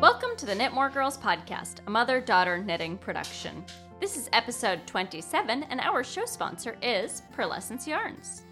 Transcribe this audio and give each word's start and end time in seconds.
Welcome 0.00 0.36
to 0.36 0.46
the 0.46 0.54
Knitmore 0.54 0.92
Girls 0.92 1.18
podcast, 1.18 1.76
a 1.86 1.90
mother 1.90 2.20
daughter 2.20 2.58
knitting 2.58 2.96
production. 2.98 3.64
This 4.00 4.16
is 4.16 4.28
episode 4.32 4.86
27, 4.86 5.64
and 5.64 5.80
our 5.80 6.04
show 6.04 6.24
sponsor 6.24 6.76
is 6.82 7.22
Purlescence 7.32 7.86
Yarns. 7.86 8.42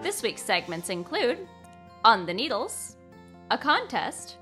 This 0.00 0.22
week's 0.22 0.42
segments 0.42 0.88
include 0.88 1.46
On 2.04 2.24
the 2.24 2.32
Needles, 2.32 2.96
a 3.50 3.58
contest, 3.58 4.38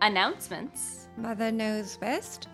announcements, 0.00 1.08
Mother 1.18 1.50
knows 1.52 1.96
best. 1.98 2.48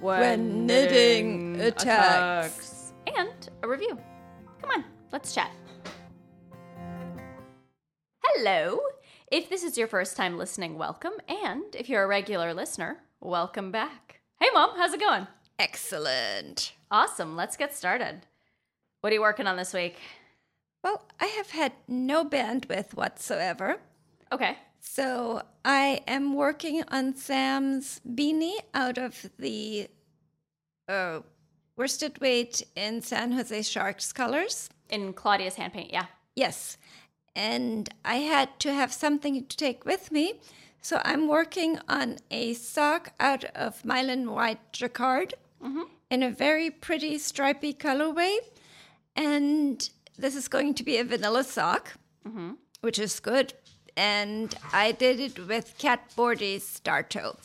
when, 0.00 0.20
When 0.20 0.66
knitting 0.66 1.60
attacks. 1.60 2.92
and 3.16 3.48
a 3.62 3.68
review. 3.68 3.98
Come 4.60 4.70
on, 4.70 4.84
let's 5.12 5.34
chat. 5.34 5.50
Hello! 8.22 8.78
If 9.32 9.48
this 9.48 9.64
is 9.64 9.78
your 9.78 9.86
first 9.88 10.14
time 10.14 10.36
listening, 10.36 10.76
welcome. 10.76 11.14
And 11.26 11.74
if 11.74 11.88
you're 11.88 12.02
a 12.02 12.06
regular 12.06 12.52
listener, 12.52 12.98
welcome 13.18 13.72
back. 13.72 14.20
Hey, 14.38 14.48
Mom, 14.52 14.72
how's 14.76 14.92
it 14.92 15.00
going? 15.00 15.26
Excellent. 15.58 16.74
Awesome, 16.90 17.34
let's 17.34 17.56
get 17.56 17.74
started. 17.74 18.26
What 19.00 19.10
are 19.10 19.14
you 19.14 19.22
working 19.22 19.46
on 19.46 19.56
this 19.56 19.72
week? 19.72 19.96
Well, 20.84 21.06
I 21.18 21.28
have 21.28 21.48
had 21.48 21.72
no 21.88 22.26
bandwidth 22.26 22.92
whatsoever. 22.92 23.78
Okay. 24.30 24.58
So 24.80 25.40
I 25.64 26.02
am 26.06 26.34
working 26.34 26.84
on 26.88 27.16
Sam's 27.16 28.02
beanie 28.06 28.58
out 28.74 28.98
of 28.98 29.30
the 29.38 29.88
uh, 30.90 31.20
worsted 31.78 32.20
weight 32.20 32.62
in 32.76 33.00
San 33.00 33.32
Jose 33.32 33.62
Sharks 33.62 34.12
colors. 34.12 34.68
In 34.90 35.14
Claudia's 35.14 35.54
hand 35.54 35.72
paint, 35.72 35.90
yeah. 35.90 36.04
Yes. 36.36 36.76
And 37.34 37.88
I 38.04 38.16
had 38.16 38.58
to 38.60 38.72
have 38.72 38.92
something 38.92 39.44
to 39.46 39.56
take 39.56 39.84
with 39.84 40.12
me. 40.12 40.40
So 40.80 41.00
I'm 41.04 41.28
working 41.28 41.78
on 41.88 42.18
a 42.30 42.54
sock 42.54 43.12
out 43.20 43.44
of 43.54 43.82
Meilenweit 43.82 44.58
Jacquard 44.72 45.34
mm-hmm. 45.62 45.82
in 46.10 46.22
a 46.22 46.30
very 46.30 46.70
pretty 46.70 47.18
stripy 47.18 47.72
colorway. 47.72 48.36
And 49.14 49.88
this 50.18 50.34
is 50.34 50.48
going 50.48 50.74
to 50.74 50.82
be 50.82 50.98
a 50.98 51.04
vanilla 51.04 51.44
sock, 51.44 51.94
mm-hmm. 52.26 52.52
which 52.80 52.98
is 52.98 53.20
good. 53.20 53.54
And 53.96 54.54
I 54.72 54.92
did 54.92 55.20
it 55.20 55.46
with 55.46 55.76
Cat 55.78 56.10
Bordhi's 56.16 56.66
Star 56.66 57.02
Toe. 57.02 57.36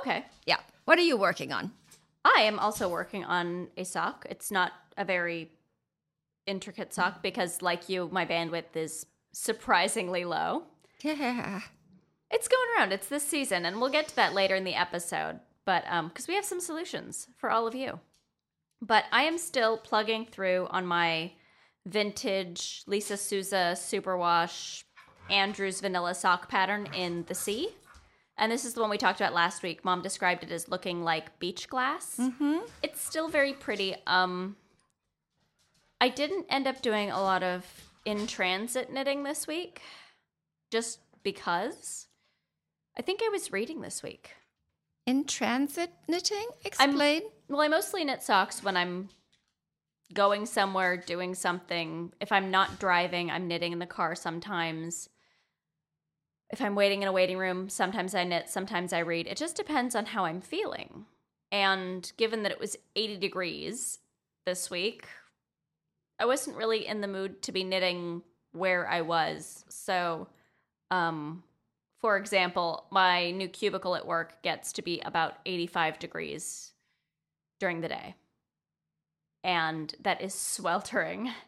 Okay. 0.00 0.24
Yeah. 0.46 0.58
What 0.84 0.98
are 0.98 1.02
you 1.02 1.16
working 1.16 1.52
on? 1.52 1.72
I 2.24 2.42
am 2.42 2.58
also 2.58 2.88
working 2.88 3.24
on 3.24 3.68
a 3.76 3.84
sock. 3.84 4.26
It's 4.28 4.50
not 4.50 4.72
a 4.96 5.04
very 5.04 5.52
intricate 6.46 6.92
sock 6.92 7.22
because, 7.22 7.62
like 7.62 7.88
you, 7.88 8.08
my 8.12 8.26
bandwidth 8.26 8.74
is 8.74 9.06
surprisingly 9.32 10.24
low. 10.24 10.64
Yeah. 11.02 11.60
It's 12.30 12.48
going 12.48 12.68
around. 12.76 12.92
It's 12.92 13.08
this 13.08 13.26
season, 13.26 13.64
and 13.64 13.80
we'll 13.80 13.90
get 13.90 14.08
to 14.08 14.16
that 14.16 14.34
later 14.34 14.54
in 14.54 14.64
the 14.64 14.74
episode. 14.74 15.40
But 15.64 15.84
um, 15.88 16.08
because 16.08 16.28
we 16.28 16.34
have 16.34 16.44
some 16.44 16.60
solutions 16.60 17.28
for 17.36 17.50
all 17.50 17.66
of 17.66 17.74
you. 17.74 18.00
But 18.80 19.04
I 19.12 19.24
am 19.24 19.36
still 19.36 19.76
plugging 19.76 20.26
through 20.26 20.68
on 20.70 20.86
my 20.86 21.32
vintage 21.86 22.82
Lisa 22.86 23.16
Souza 23.16 23.74
superwash 23.74 24.84
Andrews 25.28 25.80
vanilla 25.80 26.14
sock 26.14 26.48
pattern 26.48 26.88
in 26.94 27.24
the 27.28 27.34
sea. 27.34 27.68
And 28.36 28.50
this 28.50 28.64
is 28.64 28.72
the 28.72 28.80
one 28.80 28.88
we 28.88 28.96
talked 28.96 29.20
about 29.20 29.34
last 29.34 29.62
week. 29.62 29.84
Mom 29.84 30.00
described 30.00 30.42
it 30.42 30.50
as 30.50 30.68
looking 30.68 31.02
like 31.04 31.38
beach 31.40 31.68
glass. 31.68 32.16
Mm-hmm. 32.18 32.60
It's 32.82 33.00
still 33.00 33.28
very 33.28 33.52
pretty. 33.52 33.96
Um, 34.06 34.56
I 36.00 36.08
didn't 36.08 36.46
end 36.48 36.66
up 36.66 36.80
doing 36.80 37.10
a 37.10 37.20
lot 37.20 37.42
of 37.42 37.89
in 38.04 38.26
transit 38.26 38.92
knitting 38.92 39.22
this 39.22 39.46
week, 39.46 39.80
just 40.70 41.00
because. 41.22 42.06
I 42.96 43.02
think 43.02 43.20
I 43.22 43.28
was 43.28 43.52
reading 43.52 43.80
this 43.80 44.02
week. 44.02 44.32
In 45.06 45.24
transit 45.24 45.90
knitting? 46.08 46.46
Explain. 46.64 47.22
Well, 47.48 47.60
I 47.60 47.68
mostly 47.68 48.04
knit 48.04 48.22
socks 48.22 48.62
when 48.62 48.76
I'm 48.76 49.08
going 50.12 50.46
somewhere, 50.46 50.96
doing 50.96 51.34
something. 51.34 52.12
If 52.20 52.32
I'm 52.32 52.50
not 52.50 52.78
driving, 52.78 53.30
I'm 53.30 53.48
knitting 53.48 53.72
in 53.72 53.78
the 53.78 53.86
car 53.86 54.14
sometimes. 54.14 55.08
If 56.50 56.60
I'm 56.60 56.74
waiting 56.74 57.02
in 57.02 57.08
a 57.08 57.12
waiting 57.12 57.38
room, 57.38 57.68
sometimes 57.68 58.14
I 58.14 58.24
knit, 58.24 58.48
sometimes 58.48 58.92
I 58.92 59.00
read. 59.00 59.26
It 59.26 59.36
just 59.36 59.56
depends 59.56 59.94
on 59.94 60.06
how 60.06 60.24
I'm 60.24 60.40
feeling. 60.40 61.06
And 61.52 62.10
given 62.16 62.42
that 62.42 62.52
it 62.52 62.60
was 62.60 62.76
80 62.96 63.18
degrees 63.18 63.98
this 64.46 64.70
week, 64.70 65.06
I 66.20 66.26
wasn't 66.26 66.56
really 66.56 66.86
in 66.86 67.00
the 67.00 67.08
mood 67.08 67.42
to 67.42 67.52
be 67.52 67.64
knitting 67.64 68.22
where 68.52 68.86
I 68.86 69.00
was. 69.00 69.64
So, 69.68 70.28
um, 70.90 71.42
for 71.98 72.16
example, 72.16 72.86
my 72.90 73.30
new 73.30 73.48
cubicle 73.48 73.96
at 73.96 74.06
work 74.06 74.42
gets 74.42 74.72
to 74.74 74.82
be 74.82 75.00
about 75.00 75.38
85 75.46 75.98
degrees 75.98 76.72
during 77.58 77.80
the 77.80 77.88
day. 77.88 78.14
And 79.42 79.94
that 80.02 80.20
is 80.20 80.34
sweltering. 80.34 81.32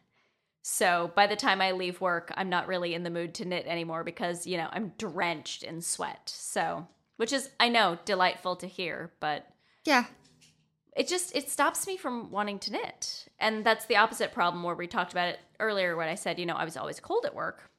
So 0.64 1.10
by 1.16 1.26
the 1.26 1.34
time 1.34 1.60
I 1.60 1.72
leave 1.72 2.00
work, 2.00 2.32
I'm 2.36 2.48
not 2.48 2.68
really 2.68 2.94
in 2.94 3.02
the 3.02 3.10
mood 3.10 3.34
to 3.34 3.44
knit 3.44 3.66
anymore 3.66 4.04
because, 4.04 4.46
you 4.46 4.56
know, 4.56 4.68
I'm 4.70 4.92
drenched 4.96 5.64
in 5.64 5.82
sweat. 5.82 6.28
So, 6.32 6.86
which 7.16 7.32
is, 7.32 7.50
I 7.58 7.68
know, 7.68 7.98
delightful 8.04 8.54
to 8.54 8.68
hear, 8.68 9.10
but 9.18 9.44
yeah. 9.84 10.04
It 10.94 11.08
just 11.08 11.34
it 11.34 11.48
stops 11.50 11.86
me 11.86 11.96
from 11.96 12.30
wanting 12.30 12.58
to 12.60 12.72
knit. 12.72 13.26
And 13.38 13.64
that's 13.64 13.86
the 13.86 13.96
opposite 13.96 14.32
problem 14.32 14.62
where 14.62 14.74
we 14.74 14.86
talked 14.86 15.12
about 15.12 15.28
it 15.28 15.40
earlier 15.58 15.96
when 15.96 16.08
i 16.08 16.14
said 16.16 16.38
you 16.40 16.46
know 16.46 16.54
i 16.56 16.64
was 16.64 16.76
always 16.76 16.98
cold 16.98 17.24
at 17.24 17.34
work 17.34 17.70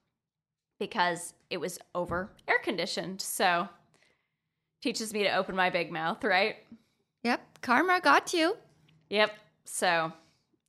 because 0.80 1.34
it 1.50 1.58
was 1.58 1.78
over 1.94 2.32
air 2.48 2.60
conditioned. 2.64 3.22
So 3.22 3.68
teaches 4.82 5.14
me 5.14 5.24
to 5.24 5.36
open 5.36 5.56
my 5.56 5.70
big 5.70 5.92
mouth 5.92 6.24
right? 6.24 6.56
Yep. 7.24 7.60
Karma 7.62 8.02
got 8.02 8.34
you. 8.34 8.58
yep. 9.10 9.32
So 9.66 10.12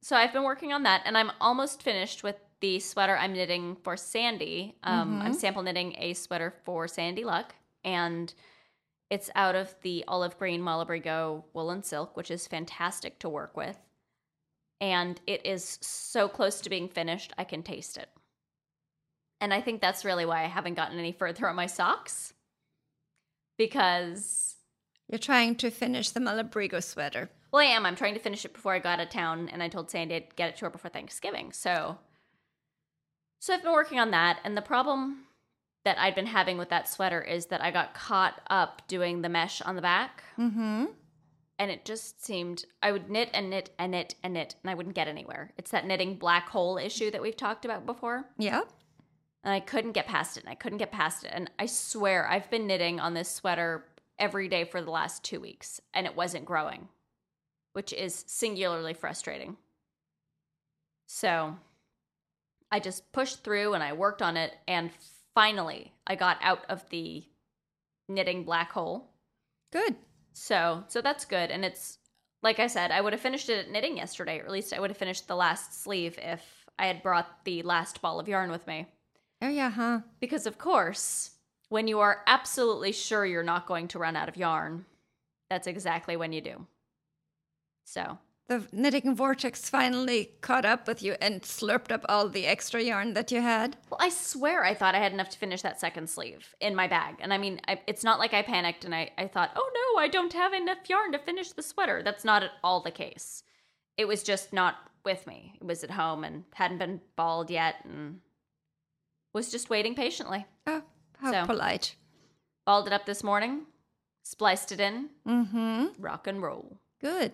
so 0.02 0.14
i've 0.16 0.32
been 0.32 0.44
working 0.44 0.72
on 0.72 0.82
that 0.84 1.02
and 1.06 1.16
i'm 1.16 1.32
almost 1.40 1.82
finished 1.82 2.22
with 2.22 2.36
the 2.60 2.78
sweater 2.78 3.16
i'm 3.16 3.32
knitting 3.32 3.76
for 3.82 3.96
Sandi. 3.96 4.76
Um, 4.82 5.20
i'm 5.22 5.32
sample 5.34 5.62
knitting 5.62 5.94
a 5.98 6.12
sweater 6.14 6.52
for 6.64 6.86
Sandi 6.88 7.24
luck 7.24 7.54
and 7.84 8.32
it's 9.10 9.30
out 9.34 9.54
of 9.54 9.74
the 9.82 10.04
olive 10.08 10.38
green 10.38 10.60
Malabrigo 10.62 11.44
woolen 11.52 11.82
silk, 11.82 12.16
which 12.16 12.30
is 12.30 12.46
fantastic 12.46 13.18
to 13.20 13.28
work 13.28 13.56
with. 13.56 13.76
And 14.80 15.20
it 15.26 15.46
is 15.46 15.78
so 15.80 16.28
close 16.28 16.60
to 16.60 16.70
being 16.70 16.88
finished, 16.88 17.32
I 17.38 17.44
can 17.44 17.62
taste 17.62 17.96
it. 17.96 18.08
And 19.40 19.52
I 19.54 19.60
think 19.60 19.80
that's 19.80 20.04
really 20.04 20.26
why 20.26 20.42
I 20.42 20.48
haven't 20.48 20.74
gotten 20.74 20.98
any 20.98 21.12
further 21.12 21.48
on 21.48 21.56
my 21.56 21.66
socks. 21.66 22.32
Because, 23.56 24.56
You're 25.08 25.18
trying 25.18 25.54
to 25.56 25.70
finish 25.70 26.10
the 26.10 26.20
Malabrigo 26.20 26.82
sweater. 26.82 27.30
well, 27.52 27.62
I 27.62 27.66
am. 27.66 27.86
I'm 27.86 27.94
trying 27.96 28.14
to 28.14 28.20
finish 28.20 28.44
it 28.44 28.52
before 28.52 28.74
I 28.74 28.78
go 28.80 28.88
out 28.88 29.00
of 29.00 29.10
town, 29.10 29.48
and 29.52 29.62
I 29.62 29.68
told 29.68 29.90
Sandi 29.90 30.16
I'd 30.16 30.34
get 30.34 30.48
it 30.48 30.56
to 30.56 30.64
her 30.64 30.70
before 30.70 30.90
Thanksgiving. 30.90 31.52
So, 31.52 31.98
so 33.38 33.54
I've 33.54 33.62
been 33.62 33.72
working 33.72 34.00
on 34.00 34.10
that. 34.10 34.40
And 34.44 34.56
the 34.56 34.62
problem 34.62 35.24
that 35.84 35.98
I'd 35.98 36.14
been 36.14 36.26
having 36.26 36.56
with 36.58 36.70
that 36.70 36.88
sweater 36.88 37.20
is 37.20 37.46
that 37.46 37.62
I 37.62 37.70
got 37.70 37.94
caught 37.94 38.40
up 38.48 38.82
doing 38.88 39.22
the 39.22 39.28
mesh 39.28 39.60
on 39.62 39.76
the 39.76 39.82
back. 39.82 40.24
Mm-hmm. 40.38 40.86
and 41.58 41.70
it 41.70 41.84
just 41.84 42.24
seemed 42.24 42.64
I 42.82 42.90
would 42.90 43.08
knit 43.10 43.30
and 43.32 43.48
knit 43.50 43.70
and 43.78 43.92
knit 43.92 44.16
and 44.22 44.34
knit 44.34 44.56
and 44.62 44.70
I 44.70 44.74
wouldn't 44.74 44.96
get 44.96 45.06
anywhere. 45.08 45.52
It's 45.56 45.70
that 45.70 45.86
knitting 45.86 46.16
black 46.16 46.48
hole 46.48 46.78
issue 46.78 47.10
that 47.12 47.22
we've 47.22 47.36
talked 47.36 47.64
about 47.64 47.86
before. 47.86 48.24
Yeah. 48.38 48.62
And 49.44 49.52
I 49.52 49.60
couldn't 49.60 49.92
get 49.92 50.06
past 50.06 50.36
it 50.36 50.42
and 50.44 50.50
I 50.50 50.54
couldn't 50.56 50.78
get 50.78 50.90
past 50.90 51.24
it. 51.24 51.30
And 51.32 51.50
I 51.58 51.66
swear 51.66 52.26
I've 52.28 52.50
been 52.50 52.66
knitting 52.66 52.98
on 52.98 53.14
this 53.14 53.30
sweater 53.30 53.84
every 54.18 54.48
day 54.48 54.64
for 54.64 54.80
the 54.80 54.90
last 54.90 55.22
two 55.22 55.38
weeks 55.38 55.80
and 55.92 56.06
it 56.06 56.16
wasn't 56.16 56.44
growing, 56.46 56.88
which 57.74 57.92
is 57.92 58.24
singularly 58.26 58.94
frustrating. 58.94 59.56
So 61.06 61.56
I 62.72 62.80
just 62.80 63.12
pushed 63.12 63.44
through 63.44 63.74
and 63.74 63.82
I 63.84 63.92
worked 63.92 64.22
on 64.22 64.36
it 64.36 64.54
and 64.66 64.90
finally 65.34 65.92
I 66.06 66.14
got 66.14 66.38
out 66.40 66.64
of 66.68 66.88
the 66.90 67.24
knitting 68.08 68.44
black 68.44 68.72
hole. 68.72 69.10
Good. 69.72 69.96
So, 70.32 70.84
so 70.88 71.00
that's 71.00 71.24
good. 71.24 71.50
And 71.50 71.64
it's 71.64 71.98
like 72.42 72.60
I 72.60 72.66
said, 72.66 72.90
I 72.90 73.00
would 73.00 73.12
have 73.12 73.22
finished 73.22 73.48
it 73.48 73.66
at 73.66 73.70
knitting 73.70 73.96
yesterday, 73.96 74.38
or 74.38 74.44
at 74.44 74.50
least 74.50 74.72
I 74.72 74.80
would 74.80 74.90
have 74.90 74.98
finished 74.98 75.26
the 75.26 75.36
last 75.36 75.82
sleeve 75.82 76.18
if 76.20 76.66
I 76.78 76.86
had 76.86 77.02
brought 77.02 77.44
the 77.44 77.62
last 77.62 78.02
ball 78.02 78.20
of 78.20 78.28
yarn 78.28 78.50
with 78.50 78.66
me. 78.66 78.86
Oh 79.40 79.48
yeah, 79.48 79.70
huh? 79.70 80.00
Because 80.20 80.46
of 80.46 80.58
course, 80.58 81.30
when 81.70 81.88
you 81.88 82.00
are 82.00 82.22
absolutely 82.26 82.92
sure 82.92 83.24
you're 83.24 83.42
not 83.42 83.66
going 83.66 83.88
to 83.88 83.98
run 83.98 84.16
out 84.16 84.28
of 84.28 84.36
yarn, 84.36 84.84
that's 85.48 85.66
exactly 85.66 86.16
when 86.16 86.32
you 86.32 86.40
do. 86.40 86.66
So, 87.84 88.18
The 88.46 88.66
knitting 88.72 89.16
vortex 89.16 89.70
finally 89.70 90.32
caught 90.42 90.66
up 90.66 90.86
with 90.86 91.02
you 91.02 91.16
and 91.20 91.40
slurped 91.42 91.90
up 91.90 92.04
all 92.10 92.28
the 92.28 92.46
extra 92.46 92.82
yarn 92.82 93.14
that 93.14 93.32
you 93.32 93.40
had. 93.40 93.78
well, 93.88 93.98
I 94.00 94.10
swear 94.10 94.62
I 94.64 94.74
thought 94.74 94.94
I 94.94 94.98
had 94.98 95.12
enough 95.14 95.30
to 95.30 95.38
finish 95.38 95.62
that 95.62 95.80
second 95.80 96.10
sleeve 96.10 96.54
in 96.60 96.74
my 96.74 96.86
bag. 96.86 97.16
And 97.20 97.32
I 97.32 97.38
mean, 97.38 97.60
I, 97.66 97.80
it's 97.86 98.04
not 98.04 98.18
like 98.18 98.34
I 98.34 98.42
panicked 98.42 98.84
and 98.84 98.94
I, 98.94 99.10
I 99.16 99.28
thought, 99.28 99.52
oh 99.56 99.70
no, 99.94 100.00
I 100.02 100.08
don't 100.08 100.32
have 100.34 100.52
enough 100.52 100.90
yarn 100.90 101.12
to 101.12 101.18
finish 101.18 101.52
the 101.52 101.62
sweater. 101.62 102.02
That's 102.02 102.24
not 102.24 102.42
at 102.42 102.50
all 102.62 102.80
the 102.82 102.90
case. 102.90 103.44
It 103.96 104.06
was 104.06 104.22
just 104.22 104.52
not 104.52 104.74
with 105.06 105.26
me. 105.26 105.54
It 105.58 105.64
was 105.66 105.82
at 105.82 105.92
home 105.92 106.22
and 106.22 106.44
hadn't 106.52 106.78
been 106.78 107.00
balled 107.16 107.50
yet 107.50 107.76
and 107.84 108.20
was 109.32 109.50
just 109.50 109.70
waiting 109.70 109.94
patiently. 109.94 110.44
Oh, 110.66 110.82
how 111.18 111.30
So. 111.32 111.46
polite. 111.46 111.94
Balled 112.66 112.88
it 112.88 112.92
up 112.92 113.06
this 113.06 113.24
morning. 113.24 113.62
spliced 114.22 114.70
it 114.72 114.80
in, 114.80 115.08
Mm-hmm. 115.26 115.86
rock 116.02 116.26
and 116.26 116.42
roll. 116.42 116.78
Good. 117.00 117.32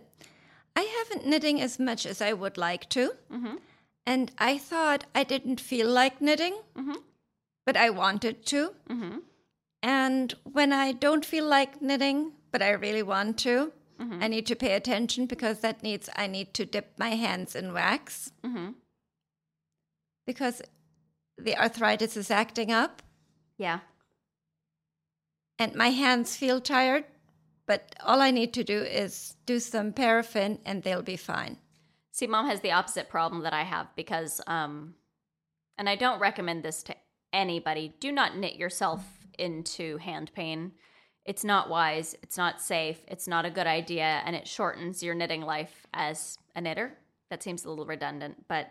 I 0.77 0.83
haven't 0.83 1.27
knitting 1.27 1.61
as 1.61 1.79
much 1.79 2.07
as 2.07 2.21
I 2.23 2.33
would 2.33 2.57
like 2.57 2.89
to. 2.91 3.13
Mm-hmm. 3.33 3.57
And 4.07 4.33
I 4.39 4.59
thought 4.59 5.05
I 5.15 5.25
didn't 5.25 5.61
feel 5.61 5.89
like 5.89 6.21
knitting, 6.21 6.55
Mhm. 6.75 7.03
but 7.67 7.77
I 7.77 7.91
wanted 7.91 8.47
to. 8.47 8.75
Mm-hmm. 8.89 9.19
And 9.83 10.35
when 10.45 10.73
I 10.73 10.93
don't 10.93 11.25
feel 11.25 11.47
like 11.47 11.81
knitting, 11.83 12.33
but 12.51 12.63
I 12.63 12.71
really 12.71 13.03
want 13.03 13.39
to, 13.41 13.73
Mm-hmm. 13.99 14.23
I 14.23 14.29
need 14.29 14.47
to 14.47 14.57
pay 14.57 14.73
attention 14.75 15.27
because 15.27 15.61
that 15.61 15.83
needs 15.83 16.09
I 16.17 16.27
need 16.27 16.55
to 16.55 16.65
dip 16.65 16.99
my 16.99 17.11
hands 17.11 17.55
in 17.55 17.75
wax 17.75 18.33
Mm-hmm. 18.43 18.71
because 20.27 20.63
the 21.37 21.57
arthritis 21.61 22.17
is 22.17 22.31
acting 22.31 22.73
up 22.73 23.03
Yeah. 23.59 23.81
and 25.59 25.75
my 25.75 25.91
hands 25.91 26.37
feel 26.37 26.61
tired. 26.63 27.05
But 27.71 27.95
all 28.05 28.21
I 28.21 28.33
need 28.33 28.53
to 28.55 28.65
do 28.65 28.83
is 28.83 29.37
do 29.47 29.61
some 29.61 29.93
paraffin 29.93 30.59
and 30.65 30.83
they'll 30.83 31.03
be 31.03 31.17
fine. 31.17 31.57
See, 32.11 32.27
mom 32.27 32.49
has 32.49 32.63
the 32.63 32.73
opposite 32.73 33.09
problem 33.09 33.45
that 33.45 33.53
I 33.53 33.63
have 33.63 33.95
because, 33.95 34.41
um, 34.49 34.95
and 35.79 35.89
I 35.89 35.95
don't 35.95 36.19
recommend 36.19 36.65
this 36.65 36.83
to 36.83 36.97
anybody. 37.33 37.95
Do 38.01 38.11
not 38.11 38.37
knit 38.37 38.57
yourself 38.57 39.05
into 39.39 39.99
hand 39.99 40.33
pain. 40.35 40.73
It's 41.25 41.45
not 41.45 41.71
wise. 41.71 42.17
It's 42.25 42.37
not 42.37 42.61
safe. 42.61 43.03
It's 43.07 43.29
not 43.29 43.45
a 43.45 43.51
good 43.51 43.69
idea, 43.69 44.21
and 44.25 44.35
it 44.35 44.49
shortens 44.49 45.01
your 45.01 45.15
knitting 45.15 45.43
life 45.43 45.87
as 45.95 46.39
a 46.57 46.61
knitter. 46.61 46.99
That 47.31 47.45
seems 47.45 47.65
a 47.65 47.71
little 47.71 47.87
redundant, 47.87 48.49
but 48.49 48.67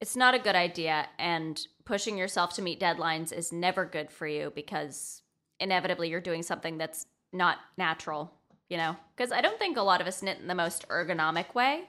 it's 0.00 0.16
not 0.16 0.32
a 0.32 0.38
good 0.38 0.56
idea. 0.56 1.08
And 1.18 1.60
pushing 1.84 2.16
yourself 2.16 2.54
to 2.54 2.62
meet 2.62 2.80
deadlines 2.80 3.34
is 3.34 3.52
never 3.52 3.84
good 3.84 4.10
for 4.10 4.26
you 4.26 4.50
because 4.54 5.20
inevitably 5.58 6.08
you're 6.08 6.22
doing 6.22 6.42
something 6.42 6.78
that's 6.78 7.04
not 7.32 7.58
natural, 7.76 8.32
you 8.68 8.76
know? 8.76 8.96
Because 9.16 9.32
I 9.32 9.40
don't 9.40 9.58
think 9.58 9.76
a 9.76 9.82
lot 9.82 10.00
of 10.00 10.06
us 10.06 10.22
knit 10.22 10.38
in 10.38 10.48
the 10.48 10.54
most 10.54 10.88
ergonomic 10.88 11.54
way. 11.54 11.84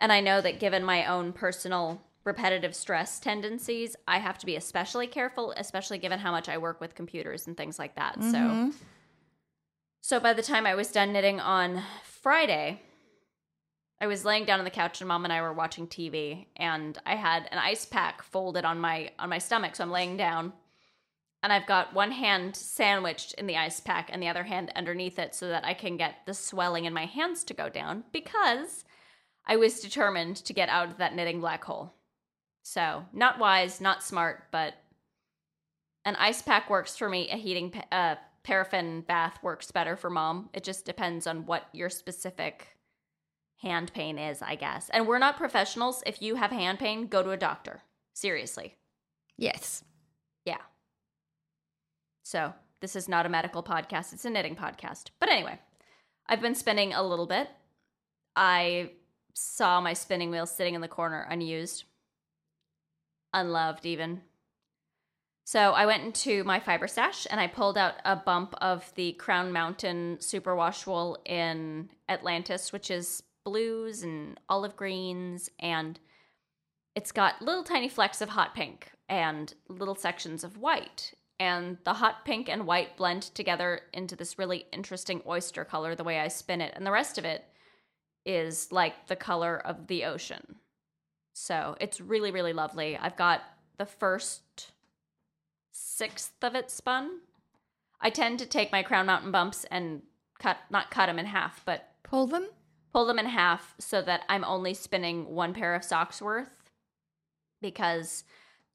And 0.00 0.12
I 0.12 0.20
know 0.20 0.40
that 0.40 0.60
given 0.60 0.84
my 0.84 1.06
own 1.06 1.32
personal 1.32 2.02
repetitive 2.24 2.74
stress 2.74 3.18
tendencies, 3.20 3.96
I 4.06 4.18
have 4.18 4.38
to 4.38 4.46
be 4.46 4.56
especially 4.56 5.06
careful, 5.06 5.52
especially 5.56 5.98
given 5.98 6.18
how 6.18 6.30
much 6.30 6.48
I 6.48 6.58
work 6.58 6.80
with 6.80 6.94
computers 6.94 7.46
and 7.46 7.56
things 7.56 7.78
like 7.78 7.96
that. 7.96 8.16
So 8.16 8.38
mm-hmm. 8.38 8.70
So 10.04 10.18
by 10.18 10.32
the 10.32 10.42
time 10.42 10.66
I 10.66 10.74
was 10.74 10.90
done 10.90 11.12
knitting 11.12 11.38
on 11.38 11.80
Friday, 12.02 12.80
I 14.00 14.08
was 14.08 14.24
laying 14.24 14.44
down 14.44 14.58
on 14.58 14.64
the 14.64 14.70
couch 14.70 15.00
and 15.00 15.06
mom 15.06 15.22
and 15.22 15.32
I 15.32 15.40
were 15.42 15.52
watching 15.52 15.86
TV 15.86 16.46
and 16.56 16.98
I 17.06 17.14
had 17.14 17.48
an 17.52 17.58
ice 17.58 17.86
pack 17.86 18.20
folded 18.20 18.64
on 18.64 18.80
my 18.80 19.12
on 19.20 19.28
my 19.28 19.38
stomach 19.38 19.76
so 19.76 19.84
I'm 19.84 19.92
laying 19.92 20.16
down 20.16 20.52
and 21.42 21.52
I've 21.52 21.66
got 21.66 21.94
one 21.94 22.12
hand 22.12 22.54
sandwiched 22.54 23.34
in 23.34 23.46
the 23.46 23.56
ice 23.56 23.80
pack 23.80 24.10
and 24.12 24.22
the 24.22 24.28
other 24.28 24.44
hand 24.44 24.72
underneath 24.76 25.18
it 25.18 25.34
so 25.34 25.48
that 25.48 25.64
I 25.64 25.74
can 25.74 25.96
get 25.96 26.14
the 26.26 26.34
swelling 26.34 26.84
in 26.84 26.92
my 26.92 27.06
hands 27.06 27.42
to 27.44 27.54
go 27.54 27.68
down 27.68 28.04
because 28.12 28.84
I 29.46 29.56
was 29.56 29.80
determined 29.80 30.36
to 30.36 30.52
get 30.52 30.68
out 30.68 30.90
of 30.90 30.98
that 30.98 31.14
knitting 31.14 31.40
black 31.40 31.64
hole. 31.64 31.94
So, 32.62 33.04
not 33.12 33.40
wise, 33.40 33.80
not 33.80 34.04
smart, 34.04 34.44
but 34.52 34.74
an 36.04 36.14
ice 36.16 36.42
pack 36.42 36.70
works 36.70 36.96
for 36.96 37.08
me. 37.08 37.28
A 37.28 37.36
heating 37.36 37.72
uh, 37.90 38.16
paraffin 38.44 39.00
bath 39.00 39.38
works 39.42 39.72
better 39.72 39.96
for 39.96 40.10
mom. 40.10 40.48
It 40.52 40.62
just 40.62 40.84
depends 40.84 41.26
on 41.26 41.46
what 41.46 41.68
your 41.72 41.90
specific 41.90 42.68
hand 43.58 43.92
pain 43.92 44.16
is, 44.16 44.42
I 44.42 44.54
guess. 44.54 44.90
And 44.90 45.08
we're 45.08 45.18
not 45.18 45.36
professionals. 45.36 46.02
If 46.06 46.22
you 46.22 46.36
have 46.36 46.52
hand 46.52 46.78
pain, 46.78 47.08
go 47.08 47.22
to 47.22 47.30
a 47.30 47.36
doctor. 47.36 47.82
Seriously. 48.12 48.76
Yes. 49.36 49.82
So, 52.32 52.54
this 52.80 52.96
is 52.96 53.10
not 53.10 53.26
a 53.26 53.28
medical 53.28 53.62
podcast, 53.62 54.14
it's 54.14 54.24
a 54.24 54.30
knitting 54.30 54.56
podcast. 54.56 55.10
But 55.20 55.28
anyway, 55.28 55.58
I've 56.26 56.40
been 56.40 56.54
spinning 56.54 56.94
a 56.94 57.02
little 57.02 57.26
bit. 57.26 57.46
I 58.34 58.92
saw 59.34 59.82
my 59.82 59.92
spinning 59.92 60.30
wheel 60.30 60.46
sitting 60.46 60.74
in 60.74 60.80
the 60.80 60.88
corner 60.88 61.26
unused, 61.28 61.84
unloved 63.34 63.84
even. 63.84 64.22
So 65.44 65.72
I 65.72 65.84
went 65.84 66.04
into 66.04 66.42
my 66.44 66.58
fiber 66.58 66.88
stash 66.88 67.26
and 67.30 67.38
I 67.38 67.48
pulled 67.48 67.76
out 67.76 67.96
a 68.02 68.16
bump 68.16 68.54
of 68.62 68.90
the 68.94 69.12
Crown 69.12 69.52
Mountain 69.52 70.16
superwash 70.22 70.86
wool 70.86 71.18
in 71.26 71.90
Atlantis, 72.08 72.72
which 72.72 72.90
is 72.90 73.22
blues 73.44 74.02
and 74.02 74.40
olive 74.48 74.74
greens, 74.74 75.50
and 75.58 76.00
it's 76.94 77.12
got 77.12 77.42
little 77.42 77.62
tiny 77.62 77.90
flecks 77.90 78.22
of 78.22 78.30
hot 78.30 78.54
pink 78.54 78.90
and 79.06 79.52
little 79.68 79.96
sections 79.96 80.42
of 80.42 80.56
white. 80.56 81.12
And 81.40 81.78
the 81.84 81.94
hot 81.94 82.24
pink 82.24 82.48
and 82.48 82.66
white 82.66 82.96
blend 82.96 83.22
together 83.22 83.80
into 83.92 84.14
this 84.14 84.38
really 84.38 84.66
interesting 84.72 85.22
oyster 85.26 85.64
color 85.64 85.94
the 85.94 86.04
way 86.04 86.20
I 86.20 86.28
spin 86.28 86.60
it. 86.60 86.72
And 86.76 86.86
the 86.86 86.92
rest 86.92 87.18
of 87.18 87.24
it 87.24 87.44
is 88.24 88.70
like 88.70 89.08
the 89.08 89.16
color 89.16 89.58
of 89.58 89.88
the 89.88 90.04
ocean. 90.04 90.56
So 91.32 91.76
it's 91.80 92.00
really, 92.00 92.30
really 92.30 92.52
lovely. 92.52 92.96
I've 92.96 93.16
got 93.16 93.42
the 93.78 93.86
first 93.86 94.70
sixth 95.72 96.34
of 96.42 96.54
it 96.54 96.70
spun. 96.70 97.20
I 98.00 98.10
tend 98.10 98.38
to 98.38 98.46
take 98.46 98.70
my 98.70 98.82
Crown 98.82 99.06
Mountain 99.06 99.32
bumps 99.32 99.64
and 99.70 100.02
cut, 100.38 100.58
not 100.70 100.90
cut 100.90 101.06
them 101.06 101.18
in 101.18 101.26
half, 101.26 101.62
but 101.64 101.88
Pull 102.04 102.26
them. 102.26 102.48
pull 102.92 103.06
them 103.06 103.18
in 103.18 103.26
half 103.26 103.74
so 103.78 104.02
that 104.02 104.22
I'm 104.28 104.44
only 104.44 104.74
spinning 104.74 105.34
one 105.34 105.54
pair 105.54 105.74
of 105.74 105.82
socks 105.82 106.20
worth 106.20 106.70
because 107.60 108.24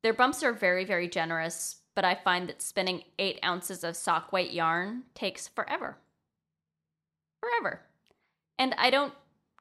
their 0.01 0.13
bumps 0.13 0.43
are 0.43 0.53
very, 0.53 0.85
very 0.85 1.07
generous. 1.07 1.77
But 1.97 2.05
I 2.05 2.13
find 2.13 2.47
that 2.47 2.61
spinning 2.61 3.05
eight 3.17 3.39
ounces 3.43 3.83
of 3.83 3.95
sock 3.95 4.31
weight 4.31 4.51
yarn 4.51 5.01
takes 5.15 5.47
forever. 5.47 5.97
Forever. 7.39 7.81
And 8.59 8.75
I 8.77 8.91
don't 8.91 9.15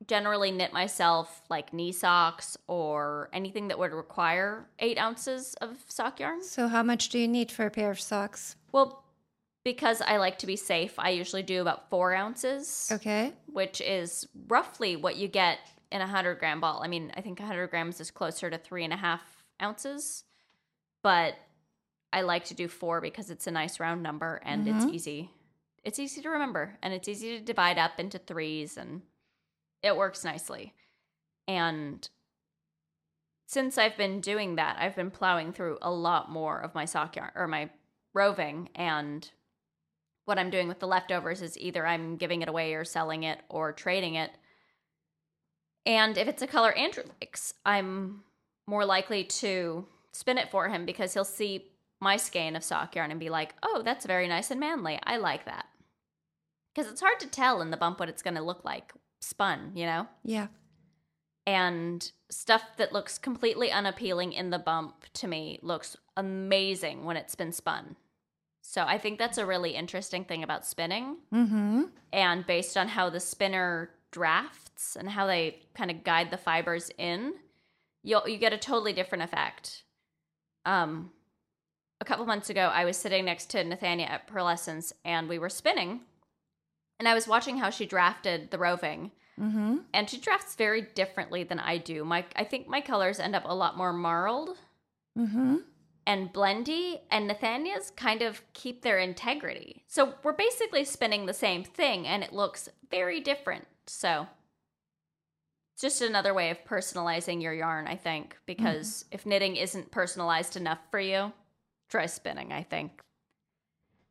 generally 0.06 0.50
knit 0.50 0.70
myself 0.70 1.40
like 1.48 1.72
knee 1.72 1.92
socks 1.92 2.58
or 2.66 3.30
anything 3.32 3.68
that 3.68 3.78
would 3.78 3.92
require 3.92 4.66
eight 4.80 4.98
ounces 4.98 5.54
of 5.62 5.78
sock 5.88 6.20
yarn. 6.20 6.42
So, 6.42 6.68
how 6.68 6.82
much 6.82 7.08
do 7.08 7.18
you 7.18 7.26
need 7.26 7.50
for 7.50 7.64
a 7.64 7.70
pair 7.70 7.90
of 7.90 7.98
socks? 7.98 8.56
Well, 8.70 9.02
because 9.64 10.02
I 10.02 10.18
like 10.18 10.36
to 10.40 10.46
be 10.46 10.56
safe, 10.56 10.92
I 10.98 11.08
usually 11.10 11.42
do 11.42 11.62
about 11.62 11.88
four 11.88 12.12
ounces 12.12 12.90
Okay. 12.92 13.32
which 13.50 13.80
is 13.80 14.28
roughly 14.48 14.94
what 14.94 15.16
you 15.16 15.26
get 15.26 15.60
in 15.90 16.02
a 16.02 16.04
100 16.04 16.38
gram 16.38 16.60
ball. 16.60 16.82
I 16.84 16.88
mean, 16.88 17.12
I 17.16 17.22
think 17.22 17.38
100 17.38 17.68
grams 17.68 17.98
is 17.98 18.10
closer 18.10 18.50
to 18.50 18.58
three 18.58 18.84
and 18.84 18.92
a 18.92 18.96
half 18.96 19.22
ounces, 19.62 20.24
but 21.02 21.36
I 22.16 22.22
like 22.22 22.46
to 22.46 22.54
do 22.54 22.66
four 22.66 23.02
because 23.02 23.28
it's 23.28 23.46
a 23.46 23.50
nice 23.50 23.78
round 23.78 24.02
number 24.02 24.40
and 24.42 24.66
it's 24.66 24.86
mm-hmm. 24.86 24.94
easy. 24.94 25.30
It's 25.84 25.98
easy 25.98 26.22
to 26.22 26.30
remember 26.30 26.78
and 26.82 26.94
it's 26.94 27.08
easy 27.08 27.36
to 27.36 27.44
divide 27.44 27.76
up 27.76 28.00
into 28.00 28.16
threes 28.16 28.78
and 28.78 29.02
it 29.82 29.94
works 29.94 30.24
nicely. 30.24 30.72
And 31.46 32.08
since 33.46 33.76
I've 33.76 33.98
been 33.98 34.22
doing 34.22 34.56
that, 34.56 34.78
I've 34.80 34.96
been 34.96 35.10
plowing 35.10 35.52
through 35.52 35.76
a 35.82 35.90
lot 35.90 36.30
more 36.30 36.58
of 36.58 36.74
my 36.74 36.86
sock 36.86 37.16
yarn 37.16 37.32
or 37.34 37.46
my 37.46 37.68
roving 38.14 38.70
and 38.74 39.30
what 40.24 40.38
I'm 40.38 40.48
doing 40.48 40.68
with 40.68 40.78
the 40.80 40.86
leftovers 40.86 41.42
is 41.42 41.58
either 41.58 41.86
I'm 41.86 42.16
giving 42.16 42.40
it 42.40 42.48
away 42.48 42.72
or 42.72 42.86
selling 42.86 43.24
it 43.24 43.42
or 43.50 43.72
trading 43.72 44.14
it. 44.14 44.30
And 45.84 46.16
if 46.16 46.28
it's 46.28 46.40
a 46.40 46.46
color 46.46 46.72
Andrew 46.72 47.04
likes, 47.20 47.52
I'm 47.66 48.22
more 48.66 48.86
likely 48.86 49.24
to 49.24 49.84
spin 50.12 50.38
it 50.38 50.50
for 50.50 50.70
him 50.70 50.86
because 50.86 51.12
he'll 51.12 51.22
see 51.22 51.66
my 52.00 52.16
skein 52.16 52.56
of 52.56 52.64
sock 52.64 52.94
yarn 52.94 53.10
and 53.10 53.20
be 53.20 53.30
like, 53.30 53.54
oh, 53.62 53.82
that's 53.84 54.06
very 54.06 54.28
nice 54.28 54.50
and 54.50 54.60
manly. 54.60 54.98
I 55.04 55.16
like 55.16 55.44
that. 55.46 55.66
Because 56.74 56.90
it's 56.90 57.00
hard 57.00 57.18
to 57.20 57.26
tell 57.26 57.62
in 57.62 57.70
the 57.70 57.76
bump 57.76 57.98
what 58.00 58.08
it's 58.08 58.22
going 58.22 58.34
to 58.36 58.42
look 58.42 58.64
like 58.64 58.92
spun, 59.20 59.72
you 59.74 59.86
know? 59.86 60.06
Yeah. 60.24 60.48
and 61.46 62.10
stuff 62.28 62.62
that 62.76 62.92
looks 62.92 63.18
completely 63.18 63.70
unappealing 63.70 64.32
in 64.32 64.50
the 64.50 64.58
bump 64.58 65.04
to 65.14 65.28
me 65.28 65.58
looks 65.62 65.96
amazing 66.16 67.04
when 67.04 67.16
it's 67.16 67.34
been 67.36 67.52
spun. 67.52 67.96
So 68.62 68.82
I 68.82 68.98
think 68.98 69.18
that's 69.18 69.38
a 69.38 69.46
really 69.46 69.70
interesting 69.76 70.24
thing 70.24 70.42
about 70.42 70.66
spinning. 70.66 71.18
Mm-hmm. 71.32 71.82
And 72.12 72.44
based 72.46 72.76
on 72.76 72.88
how 72.88 73.10
the 73.10 73.20
spinner 73.20 73.90
drafts 74.10 74.96
and 74.96 75.08
how 75.08 75.26
they 75.26 75.60
kind 75.76 75.90
of 75.90 76.02
guide 76.02 76.32
the 76.32 76.36
fibers 76.36 76.90
in, 76.98 77.34
you'll 78.02 78.28
you 78.28 78.38
get 78.38 78.52
a 78.52 78.58
totally 78.58 78.92
different 78.92 79.22
effect. 79.22 79.84
Um, 80.64 81.12
a 82.00 82.04
couple 82.04 82.26
months 82.26 82.50
ago, 82.50 82.70
I 82.72 82.84
was 82.84 82.96
sitting 82.96 83.24
next 83.24 83.50
to 83.50 83.64
Nathania 83.64 84.08
at 84.08 84.26
Purlescence, 84.26 84.92
and 85.04 85.28
we 85.28 85.38
were 85.38 85.48
spinning, 85.48 86.00
and 86.98 87.08
I 87.08 87.14
was 87.14 87.28
watching 87.28 87.58
how 87.58 87.70
she 87.70 87.86
drafted 87.86 88.50
the 88.50 88.58
roving 88.58 89.12
Mm-hmm. 89.38 89.76
and 89.92 90.08
she 90.08 90.16
drafts 90.18 90.54
very 90.54 90.80
differently 90.80 91.42
than 91.44 91.58
I 91.58 91.76
do. 91.76 92.06
My 92.06 92.24
I 92.34 92.44
think 92.44 92.68
my 92.68 92.80
colors 92.80 93.20
end 93.20 93.36
up 93.36 93.42
a 93.44 93.54
lot 93.54 93.76
more 93.76 93.92
marled 93.92 94.56
Mm-hmm. 95.18 95.56
and 96.06 96.32
blendy, 96.32 97.00
and 97.10 97.28
Nathania's 97.28 97.90
kind 97.90 98.22
of 98.22 98.40
keep 98.54 98.80
their 98.80 98.98
integrity. 98.98 99.84
So 99.88 100.14
we're 100.22 100.32
basically 100.32 100.84
spinning 100.86 101.26
the 101.26 101.34
same 101.34 101.64
thing, 101.64 102.06
and 102.06 102.22
it 102.22 102.32
looks 102.32 102.70
very 102.90 103.20
different. 103.20 103.66
So 103.86 104.26
it's 105.74 105.82
just 105.82 106.00
another 106.00 106.32
way 106.32 106.48
of 106.48 106.64
personalizing 106.64 107.42
your 107.42 107.52
yarn, 107.52 107.86
I 107.86 107.96
think, 107.96 108.38
because 108.46 109.04
if 109.12 109.26
knitting 109.26 109.56
isn't 109.56 109.90
personalized 109.90 110.56
enough 110.56 110.78
for 110.90 111.00
you, 111.00 111.32
try 111.88 112.06
spinning. 112.06 112.52
I 112.52 112.62
think. 112.62 113.00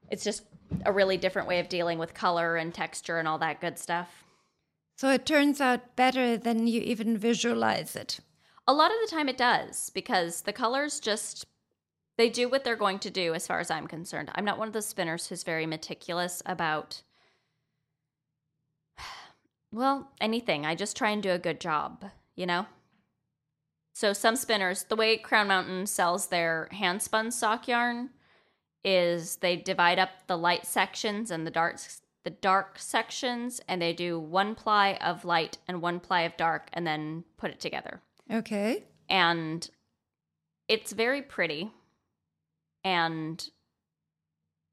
it's 0.10 0.24
just 0.24 0.44
a 0.86 0.92
really 0.92 1.18
different 1.18 1.48
way 1.48 1.60
of 1.60 1.70
dealing 1.70 1.98
with 2.00 2.14
color 2.14 2.56
and 2.58 2.74
texture 2.74 3.18
and 3.20 3.28
all 3.28 3.38
that 3.40 3.62
good 3.62 3.78
stuff. 3.80 4.24
So 4.98 5.10
it 5.12 5.26
turns 5.26 5.60
out 5.60 5.96
better 5.96 6.38
than 6.38 6.68
you 6.68 6.82
even 6.82 7.18
visualize 7.18 7.96
it. 7.96 8.20
A 8.68 8.74
lot 8.74 8.92
of 8.92 8.98
the 9.02 9.14
time 9.14 9.30
it 9.30 9.38
does 9.38 9.90
because 9.90 10.42
the 10.42 10.54
colors 10.54 11.00
just 11.00 11.46
they 12.18 12.30
do 12.30 12.48
what 12.48 12.64
they're 12.64 12.78
going 12.78 13.00
to 13.00 13.10
do 13.10 13.34
as 13.34 13.46
far 13.46 13.60
as 13.60 13.70
I'm 13.70 13.88
concerned. 13.88 14.32
I'm 14.36 14.46
not 14.46 14.58
one 14.58 14.68
of 14.68 14.74
those 14.74 14.86
spinners 14.86 15.28
who's 15.28 15.44
very 15.44 15.66
meticulous 15.66 16.42
about 16.46 17.02
well, 19.72 20.12
anything. 20.22 20.66
I 20.66 20.76
just 20.76 20.96
try 20.96 21.10
and 21.10 21.22
do 21.22 21.32
a 21.32 21.40
good 21.40 21.60
job, 21.60 22.06
you 22.36 22.46
know? 22.46 22.66
So 23.96 24.12
some 24.12 24.36
spinners, 24.36 24.84
the 24.84 24.98
way 24.98 25.16
Crown 25.16 25.48
Mountain 25.48 25.86
sells 25.88 26.28
their 26.28 26.68
hand 26.72 27.02
spun 27.02 27.32
sock 27.32 27.66
yarn 27.66 28.10
is 28.84 29.38
they 29.38 29.56
divide 29.56 29.98
up 30.00 30.10
the 30.28 30.38
light 30.38 30.66
sections 30.66 31.32
and 31.32 31.48
the 31.48 31.52
dark 31.52 31.78
the 32.26 32.30
dark 32.32 32.78
sections 32.78 33.62
and 33.70 33.82
they 33.82 33.94
do 33.94 34.20
one 34.20 34.54
ply 34.54 34.96
of 35.00 35.24
light 35.24 35.60
and 35.68 35.82
one 35.82 36.00
ply 36.02 36.22
of 36.24 36.36
dark 36.36 36.70
and 36.74 36.86
then 36.86 37.24
put 37.38 37.52
it 37.52 37.60
together. 37.62 38.02
Okay. 38.30 38.84
And 39.08 39.68
it's 40.68 40.92
very 40.92 41.22
pretty 41.22 41.72
and 42.84 43.48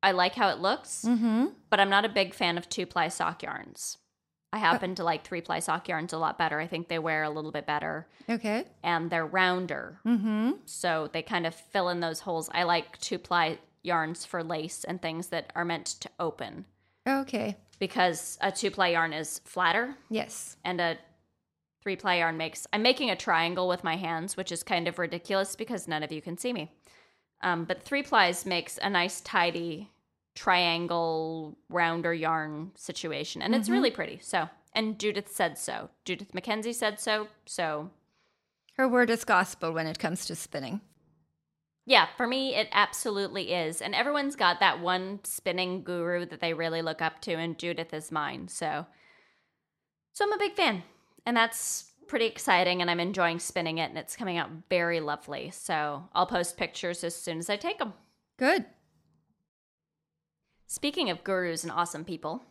I 0.02 0.11
like 0.12 0.35
how 0.35 0.49
it 0.49 0.59
looks, 0.59 1.05
Mm-hmm. 1.07 1.47
but 1.71 1.79
I'm 1.79 1.91
not 1.91 2.05
a 2.05 2.09
big 2.09 2.35
fan 2.35 2.59
of 2.59 2.69
two 2.69 2.87
ply 2.87 3.07
sock 3.07 3.43
yarns. 3.45 3.99
I 4.53 4.59
happen 4.59 4.95
to 4.97 5.05
like 5.05 5.25
three 5.25 5.41
ply 5.41 5.61
sock 5.61 5.89
yarns 5.89 6.13
a 6.13 6.19
lot 6.19 6.37
better. 6.39 6.61
I 6.61 6.67
think 6.67 6.89
they 6.89 6.99
wear 6.99 7.23
a 7.23 7.31
little 7.31 7.51
bit 7.53 7.67
better 7.67 8.07
Okay. 8.29 8.65
and 8.83 9.11
they're 9.11 9.27
rounder. 9.27 9.99
Mm-hmm. 10.07 10.53
So 10.67 11.09
they 11.13 11.23
kind 11.23 11.47
of 11.47 11.55
fill 11.55 11.89
in 11.89 12.01
those 12.01 12.21
holes. 12.21 12.51
I 12.53 12.65
like 12.65 12.99
two 12.99 13.19
ply 13.19 13.59
yarns 13.83 14.25
for 14.27 14.45
lace 14.45 14.85
and 14.85 15.01
things 15.01 15.29
that 15.29 15.53
are 15.57 15.65
meant 15.65 15.87
to 16.01 16.11
open 16.21 16.67
Okay. 17.09 17.57
because 17.79 18.37
a 18.43 18.53
two 18.53 18.71
ply 18.71 18.89
yarn 18.89 19.13
is 19.13 19.41
flatter 19.45 19.97
Yes. 20.11 20.57
and 20.65 20.81
a 20.81 20.99
three 21.83 21.97
ply 21.97 22.17
yarn 22.19 22.37
makes. 22.37 22.67
I'm 22.73 22.83
making 22.83 23.11
a 23.11 23.17
triangle 23.17 23.67
with 23.69 23.83
my 23.83 23.97
hands, 23.97 24.37
which 24.37 24.53
is 24.53 24.63
kind 24.63 24.87
of 24.87 24.99
ridiculous 24.99 25.57
because 25.57 25.89
none 25.89 26.03
of 26.03 26.13
you 26.13 26.21
can 26.23 26.37
see 26.37 26.53
me. 26.53 26.71
Um, 27.41 27.65
but 27.65 27.83
three 27.83 28.03
plies 28.05 28.47
makes 28.47 28.79
a 28.83 28.89
nice, 28.91 29.21
tidy 29.23 29.91
triangle 30.35 31.59
rounder 31.69 32.15
yarn 32.15 32.73
situation, 32.75 33.43
and 33.43 33.55
it's 33.55 33.69
really 33.69 33.91
mm-hmm. 33.91 33.97
pretty. 33.97 34.19
So, 34.23 34.49
and 34.75 34.99
Judith 34.99 35.31
said 35.31 35.59
so. 35.59 35.91
Judith 36.05 36.33
Mackenzie 36.35 36.73
said 36.73 36.99
so. 36.99 37.29
So, 37.47 37.91
Her 38.77 38.89
word 38.89 39.11
is 39.11 39.25
gospel 39.25 39.73
when 39.73 39.87
it 39.87 39.99
comes 39.99 40.25
to 40.27 40.35
spinning. 40.35 40.81
yeah, 41.85 42.07
for 42.17 42.27
me, 42.27 42.55
it 42.55 42.69
absolutely 42.73 43.53
is. 43.53 43.83
And 43.83 43.95
everyone's 43.95 44.37
got 44.37 44.61
that 44.61 44.81
one 44.81 45.21
spinning 45.25 45.83
guru 45.83 46.25
that 46.27 46.41
they 46.41 46.55
really 46.55 46.81
look 46.83 47.03
up 47.03 47.21
to, 47.23 47.35
and 47.35 47.59
Judith 47.59 47.93
is 47.93 48.12
mine. 48.12 48.49
So, 48.49 48.87
so 50.12 50.25
I'm 50.25 50.33
a 50.33 50.39
big 50.39 50.55
fan, 50.55 50.83
and 51.27 51.37
that's 51.37 51.91
pretty 52.07 52.27
exciting. 52.27 52.81
And 52.81 52.91
I'm 52.91 53.01
enjoying 53.01 53.39
spinning 53.39 53.79
it, 53.79 53.91
and 53.91 53.99
it's 53.99 54.17
coming 54.17 54.39
out 54.39 54.51
very 54.71 55.01
lovely. 55.01 55.51
So 55.51 56.09
I'll 56.15 56.27
post 56.27 56.57
pictures 56.57 57.05
as 57.05 57.15
soon 57.15 57.39
as 57.39 57.51
I 57.51 57.57
take 57.57 57.79
them. 57.79 57.93
Good. 58.39 58.65
Speaking 60.73 61.11
of 61.11 61.23
gurus 61.23 61.64
and 61.64 61.71
awesome 61.71 62.02
people, 62.02 62.43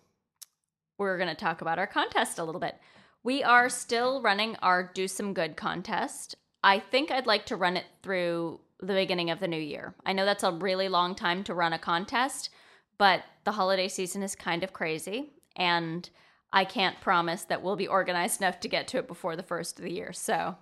we're 1.00 1.18
going 1.18 1.28
to 1.28 1.34
talk 1.34 1.62
about 1.62 1.80
our 1.80 1.88
contest 1.88 2.38
a 2.38 2.44
little 2.44 2.62
bit. 2.62 2.76
We 3.24 3.42
are 3.42 3.68
still 3.68 4.22
running 4.22 4.58
our 4.58 4.84
Do 4.94 5.08
Some 5.08 5.34
Good 5.34 5.58
contest. 5.58 6.36
I 6.64 6.78
think 6.78 7.10
I'd 7.10 7.26
like 7.26 7.48
to 7.48 7.56
run 7.56 7.78
it 7.78 7.86
through 8.04 8.60
the 8.80 8.94
beginning 8.94 9.32
of 9.32 9.40
the 9.40 9.48
new 9.48 9.60
year. 9.60 9.96
I 10.06 10.14
know 10.14 10.24
that's 10.24 10.44
a 10.44 10.52
really 10.52 10.88
long 10.88 11.16
time 11.16 11.44
to 11.46 11.56
run 11.56 11.74
a 11.74 11.80
contest, 11.80 12.52
but 13.00 13.24
the 13.44 13.54
holiday 13.54 13.88
season 13.88 14.22
is 14.22 14.36
kind 14.36 14.64
of 14.64 14.72
crazy, 14.72 15.32
and 15.56 16.08
I 16.54 16.64
can't 16.64 17.02
promise 17.02 17.46
that 17.46 17.64
we'll 17.64 17.76
be 17.76 17.88
organized 17.88 18.40
enough 18.40 18.60
to 18.60 18.68
get 18.68 18.88
to 18.90 19.00
it 19.00 19.08
before 19.08 19.36
the 19.36 19.42
first 19.42 19.80
of 19.80 19.84
the 19.84 19.94
year. 19.94 20.14
So, 20.14 20.58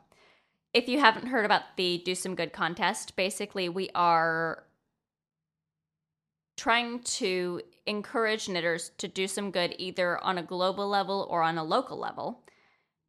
if 0.74 0.88
you 0.88 1.02
haven't 1.02 1.28
heard 1.28 1.44
about 1.44 1.76
the 1.76 2.02
Do 2.06 2.16
Some 2.16 2.36
Good 2.36 2.54
contest, 2.54 3.18
basically 3.18 3.68
we 3.68 3.90
are 3.94 4.64
trying 6.60 7.00
to 7.00 7.62
encourage 7.86 8.50
knitters 8.50 8.92
to 8.98 9.08
do 9.08 9.28
some 9.30 9.50
good 9.50 9.74
either 9.78 10.22
on 10.22 10.38
a 10.38 10.44
global 10.44 10.90
level 10.90 11.26
or 11.30 11.42
on 11.42 11.58
a 11.58 11.64
local 11.64 11.98
level. 11.98 12.44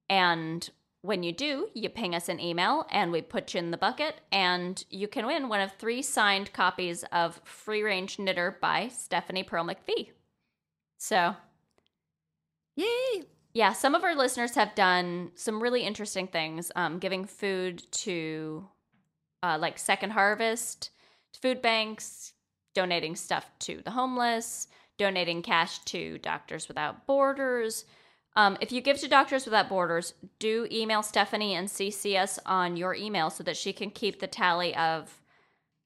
And 0.08 0.70
when 1.02 1.24
you 1.24 1.32
do, 1.32 1.68
you 1.74 1.88
ping 1.88 2.14
us 2.14 2.28
an 2.28 2.38
email 2.38 2.86
and 2.92 3.10
we 3.10 3.22
put 3.22 3.52
you 3.52 3.58
in 3.58 3.72
the 3.72 3.76
bucket, 3.76 4.20
and 4.30 4.84
you 4.88 5.08
can 5.08 5.26
win 5.26 5.48
one 5.48 5.60
of 5.60 5.72
three 5.72 6.00
signed 6.00 6.52
copies 6.52 7.02
of 7.10 7.40
Free 7.42 7.82
Range 7.82 8.20
Knitter 8.20 8.56
by 8.60 8.86
Stephanie 8.86 9.42
Pearl 9.42 9.64
McPhee. 9.64 10.10
So, 10.98 11.34
Yay. 12.76 13.24
yeah, 13.52 13.72
some 13.72 13.96
of 13.96 14.04
our 14.04 14.14
listeners 14.14 14.54
have 14.54 14.76
done 14.76 15.32
some 15.34 15.60
really 15.60 15.82
interesting 15.82 16.28
things, 16.28 16.70
um, 16.76 17.00
giving 17.00 17.24
food 17.24 17.82
to 17.92 18.68
uh, 19.42 19.58
like 19.60 19.76
Second 19.76 20.10
Harvest, 20.10 20.90
food 21.42 21.60
banks, 21.60 22.34
donating 22.74 23.16
stuff 23.16 23.50
to 23.60 23.82
the 23.84 23.90
homeless, 23.90 24.68
donating 24.98 25.42
cash 25.42 25.78
to 25.80 26.18
Doctors 26.18 26.68
Without 26.68 27.06
Borders. 27.06 27.84
Um, 28.36 28.56
if 28.60 28.70
you 28.70 28.80
give 28.80 28.98
to 28.98 29.08
Doctors 29.08 29.44
Without 29.44 29.68
Borders, 29.68 30.14
do 30.38 30.68
email 30.70 31.02
Stephanie 31.02 31.54
and 31.54 31.68
CC 31.68 32.20
us 32.20 32.38
on 32.46 32.76
your 32.76 32.94
email 32.94 33.30
so 33.30 33.42
that 33.44 33.56
she 33.56 33.72
can 33.72 33.90
keep 33.90 34.20
the 34.20 34.26
tally 34.26 34.74
of 34.76 35.20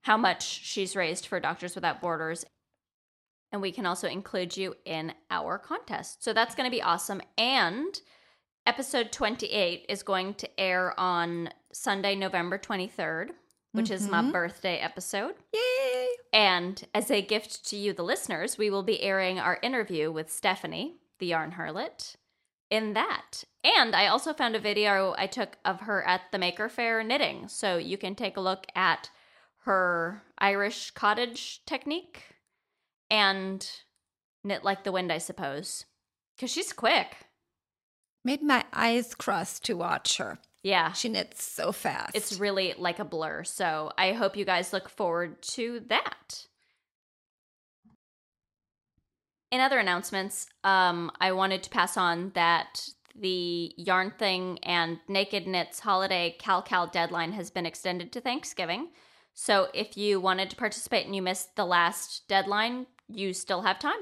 how 0.03 0.17
much 0.17 0.43
she's 0.43 0.95
raised 0.95 1.27
for 1.27 1.41
Doctors 1.41 1.75
Without 1.75 2.03
Borders. 2.03 2.45
And 3.51 3.63
we 3.63 3.73
can 3.73 3.87
also 3.87 4.09
include 4.09 4.57
you 4.57 4.75
in 4.85 5.15
our 5.31 5.59
contest. 5.59 6.23
So 6.23 6.33
that's 6.33 6.55
going 6.55 6.69
to 6.69 6.77
be 6.77 6.83
awesome. 6.83 7.23
And 7.39 7.99
episode 8.67 9.13
28 9.13 9.87
is 9.89 10.03
going 10.03 10.35
to 10.35 10.61
air 10.61 10.99
on 10.99 11.51
Sunday, 11.73 12.15
November 12.15 12.59
23rd, 12.59 13.31
which 13.75 13.91
is 13.91 14.09
my 14.09 14.23
mm-hmm. 14.23 14.31
birthday 14.31 14.79
episode. 14.79 15.35
Yay. 15.53 16.07
And 16.33 16.85
as 16.95 17.11
a 17.11 17.21
gift 17.21 17.69
to 17.71 17.77
you, 17.77 17.93
the 17.93 18.05
listeners, 18.05 18.57
we 18.57 18.71
will 18.71 18.85
be 18.85 19.03
airing 19.03 19.41
our 19.41 19.59
interview 19.63 20.13
with 20.13 20.31
Stephanie, 20.31 20.95
the 21.19 21.27
yarn 21.27 21.53
harlot, 21.53 22.15
in 22.71 22.93
that. 22.93 23.43
And 23.65 23.97
I 23.97 24.07
also 24.07 24.33
found 24.33 24.55
a 24.55 24.61
video 24.61 25.15
I 25.19 25.27
took 25.27 25.59
of 25.65 25.81
her 25.81 26.07
at 26.07 26.21
the 26.31 26.39
Maker 26.39 26.69
Faire 26.69 27.03
knitting. 27.03 27.49
So 27.49 27.77
you 27.77 27.99
can 27.99 28.15
take 28.15 28.37
a 28.37 28.41
look 28.41 28.67
at 28.77 29.11
her 29.65 30.23
Irish 30.39 30.93
cottage 30.93 31.61
technique 31.67 32.23
and 33.11 33.69
knit 34.45 34.63
like 34.63 34.85
the 34.85 34.93
wind, 34.93 35.11
I 35.11 35.19
suppose. 35.19 35.85
Because 36.37 36.53
she's 36.53 36.73
quick. 36.73 37.17
Made 38.25 38.43
my 38.43 38.65
eyes 38.73 39.17
cross 39.17 39.59
to 39.61 39.75
watch 39.75 40.19
her. 40.19 40.39
Yeah. 40.65 40.93
She 40.93 41.11
knits 41.11 41.45
so 41.45 41.73
fast. 41.73 42.17
It's 42.17 42.41
really 42.41 42.75
like 42.79 42.99
a 42.99 43.05
blur. 43.05 43.45
So 43.45 43.93
I 43.99 44.13
hope 44.13 44.37
you 44.37 44.47
guys 44.47 44.73
look 44.73 44.89
forward 44.89 45.41
to 45.43 45.81
that. 45.89 46.47
In 49.53 49.61
other 49.61 49.79
announcements, 49.79 50.47
um, 50.65 51.13
I 51.21 51.33
wanted 51.33 51.63
to 51.63 51.71
pass 51.71 51.97
on 51.97 52.33
that 52.35 52.89
the 53.15 53.73
Yarn 53.77 54.13
Thing 54.19 54.59
and 54.63 54.99
Knaked 55.07 55.47
Knits 55.47 55.81
holiday 55.81 56.35
Cal 56.41 56.63
Cal 56.63 56.87
deadline 56.87 57.33
has 57.33 57.51
been 57.51 57.67
extended 57.67 58.11
to 58.13 58.21
Thanksgiving. 58.21 58.89
So 59.35 59.69
if 59.75 59.97
you 59.97 60.19
wanted 60.19 60.51
to 60.51 60.57
participate 60.57 61.07
and 61.07 61.15
you 61.15 61.23
missed 61.23 61.57
the 61.57 61.67
last 61.67 62.27
deadline, 62.27 62.87
you 63.09 63.33
still 63.35 63.63
have 63.63 63.79
time. 63.79 64.01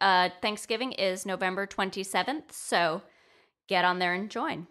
Uh, 0.00 0.30
Thanksgiving 0.40 0.92
is 0.92 1.26
November 1.26 1.66
27th, 1.66 2.52
so 2.52 3.02
get 3.68 3.84
on 3.84 3.98
there 3.98 4.14
and 4.14 4.30
join. 4.30 4.68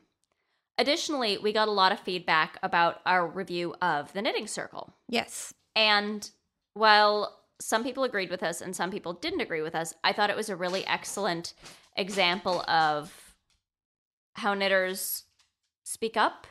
Additionally, 0.77 1.37
we 1.37 1.53
got 1.53 1.67
a 1.67 1.71
lot 1.71 1.91
of 1.91 1.99
feedback 1.99 2.57
about 2.63 3.01
our 3.05 3.27
review 3.27 3.75
of 3.81 4.11
the 4.13 4.21
Knitting 4.21 4.47
Circle. 4.47 4.93
yes. 5.07 5.53
And 5.75 6.29
while 6.75 7.39
some 7.59 7.83
people 7.83 8.03
agreed 8.03 8.29
with 8.29 8.43
us 8.43 8.61
and 8.61 8.75
some 8.75 8.91
people 8.91 9.13
didn't 9.13 9.41
agree 9.41 9.61
with 9.61 9.75
us, 9.75 9.93
I 10.03 10.13
thought 10.13 10.29
it 10.29 10.35
was 10.35 10.49
a 10.49 10.55
really 10.55 10.85
excellent 10.85 11.53
example 11.95 12.61
of 12.67 13.35
how 14.35 14.53
knitters 14.53 15.23
speak 15.83 16.17
up. 16.17 16.47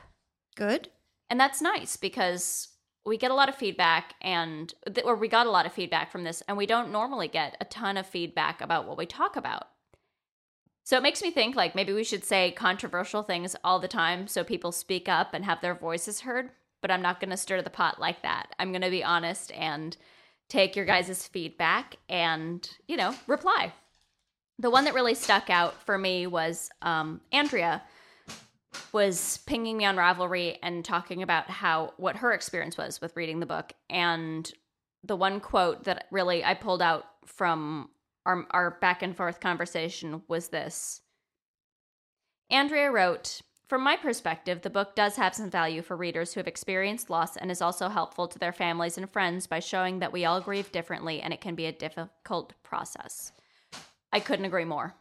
Good. 0.56 0.88
And 1.30 1.38
that's 1.38 1.62
nice 1.62 1.96
because 1.96 2.68
we 3.04 3.16
get 3.16 3.30
a 3.30 3.34
lot 3.34 3.48
of 3.48 3.56
feedback 3.56 4.14
and 4.20 4.72
or 5.04 5.16
we 5.16 5.28
got 5.28 5.46
a 5.46 5.50
lot 5.50 5.66
of 5.66 5.72
feedback 5.72 6.12
from 6.12 6.24
this 6.24 6.42
and 6.46 6.56
we 6.56 6.66
don't 6.66 6.92
normally 6.92 7.28
get 7.28 7.56
a 7.60 7.64
ton 7.64 7.96
of 7.96 8.06
feedback 8.06 8.60
about 8.60 8.86
what 8.86 8.96
we 8.98 9.06
talk 9.06 9.36
about. 9.36 9.68
So 10.84 10.96
it 10.96 11.02
makes 11.02 11.22
me 11.22 11.30
think 11.30 11.54
like 11.54 11.74
maybe 11.74 11.92
we 11.92 12.04
should 12.04 12.24
say 12.24 12.50
controversial 12.50 13.22
things 13.22 13.54
all 13.62 13.78
the 13.78 13.88
time 13.88 14.26
so 14.26 14.42
people 14.42 14.72
speak 14.72 15.08
up 15.08 15.32
and 15.32 15.44
have 15.44 15.60
their 15.60 15.74
voices 15.74 16.20
heard, 16.20 16.50
but 16.80 16.90
I'm 16.90 17.02
not 17.02 17.20
going 17.20 17.30
to 17.30 17.36
stir 17.36 17.62
the 17.62 17.70
pot 17.70 18.00
like 18.00 18.22
that. 18.22 18.54
I'm 18.58 18.72
going 18.72 18.82
to 18.82 18.90
be 18.90 19.04
honest 19.04 19.52
and 19.52 19.96
take 20.48 20.76
your 20.76 20.84
guys' 20.84 21.26
feedback 21.26 21.96
and, 22.08 22.68
you 22.88 22.96
know, 22.96 23.14
reply. 23.26 23.72
The 24.58 24.70
one 24.70 24.84
that 24.84 24.94
really 24.94 25.14
stuck 25.14 25.50
out 25.50 25.82
for 25.82 25.96
me 25.96 26.26
was 26.26 26.68
um, 26.82 27.20
Andrea 27.32 27.82
was 28.92 29.38
pinging 29.46 29.78
me 29.78 29.84
on 29.84 29.96
Ravelry 29.96 30.58
and 30.62 30.84
talking 30.84 31.22
about 31.22 31.48
how 31.48 31.94
what 31.96 32.16
her 32.16 32.32
experience 32.32 32.76
was 32.76 33.00
with 33.00 33.16
reading 33.16 33.40
the 33.40 33.46
book. 33.46 33.72
And 33.88 34.50
the 35.04 35.16
one 35.16 35.40
quote 35.40 35.84
that 35.84 36.06
really 36.10 36.44
I 36.44 36.54
pulled 36.54 36.82
out 36.82 37.06
from 37.26 37.88
our, 38.26 38.46
our 38.50 38.78
back 38.80 39.02
and 39.02 39.16
forth 39.16 39.40
conversation 39.40 40.22
was 40.28 40.48
this. 40.48 41.00
Andrea 42.50 42.90
wrote, 42.90 43.40
From 43.66 43.82
my 43.82 43.96
perspective, 43.96 44.62
the 44.62 44.70
book 44.70 44.94
does 44.94 45.16
have 45.16 45.34
some 45.34 45.50
value 45.50 45.82
for 45.82 45.96
readers 45.96 46.34
who 46.34 46.40
have 46.40 46.46
experienced 46.46 47.10
loss 47.10 47.36
and 47.36 47.50
is 47.50 47.62
also 47.62 47.88
helpful 47.88 48.28
to 48.28 48.38
their 48.38 48.52
families 48.52 48.98
and 48.98 49.10
friends 49.10 49.46
by 49.46 49.58
showing 49.58 49.98
that 50.00 50.12
we 50.12 50.24
all 50.24 50.40
grieve 50.40 50.70
differently 50.72 51.20
and 51.20 51.32
it 51.32 51.40
can 51.40 51.54
be 51.54 51.66
a 51.66 51.72
difficult 51.72 52.52
process. 52.62 53.32
I 54.12 54.20
couldn't 54.20 54.44
agree 54.44 54.66
more. 54.66 54.94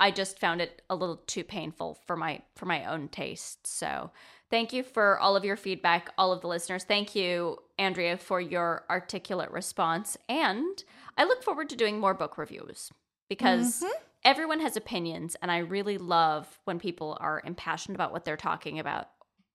I 0.00 0.10
just 0.10 0.38
found 0.38 0.60
it 0.62 0.80
a 0.88 0.96
little 0.96 1.18
too 1.26 1.44
painful 1.44 1.98
for 2.06 2.16
my 2.16 2.40
for 2.56 2.64
my 2.66 2.86
own 2.86 3.08
taste. 3.08 3.66
So, 3.66 4.10
thank 4.50 4.72
you 4.72 4.82
for 4.82 5.18
all 5.20 5.36
of 5.36 5.44
your 5.44 5.56
feedback, 5.56 6.08
all 6.16 6.32
of 6.32 6.40
the 6.40 6.48
listeners. 6.48 6.84
Thank 6.84 7.14
you, 7.14 7.58
Andrea, 7.78 8.16
for 8.16 8.40
your 8.40 8.84
articulate 8.90 9.50
response, 9.50 10.16
and 10.28 10.82
I 11.18 11.24
look 11.24 11.42
forward 11.44 11.68
to 11.68 11.76
doing 11.76 12.00
more 12.00 12.14
book 12.14 12.38
reviews 12.38 12.90
because 13.28 13.82
Mhm. 13.82 13.90
everyone 14.24 14.60
has 14.60 14.76
opinions, 14.76 15.36
and 15.42 15.50
I 15.52 15.58
really 15.58 15.98
love 15.98 16.60
when 16.64 16.78
people 16.78 17.16
are 17.20 17.42
impassioned 17.44 17.94
about 17.94 18.10
what 18.10 18.24
they're 18.24 18.36
talking 18.38 18.78
about, 18.78 19.10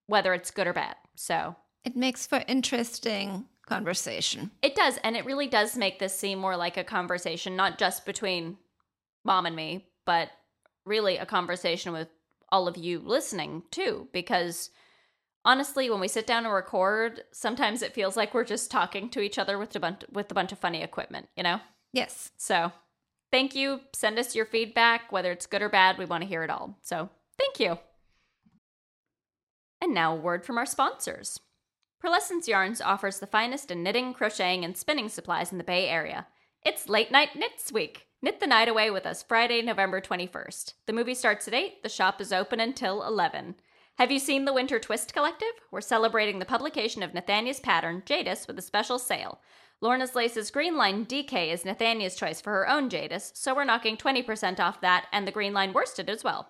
whether 0.05 0.33
it's 0.33 0.51
good 0.51 0.67
or 0.67 0.73
bad. 0.73 0.95
So, 1.15 1.55
It 1.83 1.95
makes 1.95 2.25
for 2.27 2.43
interesting 2.47 3.47
conversation. 3.65 4.51
it 4.61 4.75
does, 4.75 4.97
and 5.03 5.17
it 5.17 5.25
really 5.25 5.47
does 5.47 5.75
make 5.75 5.97
this 5.99 6.17
seem 6.17 6.37
more 6.39 6.55
like 6.55 6.77
a 6.77 6.83
conversation, 6.83 7.55
not 7.55 7.77
just 7.79 8.05
between 8.05 8.57
mom 9.23 9.45
and 9.47 9.55
me, 9.55 9.87
but 10.05 10.29
really 10.85 11.17
a 11.17 11.25
conversation 11.25 11.93
with 11.93 12.09
all 12.49 12.67
of 12.67 12.77
you 12.77 12.99
listening 12.99 13.63
too. 13.71 14.07
Because 14.13 14.69
honestly, 15.43 15.89
when 15.89 15.99
we 15.99 16.07
sit 16.07 16.27
down 16.27 16.45
and 16.45 16.53
record, 16.53 17.23
sometimes 17.31 17.81
it 17.81 17.93
feels 17.93 18.15
like 18.15 18.33
we're 18.33 18.43
just 18.43 18.71
talking 18.71 19.09
to 19.09 19.21
each 19.21 19.37
other 19.37 19.57
with 19.57 19.75
a 19.75 19.79
bunch 19.79 20.03
with 20.11 20.31
a 20.31 20.35
bunch 20.35 20.51
of 20.51 20.59
funny 20.59 20.81
equipment, 20.81 21.27
you 21.35 21.43
know. 21.43 21.59
Yes. 21.93 22.31
So, 22.37 22.71
thank 23.31 23.55
you. 23.55 23.81
Send 23.93 24.19
us 24.19 24.35
your 24.35 24.45
feedback, 24.45 25.11
whether 25.11 25.31
it's 25.31 25.47
good 25.47 25.61
or 25.61 25.69
bad. 25.69 25.97
We 25.97 26.05
want 26.05 26.23
to 26.23 26.29
hear 26.29 26.43
it 26.43 26.49
all. 26.49 26.77
So, 26.81 27.09
thank 27.37 27.59
you. 27.59 27.79
And 29.81 29.93
now, 29.93 30.13
a 30.13 30.19
word 30.19 30.45
from 30.45 30.57
our 30.57 30.65
sponsors. 30.65 31.39
Purlescence 31.99 32.47
Yarns 32.47 32.81
offers 32.81 33.19
the 33.19 33.27
finest 33.27 33.71
in 33.71 33.81
knitting, 33.81 34.13
crocheting, 34.13 34.63
and 34.63 34.77
spinning 34.77 35.09
supplies 35.09 35.51
in 35.51 35.57
the 35.57 35.63
Bay 35.63 35.87
Area. 35.87 36.27
It's 36.65 36.89
Late 36.89 37.11
Night 37.11 37.35
Knits 37.35 37.71
Week. 37.71 38.07
Knit 38.23 38.39
the 38.39 38.47
night 38.47 38.67
away 38.67 38.89
with 38.89 39.05
us 39.05 39.21
Friday, 39.21 39.61
November 39.61 40.01
21st. 40.01 40.73
The 40.87 40.93
movie 40.93 41.13
starts 41.13 41.47
at 41.47 41.53
8, 41.53 41.83
the 41.83 41.89
shop 41.89 42.19
is 42.19 42.33
open 42.33 42.59
until 42.59 43.03
11. 43.03 43.53
Have 43.99 44.11
you 44.11 44.17
seen 44.17 44.45
the 44.45 44.53
Winter 44.53 44.79
Twist 44.79 45.13
Collective? 45.13 45.47
We're 45.69 45.81
celebrating 45.81 46.39
the 46.39 46.45
publication 46.45 47.03
of 47.03 47.13
Nathania's 47.13 47.59
pattern, 47.59 48.01
Jadis, 48.03 48.47
with 48.47 48.57
a 48.57 48.63
special 48.63 48.97
sale. 48.97 49.41
Lorna's 49.79 50.15
Lace's 50.15 50.49
Green 50.49 50.75
Line 50.75 51.05
DK 51.05 51.53
is 51.53 51.65
Nathania's 51.65 52.15
choice 52.15 52.41
for 52.41 52.49
her 52.49 52.67
own 52.67 52.89
Jadis, 52.89 53.31
so 53.35 53.53
we're 53.53 53.63
knocking 53.63 53.95
20% 53.95 54.59
off 54.59 54.81
that 54.81 55.05
and 55.11 55.27
the 55.27 55.31
Green 55.31 55.53
Line 55.53 55.71
worsted 55.71 56.09
as 56.09 56.23
well. 56.23 56.49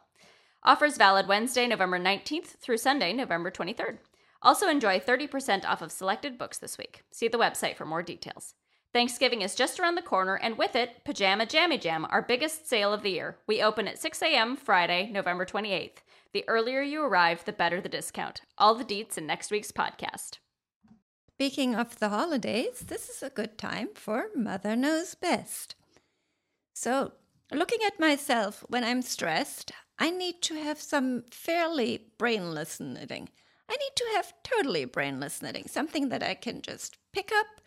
Offers 0.64 0.96
valid 0.96 1.28
Wednesday, 1.28 1.68
November 1.68 2.00
19th 2.00 2.56
through 2.62 2.78
Sunday, 2.78 3.12
November 3.12 3.52
23rd. 3.52 3.98
Also 4.42 4.70
enjoy 4.70 4.98
30% 4.98 5.66
off 5.66 5.82
of 5.82 5.92
selected 5.92 6.38
books 6.38 6.58
this 6.58 6.78
week. 6.78 7.04
See 7.12 7.28
the 7.28 7.38
website 7.38 7.76
for 7.76 7.86
more 7.86 8.02
details. 8.02 8.54
Thanksgiving 8.96 9.42
is 9.42 9.56
just 9.56 9.78
around 9.78 9.96
the 9.96 10.02
corner, 10.02 10.36
and 10.36 10.58
with 10.58 10.74
it, 10.74 11.04
Pajama 11.04 11.46
Jammy 11.46 11.78
Jam, 11.78 12.08
our 12.10 12.22
biggest 12.22 12.70
sale 12.70 12.94
of 12.94 13.04
the 13.04 13.10
year. 13.10 13.38
We 13.46 13.62
open 13.62 13.90
at 13.90 14.00
6 14.00 14.22
a.m. 14.22 14.56
Friday, 14.56 15.10
November 15.12 15.46
28th. 15.46 15.98
The 16.32 16.48
earlier 16.48 16.80
you 16.82 17.04
arrive, 17.04 17.44
the 17.44 17.52
better 17.52 17.82
the 17.82 17.90
discount. 17.90 18.40
All 18.58 18.74
the 18.74 18.86
deets 18.86 19.18
in 19.18 19.28
next 19.28 19.52
week's 19.52 19.74
podcast. 19.74 20.38
Speaking 21.34 21.76
of 21.76 22.00
the 22.00 22.08
holidays, 22.08 22.86
this 22.88 23.10
is 23.10 23.22
a 23.22 23.30
good 23.30 23.58
time 23.58 23.90
for 23.96 24.28
Mother 24.34 24.78
Knows 24.78 25.14
Best. 25.14 25.76
So, 26.74 27.12
looking 27.52 27.80
at 27.86 28.00
myself 28.00 28.64
when 28.70 28.86
I'm 28.86 29.02
stressed, 29.02 29.74
I 30.00 30.10
need 30.10 30.42
to 30.44 30.56
have 30.56 30.80
some 30.80 31.26
fairly 31.32 32.14
brainless 32.18 32.80
knitting. 32.80 33.28
I 33.70 33.74
need 33.74 33.96
to 33.98 34.06
have 34.14 34.34
totally 34.42 34.86
brainless 34.86 35.42
knitting, 35.42 35.68
something 35.68 36.08
that 36.08 36.24
I 36.24 36.34
can 36.34 36.62
just 36.62 36.98
pick 37.12 37.34
up 37.38 37.60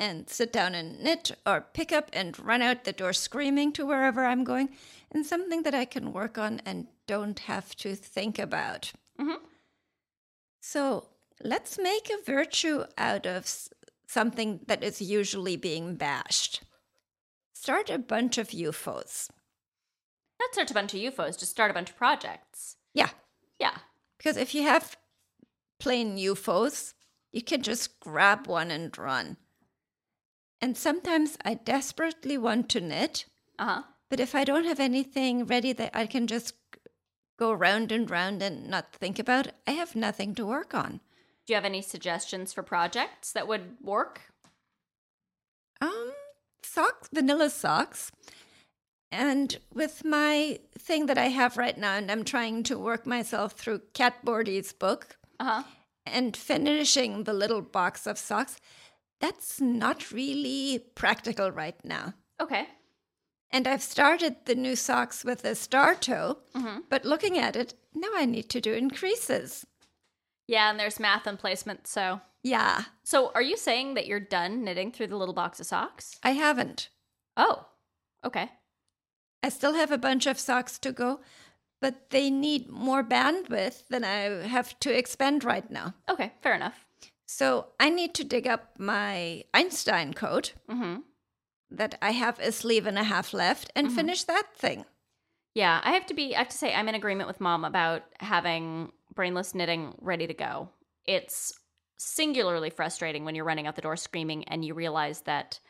and 0.00 0.28
sit 0.30 0.50
down 0.52 0.74
and 0.74 0.98
knit, 0.98 1.30
or 1.46 1.60
pick 1.60 1.92
up 1.92 2.08
and 2.12 2.38
run 2.40 2.62
out 2.62 2.84
the 2.84 2.92
door 2.92 3.12
screaming 3.12 3.70
to 3.74 3.84
wherever 3.86 4.24
I'm 4.24 4.42
going, 4.44 4.70
and 5.12 5.26
something 5.26 5.62
that 5.64 5.74
I 5.74 5.84
can 5.84 6.12
work 6.12 6.38
on 6.38 6.60
and 6.64 6.88
don't 7.06 7.38
have 7.40 7.76
to 7.76 7.94
think 7.94 8.38
about. 8.38 8.92
Mhm. 9.18 9.40
So 10.62 11.10
let's 11.42 11.78
make 11.78 12.10
a 12.10 12.22
virtue 12.22 12.84
out 12.96 13.26
of 13.26 13.46
something 14.08 14.60
that 14.66 14.82
is 14.82 15.02
usually 15.02 15.56
being 15.56 15.96
bashed. 15.96 16.62
Start 17.52 17.90
a 17.90 17.98
bunch 17.98 18.38
of 18.38 18.52
UFOs. 18.54 19.28
Not 20.40 20.54
start 20.54 20.70
a 20.70 20.74
bunch 20.74 20.94
of 20.94 21.00
UFOs, 21.00 21.38
just 21.38 21.50
start 21.52 21.70
a 21.70 21.74
bunch 21.74 21.90
of 21.90 21.96
projects. 21.96 22.76
Yeah, 22.94 23.10
Yeah. 23.58 23.78
because 24.16 24.38
if 24.38 24.54
you 24.54 24.62
have 24.62 24.96
plain 25.78 26.16
UFOs, 26.16 26.94
you 27.32 27.42
can 27.42 27.62
just 27.62 28.00
grab 28.00 28.46
one 28.46 28.70
and 28.70 28.96
run. 28.96 29.36
And 30.60 30.76
sometimes 30.76 31.36
I 31.44 31.54
desperately 31.54 32.36
want 32.36 32.68
to 32.70 32.80
knit, 32.80 33.24
Uh 33.58 33.64
huh. 33.64 33.82
but 34.10 34.20
if 34.20 34.34
I 34.34 34.44
don't 34.44 34.64
have 34.66 34.80
anything 34.80 35.46
ready 35.46 35.72
that 35.72 35.90
I 35.94 36.06
can 36.06 36.26
just 36.26 36.54
go 37.38 37.52
round 37.52 37.90
and 37.92 38.10
round 38.10 38.42
and 38.42 38.68
not 38.68 38.92
think 38.92 39.18
about, 39.18 39.48
I 39.66 39.72
have 39.72 39.96
nothing 39.96 40.34
to 40.34 40.44
work 40.46 40.74
on. 40.74 41.00
Do 41.46 41.52
you 41.52 41.54
have 41.54 41.64
any 41.64 41.80
suggestions 41.82 42.52
for 42.52 42.62
projects 42.62 43.32
that 43.32 43.48
would 43.48 43.78
work? 43.82 44.20
Um, 45.80 46.12
socks, 46.62 47.08
vanilla 47.12 47.48
socks. 47.50 48.12
And 49.10 49.56
with 49.72 50.04
my 50.04 50.60
thing 50.78 51.06
that 51.06 51.18
I 51.18 51.28
have 51.28 51.56
right 51.56 51.76
now, 51.76 51.94
and 51.96 52.10
I'm 52.10 52.24
trying 52.24 52.62
to 52.64 52.78
work 52.78 53.06
myself 53.06 53.54
through 53.54 53.80
Cat 53.94 54.24
Bordhi's 54.24 54.72
book 54.72 55.16
Uh 55.40 55.44
huh. 55.44 55.62
and 56.06 56.36
finishing 56.36 57.24
the 57.24 57.32
little 57.32 57.62
box 57.62 58.06
of 58.06 58.18
socks, 58.18 58.58
that's 59.20 59.60
not 59.60 60.10
really 60.10 60.78
practical 60.94 61.50
right 61.50 61.82
now. 61.84 62.14
Okay. 62.40 62.66
And 63.50 63.66
I've 63.66 63.82
started 63.82 64.36
the 64.44 64.54
new 64.54 64.76
socks 64.76 65.24
with 65.24 65.44
a 65.44 65.54
star 65.54 65.94
toe, 65.94 66.38
Mhm. 66.54 66.84
but 66.88 67.04
looking 67.04 67.36
at 67.38 67.56
it, 67.56 67.74
now 67.94 68.08
I 68.14 68.24
need 68.24 68.48
to 68.50 68.60
do 68.60 68.72
increases. 68.72 69.66
Yeah, 70.46 70.70
and 70.70 70.78
there's 70.80 71.00
math 71.00 71.26
and 71.26 71.38
placement. 71.38 71.86
So, 71.86 72.20
Yeah, 72.42 72.84
so 73.02 73.30
are 73.34 73.42
you 73.42 73.56
saying 73.58 73.94
that 73.94 74.06
you're 74.06 74.18
done 74.20 74.64
knitting 74.64 74.92
through 74.92 75.08
the 75.08 75.16
little 75.16 75.34
box 75.34 75.60
of 75.60 75.66
socks? 75.66 76.18
I 76.22 76.30
haven't. 76.30 76.88
Oh, 77.36 77.66
okay. 78.24 78.52
I 79.42 79.50
still 79.50 79.74
have 79.74 79.90
a 79.90 79.98
bunch 79.98 80.26
of 80.26 80.38
socks 80.38 80.78
to 80.78 80.92
go, 80.92 81.20
but 81.80 82.08
they 82.10 82.30
need 82.30 82.68
more 82.70 83.04
bandwidth 83.04 83.86
than 83.88 84.04
I 84.04 84.46
have 84.46 84.78
to 84.80 84.96
expend 84.96 85.44
right 85.44 85.70
now. 85.70 85.94
Okay, 86.08 86.32
fair 86.40 86.54
enough. 86.54 86.86
So 87.32 87.66
I 87.78 87.90
need 87.90 88.12
to 88.14 88.24
dig 88.24 88.48
up 88.48 88.70
my 88.76 89.44
Einstein 89.54 90.14
coat 90.14 90.54
Mm-hmm. 90.68 91.02
that 91.70 91.96
I 92.02 92.10
have 92.10 92.40
a 92.40 92.50
sleeve 92.50 92.88
and 92.88 92.98
a 92.98 93.04
half 93.04 93.32
left 93.32 93.70
and 93.76 93.92
finish 93.92 94.24
that 94.24 94.48
thing. 94.56 94.84
Yeah, 95.54 95.80
I 95.84 95.92
have 95.92 96.06
to 96.06 96.14
be. 96.14 96.34
I 96.34 96.38
have 96.38 96.48
to 96.48 96.56
say, 96.58 96.74
I'm 96.74 96.88
in 96.88 96.96
agreement 96.96 97.28
with 97.28 97.40
mom 97.40 97.64
about 97.64 98.02
having 98.18 98.90
brainless 99.14 99.54
knitting 99.54 99.94
ready 100.00 100.26
to 100.26 100.34
go. 100.34 100.70
It's 101.04 101.52
singularly 101.98 102.70
frustrating 102.70 103.24
when 103.24 103.36
you're 103.36 103.44
running 103.44 103.68
out 103.68 103.76
the 103.76 103.82
door 103.82 103.96
screaming 103.96 104.42
and 104.48 104.64
you 104.64 104.74
realize 104.74 105.20
that, 105.22 105.60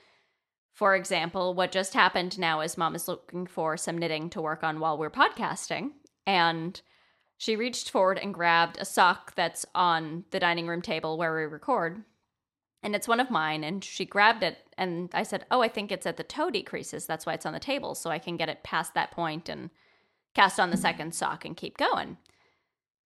for 0.73 0.97
example, 0.97 1.53
what 1.53 1.73
just 1.73 1.93
happened 1.93 2.39
now 2.39 2.63
is 2.63 2.79
mom 2.79 2.95
is 2.95 3.07
looking 3.07 3.47
for 3.47 3.77
some 3.77 3.99
knitting 3.99 4.31
to 4.31 4.41
work 4.41 4.65
on 4.65 4.81
while 4.81 4.97
we're 4.97 5.11
podcasting, 5.11 5.91
and 6.27 6.81
she 7.41 7.57
reached 7.57 7.91
forward 7.91 8.19
and 8.19 8.35
grabbed 8.35 8.77
a 8.79 8.85
sock 8.85 9.35
that's 9.35 9.65
on 9.75 10.27
the 10.31 10.39
dining 10.39 10.67
room 10.67 10.83
table 10.83 11.17
where 11.17 11.35
we 11.35 11.45
record. 11.45 12.05
And 12.83 12.95
it's 12.95 13.09
one 13.09 13.19
of 13.19 13.31
mine, 13.31 13.65
and 13.65 13.83
she 13.83 14.05
grabbed 14.05 14.43
it, 14.43 14.59
and 14.77 15.09
I 15.15 15.23
said, 15.23 15.47
"Oh, 15.51 15.63
I 15.63 15.69
think 15.69 15.91
it's 15.91 16.05
at 16.05 16.19
the 16.19 16.23
toe 16.23 16.51
decreases. 16.51 17.07
That's 17.07 17.25
why 17.25 17.33
it's 17.33 17.47
on 17.47 17.55
the 17.55 17.59
table, 17.59 17.95
so 17.95 18.11
I 18.11 18.19
can 18.19 18.37
get 18.37 18.51
it 18.51 18.63
past 18.63 18.93
that 18.93 19.11
point 19.11 19.49
and 19.49 19.71
cast 20.35 20.61
on 20.61 20.69
the 20.69 20.77
hmm. 20.77 20.83
second 20.83 21.15
sock 21.15 21.47
and 21.47 21.57
keep 21.57 21.79
going." 21.79 22.19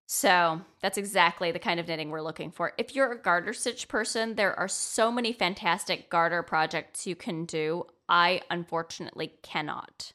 So 0.07 0.62
that's 0.81 0.97
exactly 0.97 1.53
the 1.53 1.59
kind 1.59 1.79
of 1.79 1.87
knitting 1.87 2.09
we're 2.09 2.23
looking 2.23 2.53
for. 2.53 2.73
If 2.79 2.95
you're 2.95 3.12
a 3.12 3.21
garter 3.21 3.53
stitch 3.53 3.87
person, 3.87 4.37
there 4.37 4.59
are 4.59 4.68
so 4.68 5.12
many 5.12 5.35
fantastic 5.35 6.09
garter 6.09 6.42
projects 6.42 7.07
you 7.07 7.16
can 7.16 7.45
do. 7.45 7.85
I 8.09 8.40
unfortunately 8.51 9.35
cannot. 9.42 10.14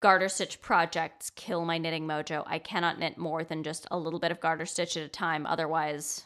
Garter 0.00 0.28
stitch 0.28 0.60
projects 0.62 1.30
kill 1.30 1.64
my 1.64 1.76
knitting 1.76 2.06
mojo. 2.06 2.42
I 2.46 2.58
cannot 2.58 2.98
knit 2.98 3.18
more 3.18 3.44
than 3.44 3.62
just 3.62 3.86
a 3.90 3.98
little 3.98 4.18
bit 4.18 4.30
of 4.30 4.40
garter 4.40 4.64
stitch 4.64 4.96
at 4.96 5.02
a 5.02 5.08
time. 5.08 5.44
Otherwise, 5.44 6.24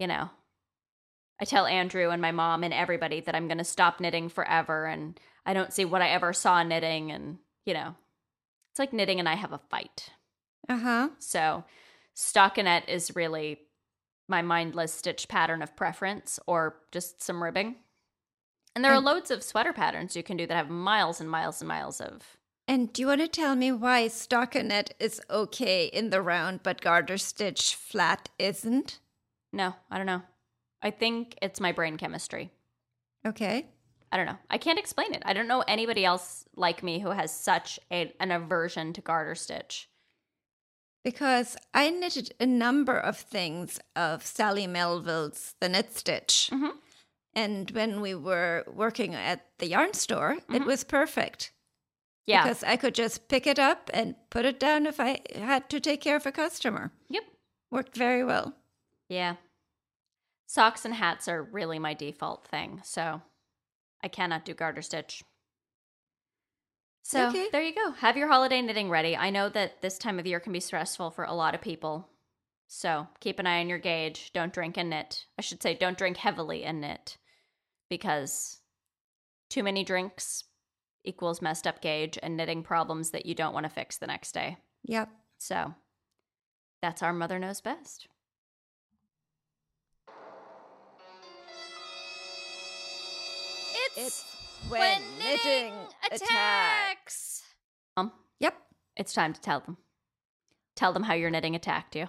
you 0.00 0.08
know, 0.08 0.30
I 1.40 1.44
tell 1.44 1.66
Andrew 1.66 2.10
and 2.10 2.20
my 2.20 2.32
mom 2.32 2.64
and 2.64 2.74
everybody 2.74 3.20
that 3.20 3.34
I'm 3.34 3.46
going 3.46 3.58
to 3.58 3.64
stop 3.64 4.00
knitting 4.00 4.28
forever 4.28 4.86
and 4.86 5.18
I 5.46 5.54
don't 5.54 5.72
see 5.72 5.84
what 5.84 6.02
I 6.02 6.08
ever 6.08 6.32
saw 6.32 6.62
knitting. 6.62 7.12
And, 7.12 7.38
you 7.64 7.74
know, 7.74 7.94
it's 8.72 8.78
like 8.80 8.92
knitting 8.92 9.20
and 9.20 9.28
I 9.28 9.34
have 9.34 9.52
a 9.52 9.60
fight. 9.70 10.10
Uh 10.68 10.78
huh. 10.78 11.08
So, 11.20 11.64
stockinette 12.16 12.88
is 12.88 13.14
really 13.14 13.60
my 14.28 14.42
mindless 14.42 14.92
stitch 14.92 15.28
pattern 15.28 15.62
of 15.62 15.76
preference 15.76 16.40
or 16.46 16.76
just 16.90 17.22
some 17.22 17.42
ribbing. 17.42 17.76
And 18.74 18.84
there 18.84 18.92
are 18.92 19.00
loads 19.00 19.30
of 19.30 19.42
sweater 19.42 19.72
patterns 19.72 20.16
you 20.16 20.22
can 20.22 20.36
do 20.36 20.46
that 20.46 20.56
have 20.56 20.68
miles 20.70 21.20
and 21.20 21.30
miles 21.30 21.60
and 21.60 21.68
miles 21.68 22.00
of. 22.00 22.36
And 22.66 22.92
do 22.92 23.02
you 23.02 23.08
want 23.08 23.20
to 23.20 23.28
tell 23.28 23.54
me 23.54 23.70
why 23.70 24.06
stockinette 24.08 24.90
is 24.98 25.20
okay 25.30 25.86
in 25.86 26.10
the 26.10 26.22
round, 26.22 26.62
but 26.62 26.80
garter 26.80 27.18
stitch 27.18 27.74
flat 27.74 28.30
isn't? 28.38 28.98
No, 29.52 29.74
I 29.90 29.96
don't 29.98 30.06
know. 30.06 30.22
I 30.82 30.90
think 30.90 31.38
it's 31.40 31.60
my 31.60 31.72
brain 31.72 31.96
chemistry. 31.96 32.50
Okay. 33.26 33.66
I 34.10 34.16
don't 34.16 34.26
know. 34.26 34.38
I 34.50 34.58
can't 34.58 34.78
explain 34.78 35.12
it. 35.14 35.22
I 35.26 35.32
don't 35.32 35.48
know 35.48 35.62
anybody 35.68 36.04
else 36.04 36.44
like 36.56 36.82
me 36.82 37.00
who 37.00 37.10
has 37.10 37.34
such 37.34 37.78
a, 37.90 38.12
an 38.20 38.30
aversion 38.30 38.92
to 38.94 39.00
garter 39.00 39.34
stitch. 39.34 39.88
Because 41.04 41.56
I 41.74 41.90
knitted 41.90 42.32
a 42.40 42.46
number 42.46 42.96
of 42.96 43.18
things 43.18 43.78
of 43.94 44.24
Sally 44.24 44.66
Melville's 44.66 45.54
The 45.60 45.68
Knit 45.68 45.94
Stitch. 45.94 46.48
Mhm. 46.52 46.72
And 47.36 47.70
when 47.72 48.00
we 48.00 48.14
were 48.14 48.64
working 48.72 49.14
at 49.14 49.44
the 49.58 49.66
yarn 49.66 49.92
store, 49.94 50.32
it 50.32 50.48
mm-hmm. 50.48 50.66
was 50.66 50.84
perfect. 50.84 51.52
Yeah. 52.26 52.44
Because 52.44 52.62
I 52.64 52.76
could 52.76 52.94
just 52.94 53.28
pick 53.28 53.46
it 53.46 53.58
up 53.58 53.90
and 53.92 54.14
put 54.30 54.44
it 54.44 54.58
down 54.58 54.86
if 54.86 55.00
I 55.00 55.20
had 55.34 55.68
to 55.70 55.80
take 55.80 56.00
care 56.00 56.16
of 56.16 56.26
a 56.26 56.32
customer. 56.32 56.92
yep. 57.08 57.24
Worked 57.70 57.96
very 57.96 58.24
well. 58.24 58.54
Yeah. 59.08 59.36
Socks 60.46 60.84
and 60.84 60.94
hats 60.94 61.26
are 61.26 61.42
really 61.42 61.78
my 61.78 61.92
default 61.92 62.46
thing, 62.46 62.80
so 62.84 63.20
I 64.02 64.08
cannot 64.08 64.44
do 64.44 64.54
garter 64.54 64.82
stitch. 64.82 65.24
So 67.02 67.28
Okay. 67.28 67.48
there 67.50 67.62
you 67.62 67.74
go. 67.74 67.90
Have 67.92 68.16
your 68.16 68.28
holiday 68.28 68.62
knitting 68.62 68.88
ready. 68.88 69.16
I 69.16 69.30
know 69.30 69.48
that 69.48 69.82
this 69.82 69.98
time 69.98 70.18
of 70.18 70.26
year 70.26 70.40
can 70.40 70.52
be 70.52 70.60
stressful 70.60 71.10
for 71.10 71.24
a 71.24 71.34
lot 71.34 71.54
of 71.54 71.60
people. 71.60 72.08
So 72.68 73.08
keep 73.20 73.38
an 73.38 73.46
eye 73.46 73.60
on 73.60 73.68
your 73.68 73.78
gauge. 73.78 74.32
Don't 74.32 74.52
drink 74.52 74.76
and 74.78 74.88
knit. 74.88 75.26
I 75.38 75.42
should 75.42 75.62
say, 75.62 75.74
don't 75.74 75.98
drink 75.98 76.16
heavily 76.16 76.64
and 76.64 76.80
knit 76.80 77.18
because 77.94 78.58
too 79.48 79.62
many 79.62 79.84
drinks 79.84 80.42
equals 81.04 81.40
messed 81.40 81.64
up 81.64 81.80
gauge 81.80 82.18
and 82.24 82.36
knitting 82.36 82.64
problems 82.64 83.10
that 83.10 83.24
you 83.24 83.36
don't 83.36 83.54
want 83.54 83.62
to 83.62 83.70
fix 83.70 83.98
the 83.98 84.06
next 84.08 84.32
day. 84.32 84.56
Yep. 84.86 85.10
So 85.38 85.74
that's 86.82 87.04
our 87.04 87.12
mother 87.12 87.38
knows 87.38 87.60
best. 87.60 88.08
It's 93.96 94.24
when 94.68 95.00
knitting 95.18 95.72
attacks. 96.10 97.42
Um, 97.96 98.10
Yep. 98.40 98.54
it's 98.96 99.12
time 99.12 99.32
to 99.32 99.40
tell 99.40 99.60
them. 99.60 99.76
Tell 100.74 100.92
them 100.92 101.04
how 101.04 101.14
your 101.14 101.30
knitting 101.30 101.54
attacked 101.54 101.94
you. 101.94 102.08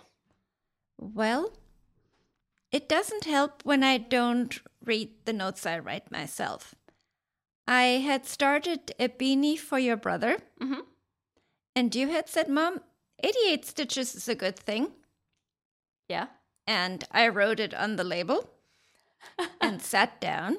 Well, 0.97 1.53
it 2.71 2.89
doesn't 2.89 3.25
help 3.25 3.63
when 3.63 3.83
I 3.83 3.99
don't 3.99 4.59
read 4.85 5.09
the 5.25 5.33
notes 5.33 5.65
I 5.65 5.79
write 5.79 6.11
myself. 6.11 6.75
I 7.67 7.83
had 8.05 8.25
started 8.25 8.91
a 8.99 9.07
beanie 9.09 9.57
for 9.57 9.79
your 9.79 9.97
brother, 9.97 10.37
Mm-hmm. 10.61 10.81
and 11.75 11.95
you 11.95 12.09
had 12.09 12.29
said, 12.29 12.47
Mom, 12.49 12.81
88 13.23 13.65
stitches 13.65 14.15
is 14.15 14.27
a 14.27 14.35
good 14.35 14.57
thing. 14.57 14.91
Yeah. 16.07 16.27
And 16.67 17.03
I 17.11 17.27
wrote 17.27 17.59
it 17.59 17.73
on 17.73 17.95
the 17.95 18.03
label 18.03 18.49
and 19.61 19.81
sat 19.81 20.19
down 20.21 20.57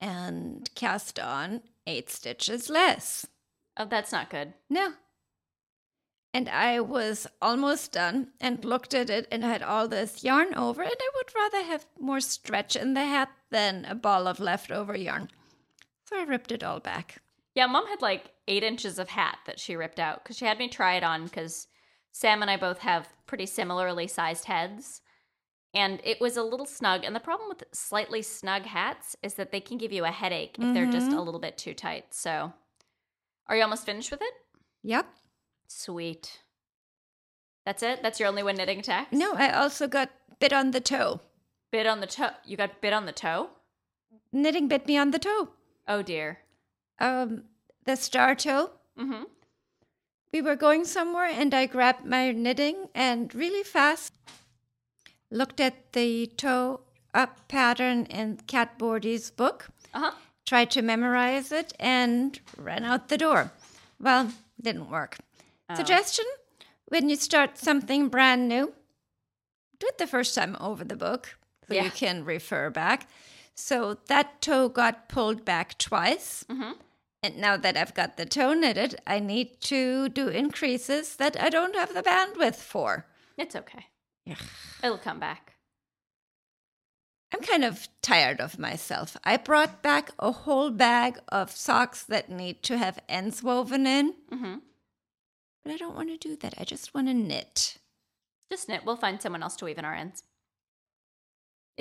and 0.00 0.68
cast 0.74 1.18
on 1.20 1.62
eight 1.86 2.10
stitches 2.10 2.68
less. 2.70 3.26
Oh, 3.76 3.84
that's 3.84 4.12
not 4.12 4.30
good. 4.30 4.54
No. 4.68 4.94
And 6.32 6.48
I 6.48 6.80
was 6.80 7.26
almost 7.42 7.92
done 7.92 8.28
and 8.40 8.64
looked 8.64 8.94
at 8.94 9.10
it 9.10 9.26
and 9.32 9.42
had 9.42 9.62
all 9.62 9.88
this 9.88 10.22
yarn 10.22 10.54
over, 10.54 10.82
and 10.82 10.92
I 10.92 11.10
would 11.16 11.34
rather 11.34 11.64
have 11.64 11.86
more 11.98 12.20
stretch 12.20 12.76
in 12.76 12.94
the 12.94 13.04
hat 13.04 13.30
than 13.50 13.84
a 13.84 13.94
ball 13.94 14.26
of 14.26 14.40
leftover 14.40 14.96
yarn. 14.96 15.28
So 16.06 16.18
I 16.18 16.24
ripped 16.24 16.52
it 16.52 16.64
all 16.64 16.80
back. 16.80 17.18
Yeah, 17.54 17.66
mom 17.66 17.86
had 17.86 18.02
like 18.02 18.32
eight 18.48 18.62
inches 18.62 18.98
of 18.98 19.08
hat 19.08 19.38
that 19.46 19.60
she 19.60 19.76
ripped 19.76 20.00
out 20.00 20.22
because 20.22 20.36
she 20.36 20.44
had 20.44 20.58
me 20.58 20.68
try 20.68 20.94
it 20.94 21.04
on 21.04 21.24
because 21.24 21.66
Sam 22.12 22.42
and 22.42 22.50
I 22.50 22.56
both 22.56 22.78
have 22.78 23.08
pretty 23.26 23.46
similarly 23.46 24.06
sized 24.06 24.46
heads. 24.46 25.02
And 25.72 26.00
it 26.02 26.20
was 26.20 26.36
a 26.36 26.42
little 26.42 26.66
snug. 26.66 27.04
And 27.04 27.14
the 27.14 27.20
problem 27.20 27.48
with 27.48 27.62
slightly 27.72 28.22
snug 28.22 28.62
hats 28.62 29.14
is 29.22 29.34
that 29.34 29.52
they 29.52 29.60
can 29.60 29.78
give 29.78 29.92
you 29.92 30.04
a 30.04 30.10
headache 30.10 30.56
if 30.58 30.74
they're 30.74 30.90
just 30.90 31.08
mm-hmm. 31.08 31.18
a 31.18 31.22
little 31.22 31.38
bit 31.38 31.56
too 31.56 31.74
tight. 31.74 32.12
So, 32.12 32.52
are 33.46 33.56
you 33.56 33.62
almost 33.62 33.86
finished 33.86 34.10
with 34.10 34.20
it? 34.20 34.34
Yep. 34.82 35.06
Sweet. 35.68 36.40
That's 37.64 37.84
it? 37.84 38.02
That's 38.02 38.18
your 38.18 38.28
only 38.28 38.42
one 38.42 38.56
knitting 38.56 38.80
attack? 38.80 39.12
No, 39.12 39.34
I 39.34 39.50
also 39.50 39.86
got 39.86 40.10
bit 40.40 40.52
on 40.52 40.72
the 40.72 40.80
toe. 40.80 41.20
Bit 41.70 41.86
on 41.86 42.00
the 42.00 42.06
toe. 42.06 42.30
You 42.44 42.56
got 42.56 42.80
bit 42.80 42.92
on 42.92 43.06
the 43.06 43.12
toe? 43.12 43.50
Knitting 44.32 44.68
bit 44.68 44.86
me 44.86 44.96
on 44.96 45.10
the 45.10 45.18
toe. 45.18 45.50
Oh 45.86 46.02
dear. 46.02 46.38
Um, 46.98 47.44
the 47.84 47.96
star 47.96 48.34
toe. 48.34 48.70
Mm-hmm. 48.98 49.24
We 50.32 50.42
were 50.42 50.56
going 50.56 50.84
somewhere, 50.84 51.24
and 51.26 51.52
I 51.54 51.66
grabbed 51.66 52.04
my 52.04 52.30
knitting 52.32 52.88
and 52.94 53.34
really 53.34 53.64
fast 53.64 54.14
looked 55.30 55.60
at 55.60 55.92
the 55.92 56.26
toe 56.36 56.80
up 57.14 57.48
pattern 57.48 58.06
in 58.06 58.36
Cat 58.46 58.78
Bordhi's 58.78 59.30
book, 59.30 59.68
Uh-huh. 59.94 60.12
tried 60.46 60.70
to 60.72 60.82
memorize 60.82 61.50
it, 61.50 61.72
and 61.80 62.38
ran 62.56 62.84
out 62.84 63.08
the 63.08 63.18
door. 63.18 63.50
Well, 64.00 64.32
didn't 64.60 64.90
work. 64.90 65.18
Suggestion 65.74 66.24
when 66.86 67.08
you 67.08 67.16
start 67.16 67.58
something 67.58 68.08
brand 68.08 68.48
new, 68.48 68.72
do 69.78 69.86
it 69.86 69.98
the 69.98 70.06
first 70.06 70.34
time 70.34 70.56
over 70.60 70.84
the 70.84 70.96
book 70.96 71.36
Yeah. 71.76 71.84
you 71.84 71.90
can 71.90 72.24
refer 72.24 72.70
back. 72.70 73.08
So 73.54 73.98
that 74.06 74.40
toe 74.40 74.68
got 74.68 75.08
pulled 75.08 75.44
back 75.44 75.76
twice. 75.78 76.44
And 77.22 77.36
now 77.38 77.56
that 77.58 77.76
I've 77.76 77.92
got 77.94 78.16
the 78.16 78.24
toe 78.24 78.54
knitted, 78.54 78.96
I 79.06 79.18
need 79.20 79.60
to 79.62 80.08
do 80.08 80.28
increases 80.28 81.16
that 81.16 81.38
I 81.40 81.50
don't 81.50 81.74
have 81.76 81.92
the 81.92 82.02
bandwidth 82.02 82.56
for. 82.56 83.06
It's 83.36 83.54
okay. 83.54 83.86
Ugh. 84.30 84.36
It'll 84.82 84.96
come 84.98 85.18
back. 85.20 85.54
I'm 87.32 87.40
kind 87.42 87.64
of 87.64 87.88
tired 88.02 88.40
of 88.40 88.58
myself. 88.58 89.16
I 89.22 89.36
brought 89.36 89.82
back 89.82 90.10
a 90.18 90.32
whole 90.32 90.70
bag 90.70 91.18
of 91.28 91.50
socks 91.50 92.02
that 92.04 92.28
need 92.30 92.62
to 92.64 92.78
have 92.78 92.98
ends 93.08 93.42
woven 93.42 93.86
in, 93.86 94.14
Mm-hmm. 94.32 94.54
but 95.62 95.72
I 95.72 95.76
don't 95.76 95.94
want 95.94 96.08
to 96.08 96.16
do 96.16 96.36
that. 96.36 96.54
I 96.58 96.64
just 96.64 96.92
want 96.94 97.06
to 97.06 97.14
knit. 97.14 97.76
Just 98.50 98.68
knit. 98.68 98.82
We'll 98.84 98.96
find 98.96 99.22
someone 99.22 99.42
else 99.44 99.54
to 99.56 99.64
weave 99.66 99.78
in 99.78 99.84
our 99.84 99.94
ends. 99.94 100.24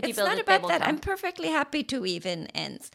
If 0.04 0.10
it's 0.10 0.18
not 0.18 0.38
it, 0.38 0.46
they 0.46 0.56
about 0.56 0.68
that. 0.70 0.86
I'm 0.86 1.00
perfectly 1.00 1.50
happy 1.50 1.84
to 1.84 2.02
weave 2.02 2.26
in 2.26 2.48
ends, 2.48 2.92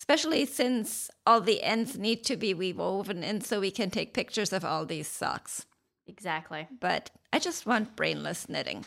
especially 0.00 0.44
since 0.46 1.10
all 1.26 1.40
the 1.40 1.62
ends 1.62 1.96
need 1.96 2.24
to 2.24 2.36
be 2.36 2.52
woven 2.54 3.22
in 3.22 3.40
so 3.40 3.60
we 3.60 3.70
can 3.70 3.90
take 3.90 4.14
pictures 4.14 4.52
of 4.52 4.64
all 4.64 4.84
these 4.84 5.08
socks. 5.08 5.66
Exactly. 6.06 6.66
But 6.80 7.10
I 7.32 7.38
just 7.38 7.66
want 7.66 7.96
brainless 7.96 8.48
knitting. 8.48 8.84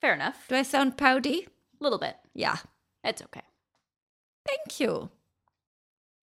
Fair 0.00 0.14
enough. 0.14 0.46
Do 0.48 0.56
I 0.56 0.62
sound 0.62 0.96
pouty? 0.96 1.48
A 1.80 1.82
little 1.82 1.98
bit. 1.98 2.16
Yeah. 2.34 2.56
It's 3.04 3.22
okay. 3.22 3.42
Thank 4.46 4.80
you. 4.80 5.10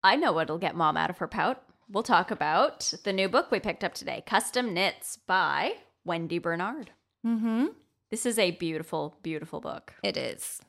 I 0.05 0.17
know 0.17 0.33
what'll 0.33 0.59
get 0.59 0.75
mom 0.75 0.97
out 0.97 1.11
of 1.11 1.19
her 1.19 1.29
pout. 1.29 1.63
We'll 1.89 2.03
talk 2.03 2.31
about 2.31 2.93
the 3.05 3.13
new 3.13 3.29
book 3.29 3.51
we 3.51 3.61
picked 3.61 3.85
up 3.85 3.95
today 3.95 4.23
Custom 4.27 4.73
Knits 4.73 5.19
by 5.27 5.75
Wendy 6.05 6.39
Bernard. 6.39 6.91
Mm-hmm. 7.27 7.67
This 8.13 8.27
is 8.27 8.39
a 8.39 8.51
beautiful, 8.51 9.17
beautiful 9.23 9.63
book. 9.63 9.95
It 10.03 10.19
is. 10.19 10.61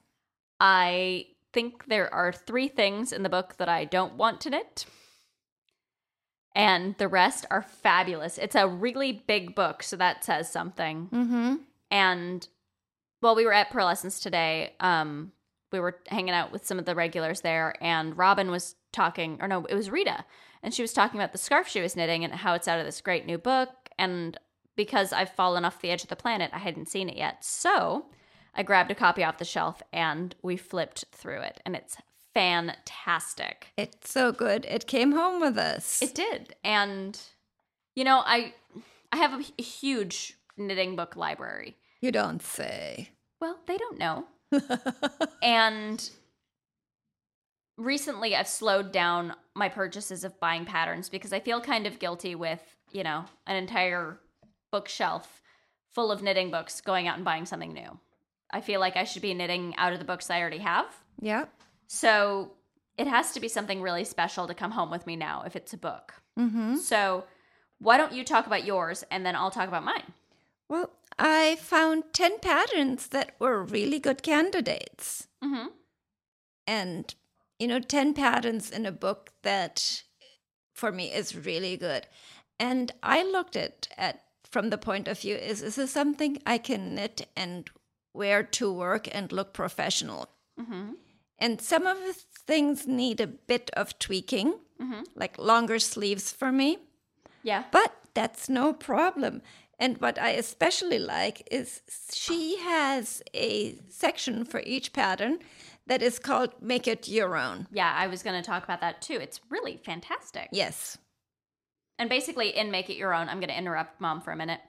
I 0.61 1.25
think 1.51 1.87
there 1.87 2.11
are 2.13 2.31
three 2.31 2.69
things 2.69 3.11
in 3.11 3.23
the 3.23 3.27
book 3.29 3.57
that 3.57 3.67
I 3.67 3.83
don't 3.83 4.13
want 4.13 4.39
to 4.41 4.49
knit. 4.49 4.85
And 6.55 6.95
the 6.99 7.09
rest 7.09 7.45
are 7.51 7.61
fabulous. 7.61 8.37
It's 8.37 8.55
a 8.55 8.65
really 8.65 9.25
big 9.27 9.55
book, 9.55 9.83
so 9.83 9.97
that 9.97 10.23
says 10.23 10.49
something. 10.49 11.09
Mm-hmm. 11.11 11.55
And 11.91 12.47
while 13.19 13.35
we 13.35 13.43
were 13.43 13.51
at 13.51 13.71
Purlescence 13.71 14.21
today, 14.21 14.75
um, 14.79 15.33
we 15.73 15.81
were 15.81 15.99
hanging 16.07 16.33
out 16.33 16.53
with 16.53 16.65
some 16.65 16.79
of 16.79 16.85
the 16.85 16.95
regulars 16.95 17.41
there, 17.41 17.75
and 17.81 18.17
Robin 18.17 18.51
was 18.51 18.75
talking, 18.93 19.39
or 19.41 19.49
no, 19.49 19.65
it 19.65 19.75
was 19.75 19.89
Rita, 19.89 20.23
and 20.61 20.73
she 20.73 20.81
was 20.81 20.93
talking 20.93 21.19
about 21.19 21.33
the 21.33 21.37
scarf 21.37 21.67
she 21.67 21.81
was 21.81 21.97
knitting 21.97 22.23
and 22.23 22.33
how 22.33 22.53
it's 22.53 22.69
out 22.69 22.79
of 22.79 22.85
this 22.85 23.01
great 23.01 23.25
new 23.25 23.37
book. 23.37 23.69
And 23.99 24.37
because 24.75 25.13
I've 25.13 25.31
fallen 25.31 25.65
off 25.65 25.81
the 25.81 25.91
edge 25.91 26.03
of 26.03 26.09
the 26.09 26.15
planet, 26.15 26.51
I 26.53 26.59
hadn't 26.59 26.89
seen 26.89 27.09
it 27.09 27.17
yet. 27.17 27.43
So 27.43 28.05
I 28.55 28.63
grabbed 28.63 28.91
a 28.91 28.95
copy 28.95 29.23
off 29.23 29.37
the 29.37 29.45
shelf 29.45 29.81
and 29.91 30.35
we 30.41 30.57
flipped 30.57 31.05
through 31.11 31.41
it, 31.41 31.61
and 31.65 31.75
it's 31.75 31.97
fantastic. 32.33 33.67
It's 33.77 34.11
so 34.11 34.31
good. 34.31 34.65
It 34.65 34.87
came 34.87 35.11
home 35.11 35.39
with 35.39 35.57
us. 35.57 36.01
It 36.01 36.15
did. 36.15 36.55
And 36.63 37.19
you 37.95 38.03
know, 38.03 38.21
I 38.25 38.53
I 39.11 39.17
have 39.17 39.33
a 39.39 39.61
huge 39.61 40.37
knitting 40.57 40.95
book 40.95 41.15
library. 41.15 41.77
you 42.01 42.11
don't 42.11 42.41
say. 42.41 43.09
Well, 43.39 43.59
they 43.67 43.77
don't 43.77 43.97
know. 43.99 44.25
and 45.43 46.09
recently 47.77 48.35
I've 48.35 48.47
slowed 48.47 48.91
down 48.91 49.33
my 49.55 49.69
purchases 49.69 50.23
of 50.23 50.39
buying 50.39 50.65
patterns 50.65 51.09
because 51.09 51.33
I 51.33 51.39
feel 51.39 51.61
kind 51.61 51.85
of 51.85 51.99
guilty 51.99 52.35
with, 52.35 52.61
you 52.91 53.03
know, 53.03 53.25
an 53.47 53.55
entire 53.55 54.19
bookshelf 54.73 55.41
full 55.91 56.11
of 56.11 56.23
knitting 56.23 56.49
books 56.49 56.81
going 56.81 57.07
out 57.07 57.15
and 57.15 57.23
buying 57.23 57.45
something 57.45 57.71
new. 57.71 57.99
I 58.51 58.59
feel 58.59 58.79
like 58.79 58.97
I 58.97 59.03
should 59.03 59.21
be 59.21 59.35
knitting 59.35 59.75
out 59.77 59.93
of 59.93 59.99
the 59.99 60.05
books 60.05 60.31
I 60.31 60.41
already 60.41 60.57
have. 60.57 60.87
Yeah. 61.21 61.45
So 61.87 62.53
it 62.97 63.05
has 63.07 63.31
to 63.33 63.39
be 63.39 63.47
something 63.47 63.81
really 63.81 64.03
special 64.03 64.47
to 64.47 64.55
come 64.55 64.71
home 64.71 64.89
with 64.89 65.05
me 65.05 65.15
now 65.15 65.43
if 65.45 65.55
it's 65.55 65.73
a 65.73 65.77
book. 65.77 66.15
Mm-hmm. 66.39 66.77
So, 66.77 67.25
why 67.77 67.97
don't 67.97 68.13
you 68.13 68.23
talk 68.23 68.47
about 68.47 68.65
yours 68.65 69.03
and 69.11 69.25
then 69.25 69.35
I'll 69.35 69.51
talk 69.51 69.67
about 69.67 69.83
mine? 69.83 70.13
Well, 70.69 70.91
I 71.19 71.57
found 71.57 72.05
10 72.13 72.39
patterns 72.39 73.07
that 73.07 73.35
were 73.39 73.61
really 73.61 73.99
good 73.99 74.23
candidates. 74.23 75.27
Mm-hmm. 75.43 75.67
And, 76.65 77.13
you 77.59 77.67
know, 77.67 77.79
10 77.79 78.13
patterns 78.13 78.71
in 78.71 78.85
a 78.85 78.91
book 78.91 79.31
that 79.43 80.03
for 80.73 80.91
me 80.91 81.11
is 81.11 81.35
really 81.35 81.77
good. 81.77 82.07
And 82.59 82.91
I 83.03 83.23
looked 83.23 83.55
at, 83.55 83.87
at 83.97 84.23
from 84.49 84.69
the 84.69 84.77
point 84.77 85.07
of 85.07 85.19
view 85.19 85.35
is, 85.35 85.61
is 85.61 85.75
this 85.75 85.91
something 85.91 86.37
I 86.45 86.57
can 86.57 86.95
knit 86.95 87.27
and 87.35 87.69
wear 88.13 88.43
to 88.43 88.71
work 88.71 89.07
and 89.13 89.31
look 89.31 89.53
professional? 89.53 90.29
Mm-hmm. 90.59 90.91
And 91.39 91.61
some 91.61 91.85
of 91.87 91.97
the 91.97 92.13
things 92.47 92.87
need 92.87 93.19
a 93.19 93.27
bit 93.27 93.69
of 93.73 93.97
tweaking, 93.99 94.55
like 95.15 95.37
longer 95.37 95.79
sleeves 95.79 96.31
for 96.31 96.51
me, 96.51 96.77
Yeah. 97.41 97.63
but 97.71 97.93
that's 98.13 98.49
no 98.49 98.73
problem. 98.73 99.41
And 99.79 99.97
what 99.99 100.19
I 100.19 100.31
especially 100.31 100.99
like 100.99 101.47
is 101.51 101.81
she 102.13 102.57
has 102.59 103.21
a 103.33 103.75
section 103.89 104.45
for 104.45 104.61
each 104.65 104.93
pattern 104.93 105.39
that 105.87 106.01
is 106.01 106.19
called 106.19 106.53
Make 106.61 106.87
It 106.87 107.07
Your 107.07 107.35
Own. 107.35 107.67
Yeah, 107.71 107.91
I 107.93 108.07
was 108.07 108.23
going 108.23 108.41
to 108.41 108.45
talk 108.45 108.63
about 108.63 108.81
that 108.81 109.01
too. 109.01 109.15
It's 109.19 109.41
really 109.49 109.77
fantastic. 109.83 110.49
Yes. 110.51 110.97
And 111.99 112.09
basically, 112.09 112.49
in 112.49 112.71
Make 112.71 112.89
It 112.89 112.97
Your 112.97 113.13
Own, 113.13 113.29
I'm 113.29 113.39
going 113.39 113.49
to 113.49 113.57
interrupt 113.57 114.01
mom 114.01 114.21
for 114.21 114.31
a 114.31 114.35
minute. 114.35 114.61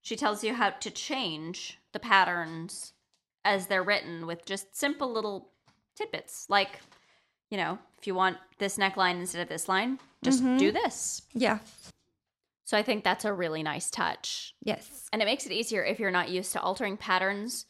She 0.00 0.16
tells 0.16 0.44
you 0.44 0.54
how 0.54 0.70
to 0.70 0.90
change 0.90 1.78
the 1.92 1.98
patterns 1.98 2.92
as 3.44 3.66
they're 3.66 3.82
written 3.82 4.26
with 4.26 4.44
just 4.44 4.76
simple 4.76 5.12
little 5.12 5.50
tidbits. 5.96 6.46
Like, 6.48 6.80
you 7.50 7.56
know, 7.56 7.78
if 7.98 8.06
you 8.06 8.14
want 8.14 8.36
this 8.58 8.78
neckline 8.78 9.18
instead 9.18 9.42
of 9.42 9.48
this 9.48 9.68
line, 9.68 9.98
just 10.22 10.42
mm-hmm. 10.42 10.56
do 10.56 10.72
this. 10.72 11.22
Yeah. 11.34 11.58
So 12.64 12.76
I 12.76 12.82
think 12.82 13.02
that's 13.02 13.24
a 13.24 13.32
really 13.32 13.62
nice 13.62 13.90
touch. 13.90 14.54
Yes. 14.62 15.08
And 15.12 15.22
it 15.22 15.24
makes 15.24 15.46
it 15.46 15.52
easier 15.52 15.84
if 15.84 15.98
you're 15.98 16.10
not 16.10 16.28
used 16.28 16.52
to 16.52 16.60
altering 16.60 16.96
patterns 16.96 17.66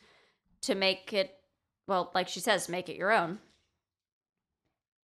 to 0.63 0.75
make 0.75 1.13
it, 1.13 1.35
well, 1.87 2.11
like 2.15 2.29
she 2.29 2.41
says, 2.41 2.69
make 2.69 2.89
it 2.89 2.97
your 2.97 3.13
own. 3.13 3.39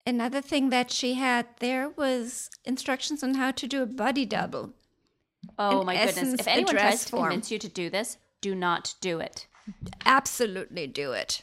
Another 0.07 0.43
thing 0.43 0.71
that 0.71 0.91
she 0.91 1.15
had 1.15 1.47
there 1.61 1.89
was 1.89 2.51
instructions 2.65 3.23
on 3.23 3.35
how 3.35 3.51
to 3.53 3.67
do 3.67 3.83
a 3.83 3.87
body 3.87 4.27
double. 4.27 4.73
Oh 5.59 5.81
In 5.81 5.87
my 5.87 5.97
goodness. 5.97 6.35
If 6.41 6.49
anyone 6.49 6.75
tries 6.75 7.05
to 7.07 7.11
form. 7.11 7.25
convince 7.31 7.51
you 7.51 7.59
to 7.59 7.69
do 7.69 7.89
this, 7.89 8.19
do 8.41 8.55
not 8.55 8.95
do 9.01 9.21
it. 9.21 9.47
Absolutely 10.05 10.87
do 10.87 11.13
it. 11.13 11.43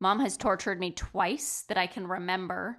Mom 0.00 0.20
has 0.20 0.36
tortured 0.36 0.78
me 0.78 0.90
twice 0.90 1.64
that 1.68 1.78
I 1.78 1.86
can 1.86 2.06
remember. 2.06 2.78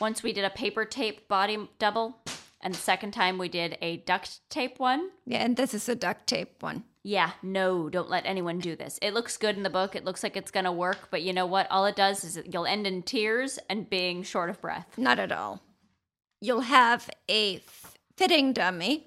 Once 0.00 0.24
we 0.24 0.32
did 0.32 0.44
a 0.44 0.50
paper 0.50 0.84
tape 0.84 1.28
body 1.28 1.68
double, 1.78 2.18
and 2.60 2.74
the 2.74 2.78
second 2.78 3.12
time 3.12 3.38
we 3.38 3.48
did 3.48 3.78
a 3.80 3.98
duct 3.98 4.40
tape 4.50 4.80
one. 4.80 5.10
Yeah, 5.24 5.38
and 5.38 5.56
this 5.56 5.72
is 5.72 5.88
a 5.88 5.94
duct 5.94 6.26
tape 6.26 6.62
one. 6.62 6.82
Yeah, 7.06 7.32
no, 7.42 7.90
don't 7.90 8.08
let 8.08 8.24
anyone 8.24 8.60
do 8.60 8.74
this. 8.76 8.98
It 9.02 9.12
looks 9.12 9.36
good 9.36 9.58
in 9.58 9.62
the 9.62 9.68
book. 9.68 9.94
It 9.94 10.06
looks 10.06 10.22
like 10.22 10.38
it's 10.38 10.50
going 10.50 10.64
to 10.64 10.72
work, 10.72 11.08
but 11.10 11.22
you 11.22 11.34
know 11.34 11.44
what? 11.44 11.70
All 11.70 11.84
it 11.84 11.96
does 11.96 12.24
is 12.24 12.40
you'll 12.50 12.64
end 12.64 12.86
in 12.86 13.02
tears 13.02 13.58
and 13.68 13.88
being 13.90 14.22
short 14.22 14.48
of 14.48 14.58
breath. 14.62 14.86
Not 14.96 15.18
at 15.18 15.30
all. 15.30 15.60
You'll 16.40 16.62
have 16.62 17.10
a 17.28 17.56
f- 17.56 17.98
fitting 18.16 18.54
dummy 18.54 19.06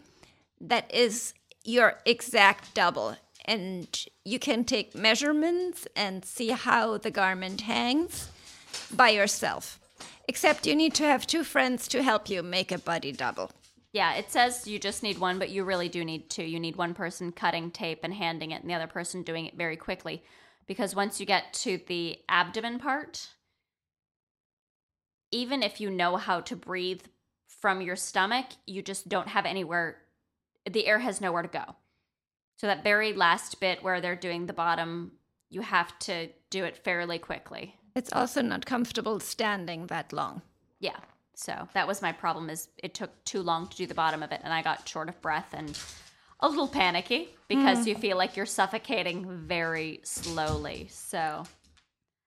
that 0.61 0.93
is 0.93 1.33
your 1.63 1.95
exact 2.05 2.75
double, 2.75 3.17
and 3.45 3.87
you 4.23 4.37
can 4.37 4.63
take 4.63 4.93
measurements 4.93 5.87
and 5.95 6.23
see 6.23 6.49
how 6.49 6.99
the 6.99 7.11
garment 7.11 7.61
hangs 7.61 8.29
by 8.95 9.09
yourself. 9.09 9.79
Except 10.27 10.67
you 10.67 10.75
need 10.75 10.93
to 10.95 11.03
have 11.03 11.25
two 11.25 11.43
friends 11.43 11.87
to 11.87 12.03
help 12.03 12.29
you 12.29 12.43
make 12.43 12.71
a 12.71 12.77
body 12.77 13.11
double. 13.11 13.49
Yeah, 13.93 14.15
it 14.15 14.31
says 14.31 14.67
you 14.67 14.79
just 14.79 15.03
need 15.03 15.17
one, 15.17 15.39
but 15.39 15.49
you 15.49 15.63
really 15.63 15.89
do 15.89 16.03
need 16.03 16.29
two. 16.29 16.43
You 16.43 16.59
need 16.59 16.75
one 16.75 16.93
person 16.93 17.31
cutting 17.31 17.71
tape 17.71 18.01
and 18.03 18.13
handing 18.13 18.51
it, 18.51 18.61
and 18.61 18.69
the 18.69 18.75
other 18.75 18.87
person 18.87 19.23
doing 19.23 19.45
it 19.45 19.57
very 19.57 19.77
quickly. 19.77 20.23
Because 20.67 20.95
once 20.95 21.19
you 21.19 21.25
get 21.25 21.53
to 21.53 21.79
the 21.87 22.19
abdomen 22.27 22.79
part, 22.79 23.29
even 25.31 25.63
if 25.63 25.79
you 25.79 25.89
know 25.89 26.17
how 26.17 26.41
to 26.41 26.55
breathe 26.55 27.01
from 27.47 27.81
your 27.81 27.95
stomach, 27.95 28.47
you 28.65 28.81
just 28.81 29.09
don't 29.09 29.29
have 29.29 29.45
anywhere, 29.45 29.97
the 30.69 30.85
air 30.85 30.99
has 30.99 31.21
nowhere 31.21 31.41
to 31.41 31.47
go. 31.47 31.75
So 32.57 32.67
that 32.67 32.83
very 32.83 33.13
last 33.13 33.59
bit 33.59 33.83
where 33.83 34.01
they're 34.01 34.15
doing 34.15 34.45
the 34.45 34.53
bottom, 34.53 35.13
you 35.49 35.61
have 35.61 35.97
to 35.99 36.29
do 36.49 36.65
it 36.65 36.83
fairly 36.83 37.19
quickly. 37.19 37.75
It's 37.95 38.11
also 38.11 38.41
not 38.41 38.65
comfortable 38.65 39.19
standing 39.19 39.87
that 39.87 40.11
long. 40.11 40.41
Yeah. 40.79 40.97
So 41.37 41.67
that 41.73 41.87
was 41.87 42.01
my 42.01 42.11
problem 42.11 42.49
is 42.49 42.67
it 42.79 42.95
took 42.95 43.11
too 43.23 43.43
long 43.43 43.67
to 43.67 43.77
do 43.77 43.85
the 43.85 43.93
bottom 43.93 44.23
of 44.23 44.31
it 44.31 44.41
and 44.43 44.51
I 44.51 44.63
got 44.63 44.89
short 44.89 45.07
of 45.07 45.21
breath 45.21 45.53
and 45.53 45.77
a 46.39 46.49
little 46.49 46.67
panicky 46.67 47.29
because 47.47 47.79
mm. 47.79 47.87
you 47.87 47.95
feel 47.95 48.17
like 48.17 48.35
you're 48.35 48.47
suffocating 48.47 49.45
very 49.45 49.99
slowly. 50.03 50.87
So 50.89 51.43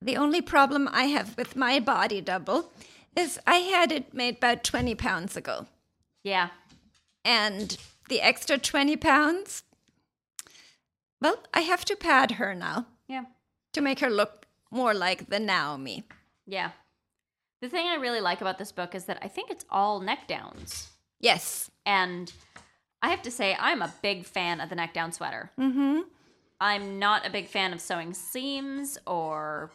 The 0.01 0.17
only 0.17 0.41
problem 0.41 0.89
I 0.93 1.05
have 1.07 1.37
with 1.37 1.57
my 1.57 1.81
body 1.81 2.21
double 2.21 2.73
is 3.17 3.41
I 3.49 3.57
had 3.57 3.91
it 3.91 4.15
made 4.15 4.37
about 4.37 4.63
20 4.63 4.95
pounds 4.95 5.37
ago. 5.37 5.67
yeah. 6.23 6.51
And 7.25 7.77
the 8.09 8.23
extra 8.23 8.57
20 8.59 8.97
pounds, 8.97 9.63
well, 11.21 11.37
I 11.53 11.61
have 11.61 11.85
to 11.87 11.97
pad 11.97 12.33
her 12.33 12.55
now 12.55 12.87
Yeah. 13.09 13.25
to 13.73 13.81
make 13.81 13.99
her 14.01 14.09
look 14.09 14.47
more 14.71 14.95
like 14.95 15.29
the 15.29 15.41
Naomi. 15.41 16.05
Yeah. 16.47 16.71
The 17.61 17.69
thing 17.69 17.87
I 17.87 17.97
really 17.97 18.21
like 18.21 18.41
about 18.41 18.59
this 18.59 18.73
book 18.73 18.95
is 18.95 19.05
that 19.05 19.19
I 19.23 19.29
think 19.29 19.51
it's 19.51 19.67
all 19.71 20.01
neck 20.01 20.27
downs. 20.27 20.89
Yes. 21.21 21.71
And 21.85 22.33
I 23.03 23.09
have 23.11 23.23
to 23.23 23.31
say, 23.31 23.57
I'm 23.59 23.83
a 23.83 23.93
big 24.03 24.25
fan 24.25 24.61
of 24.61 24.69
the 24.71 24.75
neck 24.75 24.95
down 24.95 25.13
sweater. 25.13 25.51
Mm-hmm. 25.59 26.01
I'm 26.61 26.99
not 26.99 27.27
a 27.27 27.31
big 27.31 27.49
fan 27.49 27.73
of 27.73 27.81
sewing 27.81 28.15
seams 28.15 28.99
or 29.07 29.71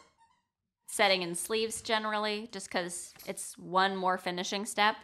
setting 0.88 1.22
in 1.22 1.34
sleeves 1.34 1.82
generally, 1.82 2.48
just 2.52 2.68
because 2.68 3.12
it's 3.26 3.58
one 3.58 3.96
more 3.96 4.18
finishing 4.18 4.64
step 4.64 4.96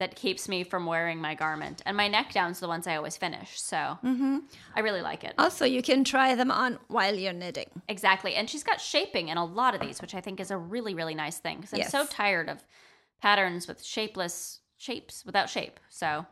that 0.00 0.14
keeps 0.14 0.48
me 0.48 0.62
from 0.62 0.86
wearing 0.86 1.18
my 1.20 1.34
garment. 1.34 1.82
And 1.84 1.96
my 1.96 2.06
neck 2.06 2.32
downs 2.32 2.60
the 2.60 2.68
ones 2.68 2.86
I 2.86 2.94
always 2.96 3.16
finish. 3.16 3.60
So 3.60 3.76
Mm-hmm. 4.04 4.38
I 4.76 4.80
really 4.80 5.02
like 5.02 5.24
it. 5.24 5.34
Also, 5.38 5.64
you 5.64 5.82
can 5.82 6.04
try 6.04 6.34
them 6.36 6.50
on 6.52 6.78
while 6.86 7.14
you're 7.16 7.32
knitting. 7.32 7.68
Exactly. 7.88 8.34
And 8.36 8.48
she's 8.48 8.62
got 8.62 8.80
shaping 8.80 9.28
in 9.28 9.36
a 9.38 9.44
lot 9.44 9.74
of 9.74 9.80
these, 9.80 10.00
which 10.00 10.14
I 10.14 10.20
think 10.20 10.38
is 10.38 10.50
a 10.52 10.56
really, 10.56 10.94
really 10.94 11.16
nice 11.16 11.38
thing. 11.38 11.56
Because 11.56 11.72
I'm 11.72 11.80
Yes. 11.80 11.90
so 11.90 12.06
tired 12.06 12.48
of 12.48 12.64
patterns 13.20 13.66
with 13.66 13.82
shapeless 13.82 14.60
shapes 14.76 15.24
without 15.26 15.50
shape. 15.50 15.80
So 15.88 16.26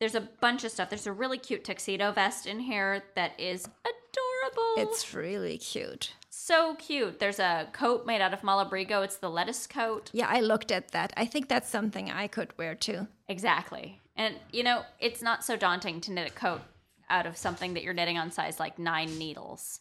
there's 0.00 0.14
a 0.14 0.20
bunch 0.40 0.64
of 0.64 0.70
stuff. 0.70 0.88
There's 0.88 1.06
a 1.06 1.12
really 1.12 1.38
cute 1.38 1.64
tuxedo 1.64 2.10
vest 2.12 2.46
in 2.46 2.60
here 2.60 3.02
that 3.16 3.38
is 3.38 3.64
adorable. 3.66 4.74
It's 4.78 5.12
really 5.14 5.58
cute. 5.58 6.12
So 6.36 6.74
cute. 6.74 7.18
There's 7.18 7.38
a 7.38 7.68
coat 7.72 8.06
made 8.06 8.20
out 8.20 8.34
of 8.34 8.42
Malabrigo. 8.42 9.02
It's 9.02 9.16
the 9.16 9.30
lettuce 9.30 9.66
coat. 9.66 10.10
Yeah, 10.12 10.28
I 10.28 10.40
looked 10.40 10.70
at 10.70 10.92
that. 10.92 11.12
I 11.16 11.24
think 11.24 11.48
that's 11.48 11.68
something 11.68 12.10
I 12.10 12.26
could 12.26 12.56
wear 12.58 12.74
too. 12.74 13.06
Exactly. 13.28 14.00
And, 14.16 14.36
you 14.52 14.62
know, 14.62 14.82
it's 15.00 15.22
not 15.22 15.44
so 15.44 15.56
daunting 15.56 16.00
to 16.02 16.12
knit 16.12 16.28
a 16.28 16.34
coat 16.34 16.60
out 17.08 17.26
of 17.26 17.36
something 17.36 17.74
that 17.74 17.82
you're 17.82 17.94
knitting 17.94 18.18
on 18.18 18.30
size 18.30 18.60
like 18.60 18.78
nine 18.78 19.18
needles. 19.18 19.80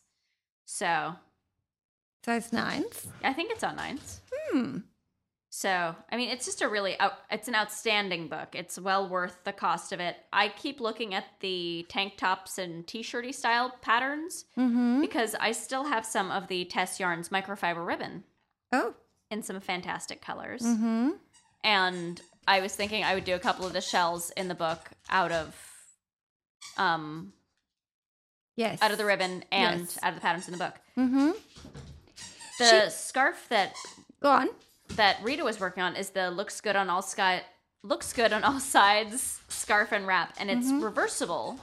So 0.65 1.15
Size 2.26 2.52
nines? 2.52 3.08
I 3.24 3.34
think 3.34 3.52
it's 3.52 3.63
on 3.63 3.76
nines. 3.76 4.22
Hmm. 4.34 4.78
So, 5.58 5.96
I 6.12 6.18
mean, 6.18 6.32
it's 6.32 6.44
just 6.44 6.62
a 6.62 6.68
really, 6.68 7.00
out, 7.00 7.13
it's 7.32 7.48
an 7.48 7.56
outstanding 7.56 8.28
book. 8.28 8.50
It's 8.56 8.78
well 8.78 9.08
worth 9.08 9.38
the 9.46 9.54
cost 9.54 9.94
of 9.94 10.02
it. 10.02 10.18
I 10.34 10.50
keep 10.50 10.82
looking 10.82 11.13
at 11.13 11.24
the 11.39 11.86
tank 11.88 12.18
tops 12.18 12.58
and 12.58 12.86
t-shirty 12.86 13.32
style 13.32 13.74
patterns 13.82 14.44
Mm-hmm. 14.58 15.00
because 15.00 15.34
I 15.39 15.54
still 15.54 15.86
have 15.86 16.06
some 16.06 16.30
of 16.30 16.50
the 16.50 16.65
Tess 16.65 17.00
Yarns 17.00 17.30
microfiber 17.30 17.88
ribbon 17.88 18.26
Oh. 18.74 18.96
in 19.32 19.41
some 19.44 19.58
fantastic 19.62 20.22
colors. 20.22 20.62
Mm-hmm. 20.62 21.12
And 21.63 22.20
I 22.46 22.60
was 22.60 22.76
thinking 22.76 23.06
I 23.06 23.15
would 23.15 23.24
do 23.24 23.36
a 23.36 23.39
couple 23.39 23.65
of 23.65 23.72
the 23.72 23.80
shells 23.80 24.32
in 24.32 24.50
the 24.50 24.56
book 24.56 24.89
out 25.10 25.32
of, 25.32 25.56
um, 26.76 27.32
Yes. 28.58 28.82
out 28.82 28.91
of 28.91 28.98
the 28.98 29.06
ribbon 29.06 29.46
and 29.54 29.80
Yes. 29.84 30.00
out 30.04 30.10
of 30.10 30.15
the 30.15 30.22
patterns 30.22 30.50
in 30.50 30.52
the 30.52 30.58
book. 30.58 30.76
Mm-hmm. 30.98 31.32
The 32.60 32.89
scarf 32.89 33.46
that 33.48 33.74
Go 34.22 34.32
on. 34.32 34.50
That 34.89 35.17
Rita 35.24 35.43
was 35.43 35.60
working 35.60 35.84
on 35.84 35.95
is 35.95 36.12
the 36.12 36.32
looks 36.32 36.62
good 36.62 36.76
on 36.76 36.89
all 36.89 37.02
sky 37.02 37.43
looks 37.84 38.13
good 38.13 38.34
on 38.34 38.43
all 38.43 38.60
sides 38.76 39.41
scarf 39.48 39.91
and 39.91 40.08
wrap 40.08 40.34
and 40.39 40.50
it's 40.50 40.67
mm-hmm. 40.67 40.84
reversible 40.84 41.60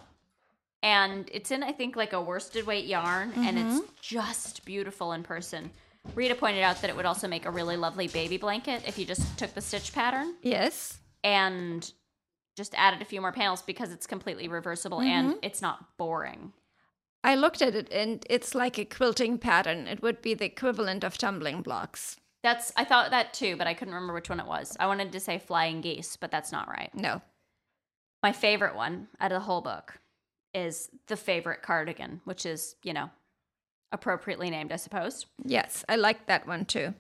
and 0.83 1.29
it's 1.33 1.51
in 1.51 1.63
I 1.63 1.73
think 1.73 1.97
like 1.97 2.13
a 2.13 2.21
worsted 2.21 2.67
weight 2.67 2.87
yarn 2.87 3.33
and 3.37 3.59
it's 3.59 3.77
mm-hmm. 3.77 3.87
just 4.01 4.65
beautiful 4.65 5.13
in 5.13 5.23
person. 5.23 5.71
Rita 6.17 6.35
pointed 6.35 6.63
out 6.63 6.81
that 6.81 6.91
it 6.91 6.97
would 6.97 7.07
also 7.07 7.29
make 7.29 7.47
a 7.47 7.51
really 7.51 7.77
lovely 7.77 8.09
baby 8.09 8.37
blanket 8.37 8.83
if 8.87 8.99
you 8.99 9.05
just 9.05 9.39
took 9.39 9.55
the 9.55 9.61
stitch 9.61 9.93
pattern 9.93 10.35
Yes. 10.43 10.99
and 11.23 11.93
just 12.57 12.75
added 12.77 13.01
a 13.01 13.05
few 13.05 13.21
more 13.21 13.33
panels 13.33 13.63
because 13.63 13.93
it's 13.93 14.07
completely 14.07 14.49
reversible 14.49 15.01
and 15.01 15.31
mm-hmm. 15.31 15.39
it's 15.43 15.63
not 15.63 15.97
boring. 15.97 16.53
I 17.25 17.37
looked 17.37 17.63
at 17.63 17.77
it 17.77 17.91
and 17.93 18.27
it's 18.29 18.55
like 18.55 18.79
a 18.79 18.85
quilting 18.85 19.39
pattern. 19.39 19.87
It 19.87 20.03
would 20.03 20.21
be 20.21 20.35
the 20.35 20.47
equivalent 20.47 21.05
of 21.05 21.17
tumbling 21.17 21.63
blocks. 21.63 22.17
That's 22.43 22.73
I 22.77 22.85
thought 22.85 23.11
that 23.11 23.33
too, 23.35 23.57
but 23.57 23.67
I 23.67 23.75
couldn't 23.75 23.95
remember 23.95 24.15
which 24.15 24.29
one 24.29 24.41
it 24.41 24.47
was. 24.47 24.77
I 24.81 24.87
wanted 24.87 25.13
to 25.13 25.21
say 25.21 25.39
flying 25.39 25.81
geese, 25.81 26.17
but 26.17 26.31
that's 26.31 26.53
not 26.53 26.69
right. 26.69 26.91
No. 26.95 27.23
My 28.23 28.33
favorite 28.33 28.75
one 28.77 29.09
out 29.21 29.33
of 29.33 29.37
the 29.37 29.45
whole 29.45 29.61
book 29.61 29.99
is 30.55 30.91
the 31.07 31.17
favorite 31.17 31.63
cardigan, 31.63 32.21
which 32.25 32.45
is, 32.47 32.77
you 32.83 32.93
know, 32.93 33.11
appropriately 33.91 34.51
named, 34.51 34.73
I 34.73 34.77
suppose. 34.77 35.27
Yes, 35.45 35.85
I 35.89 35.97
like 35.97 36.27
that 36.27 36.47
one 36.47 36.65
too. 36.65 36.95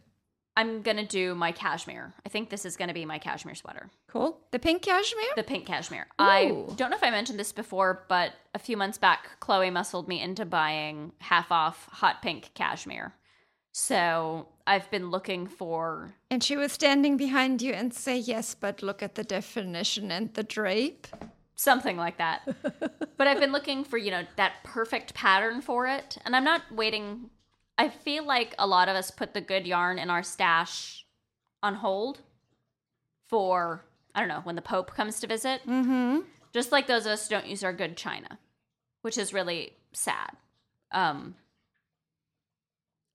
I'm 0.54 0.82
going 0.82 0.98
to 0.98 1.06
do 1.06 1.34
my 1.34 1.50
cashmere. 1.50 2.12
I 2.26 2.28
think 2.28 2.50
this 2.50 2.66
is 2.66 2.76
going 2.76 2.88
to 2.88 2.94
be 2.94 3.06
my 3.06 3.18
cashmere 3.18 3.54
sweater. 3.54 3.90
Cool. 4.08 4.38
The 4.50 4.58
pink 4.58 4.82
cashmere? 4.82 5.32
The 5.34 5.42
pink 5.42 5.64
cashmere. 5.64 6.06
I 6.18 6.66
don't 6.76 6.90
know 6.90 6.96
if 6.96 7.02
I 7.02 7.10
mentioned 7.10 7.38
this 7.38 7.52
before, 7.52 8.04
but 8.08 8.32
a 8.54 8.58
few 8.58 8.76
months 8.76 8.98
back, 8.98 9.40
Chloe 9.40 9.70
muscled 9.70 10.08
me 10.08 10.20
into 10.20 10.44
buying 10.44 11.12
half 11.20 11.50
off 11.50 11.88
hot 11.90 12.20
pink 12.20 12.50
cashmere. 12.52 13.14
So 13.72 14.48
I've 14.66 14.90
been 14.90 15.10
looking 15.10 15.46
for 15.46 16.14
And 16.30 16.44
she 16.44 16.56
was 16.56 16.72
standing 16.72 17.16
behind 17.16 17.62
you 17.62 17.72
and 17.72 17.92
say, 17.92 18.18
Yes, 18.18 18.54
but 18.54 18.82
look 18.82 19.02
at 19.02 19.14
the 19.14 19.24
definition 19.24 20.10
and 20.12 20.32
the 20.34 20.42
drape. 20.42 21.06
something 21.54 21.96
like 21.96 22.18
that. 22.18 22.42
but 23.16 23.26
I've 23.26 23.40
been 23.40 23.52
looking 23.52 23.82
for, 23.84 23.96
you 23.96 24.10
know, 24.10 24.24
that 24.36 24.52
perfect 24.62 25.14
pattern 25.14 25.62
for 25.62 25.86
it. 25.86 26.18
And 26.24 26.36
I'm 26.36 26.44
not 26.44 26.62
waiting. 26.70 27.30
I 27.78 27.88
feel 27.88 28.24
like 28.26 28.54
a 28.58 28.66
lot 28.66 28.88
of 28.88 28.96
us 28.96 29.10
put 29.10 29.32
the 29.32 29.40
good 29.40 29.66
yarn 29.66 29.98
in 29.98 30.10
our 30.10 30.22
stash 30.22 31.06
on 31.62 31.76
hold 31.76 32.20
for, 33.28 33.84
I 34.14 34.20
don't 34.20 34.28
know, 34.28 34.40
when 34.44 34.56
the 34.56 34.62
Pope 34.62 34.94
comes 34.94 35.18
to 35.20 35.26
visit. 35.26 35.62
Mm-hmm. 35.66 36.20
Just 36.52 36.72
like 36.72 36.86
those 36.86 37.06
of 37.06 37.12
us 37.12 37.26
who 37.28 37.36
don't 37.36 37.46
use 37.46 37.64
our 37.64 37.72
good 37.72 37.96
china, 37.96 38.38
which 39.00 39.16
is 39.16 39.32
really 39.32 39.72
sad. 39.94 40.32
Um, 40.90 41.36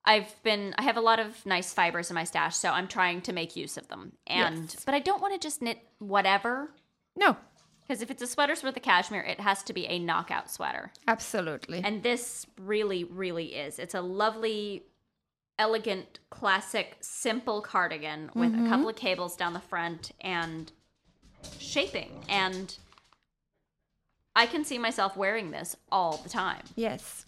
I've 0.08 0.42
been 0.42 0.74
I 0.78 0.84
have 0.84 0.96
a 0.96 1.02
lot 1.02 1.20
of 1.20 1.46
nice 1.46 1.74
fibers 1.74 2.10
in 2.10 2.16
my 2.16 2.24
stash, 2.24 2.56
so 2.56 2.72
I'm 2.72 2.88
trying 2.88 3.22
to 3.24 3.34
make 3.34 3.56
use 3.56 3.78
of 3.78 3.90
them. 3.90 4.14
And 4.26 4.64
Yes. 4.64 4.84
but 4.86 4.96
I 4.96 5.00
don't 5.00 5.22
want 5.22 5.34
to 5.34 5.40
just 5.40 5.62
knit 5.62 5.80
whatever 6.00 6.70
No, 7.16 7.36
because 7.82 8.02
if 8.02 8.10
it's 8.10 8.22
a 8.22 8.28
sweater 8.28 8.56
with 8.64 8.78
a 8.78 8.80
cashmere, 8.80 9.22
it 9.22 9.42
has 9.42 9.62
to 9.64 9.74
be 9.74 9.86
a 9.88 10.00
knockout 10.00 10.50
sweater. 10.50 10.92
absolutely. 11.08 11.82
And 11.84 12.04
this 12.04 12.48
really, 12.58 13.04
really 13.04 13.56
is. 13.56 13.80
It's 13.80 13.96
a 13.96 14.02
lovely, 14.02 14.86
elegant, 15.60 16.20
classic, 16.30 16.98
simple 17.02 17.62
cardigan 17.62 18.32
with 18.34 18.54
a 18.54 18.58
couple 18.58 18.78
mm-hmm. 18.78 18.88
of 18.90 18.96
cables 18.96 19.36
down 19.36 19.54
the 19.54 19.60
front 19.60 20.12
and 20.22 20.72
shaping. 21.60 22.24
And 22.30 22.78
I 24.36 24.46
can 24.46 24.64
see 24.64 24.78
myself 24.78 25.18
wearing 25.18 25.52
this 25.52 25.76
all 25.92 26.18
the 26.18 26.30
time. 26.30 26.64
yes. 26.76 27.26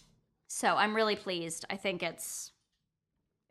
So 0.51 0.75
I'm 0.77 0.95
really 0.95 1.15
pleased. 1.15 1.65
I 1.69 1.77
think 1.77 2.01
it's 2.01 2.53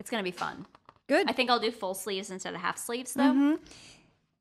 it's 0.01 0.11
gonna 0.11 0.23
be 0.23 0.31
fun. 0.31 0.67
Good. 1.09 1.29
I 1.29 1.33
think 1.33 1.51
I'll 1.51 1.61
do 1.61 1.71
full 1.71 1.95
sleeves 1.95 2.31
instead 2.31 2.55
of 2.55 2.61
half 2.61 2.79
sleeves 2.79 3.15
though. 3.15 3.23
Mm-hmm. 3.23 3.55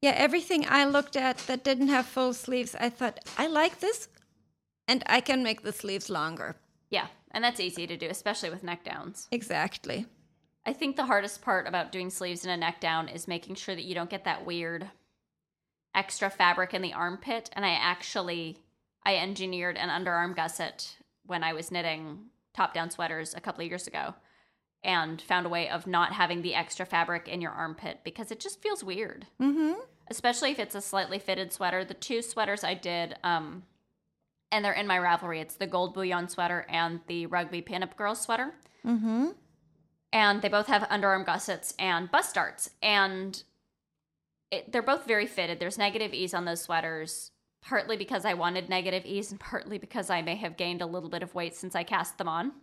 yeah, 0.01 0.13
everything 0.15 0.65
I 0.67 0.85
looked 0.85 1.15
at 1.15 1.37
that 1.47 1.63
didn't 1.63 1.87
have 1.87 2.05
full 2.05 2.33
sleeves, 2.33 2.75
I 2.79 2.89
thought, 2.89 3.19
I 3.37 3.47
like 3.47 3.79
this 3.79 4.09
and 4.87 5.03
I 5.07 5.21
can 5.21 5.43
make 5.43 5.61
the 5.61 5.71
sleeves 5.71 6.09
longer. 6.09 6.55
Yeah, 6.89 7.07
and 7.31 7.43
that's 7.43 7.59
easy 7.59 7.87
to 7.87 7.97
do, 7.97 8.07
especially 8.09 8.49
with 8.49 8.63
neck 8.63 8.83
downs. 8.83 9.27
Exactly. 9.31 10.05
I 10.65 10.73
think 10.73 10.95
the 10.95 11.05
hardest 11.05 11.41
part 11.41 11.67
about 11.67 11.93
doing 11.93 12.09
sleeves 12.09 12.43
and 12.43 12.51
a 12.51 12.57
neck 12.57 12.81
down 12.81 13.07
is 13.07 13.27
making 13.27 13.55
sure 13.55 13.75
that 13.75 13.85
you 13.85 13.95
don't 13.95 14.09
get 14.09 14.25
that 14.25 14.45
weird 14.45 14.89
extra 15.95 16.29
fabric 16.29 16.73
in 16.73 16.81
the 16.81 16.93
armpit. 16.93 17.49
And 17.53 17.65
I 17.65 17.71
actually 17.71 18.57
I 19.05 19.15
engineered 19.15 19.77
an 19.77 19.87
underarm 19.87 20.35
gusset 20.35 20.97
when 21.25 21.43
I 21.43 21.53
was 21.53 21.71
knitting 21.71 22.25
top 22.53 22.73
down 22.73 22.89
sweaters 22.89 23.33
a 23.33 23.39
couple 23.39 23.63
of 23.63 23.69
years 23.69 23.87
ago 23.87 24.13
and 24.83 25.21
found 25.21 25.45
a 25.45 25.49
way 25.49 25.69
of 25.69 25.87
not 25.87 26.13
having 26.13 26.41
the 26.41 26.55
extra 26.55 26.85
fabric 26.85 27.27
in 27.27 27.41
your 27.41 27.51
armpit 27.51 27.99
because 28.03 28.31
it 28.31 28.39
just 28.39 28.61
feels 28.61 28.83
weird. 28.83 29.25
Mm-hmm. 29.41 29.73
Especially 30.09 30.51
if 30.51 30.59
it's 30.59 30.75
a 30.75 30.81
slightly 30.81 31.19
fitted 31.19 31.51
sweater. 31.51 31.83
The 31.83 31.93
two 31.93 32.21
sweaters 32.21 32.63
I 32.63 32.73
did, 32.75 33.15
um, 33.23 33.63
and 34.51 34.63
they're 34.63 34.71
in 34.71 34.87
my 34.87 34.97
Ravelry. 34.97 35.41
It's 35.41 35.55
the 35.55 35.67
gold 35.67 35.93
bouillon 35.93 36.29
sweater 36.29 36.65
and 36.69 37.01
the 37.07 37.25
rugby 37.25 37.61
pinup 37.61 37.95
girls 37.97 38.21
sweater 38.21 38.53
Mm-hmm. 38.85 39.29
and 40.13 40.41
they 40.41 40.47
both 40.47 40.67
have 40.67 40.83
underarm 40.83 41.25
gussets 41.25 41.73
and 41.77 42.09
bust 42.09 42.35
darts 42.35 42.69
and 42.81 43.43
it, 44.49 44.71
they're 44.71 44.81
both 44.81 45.05
very 45.05 45.25
fitted 45.25 45.59
there's 45.59 45.77
negative 45.77 46.13
ease 46.13 46.33
on 46.33 46.45
those 46.45 46.61
sweaters 46.61 47.31
partly 47.61 47.97
because 47.97 48.23
i 48.23 48.33
wanted 48.33 48.69
negative 48.69 49.03
ease 49.05 49.29
and 49.31 49.41
partly 49.41 49.77
because 49.77 50.09
i 50.09 50.21
may 50.21 50.35
have 50.37 50.55
gained 50.55 50.81
a 50.81 50.85
little 50.85 51.09
bit 51.09 51.21
of 51.23 51.35
weight 51.35 51.53
since 51.53 51.75
i 51.75 51.83
cast 51.83 52.17
them 52.17 52.29
on 52.29 52.53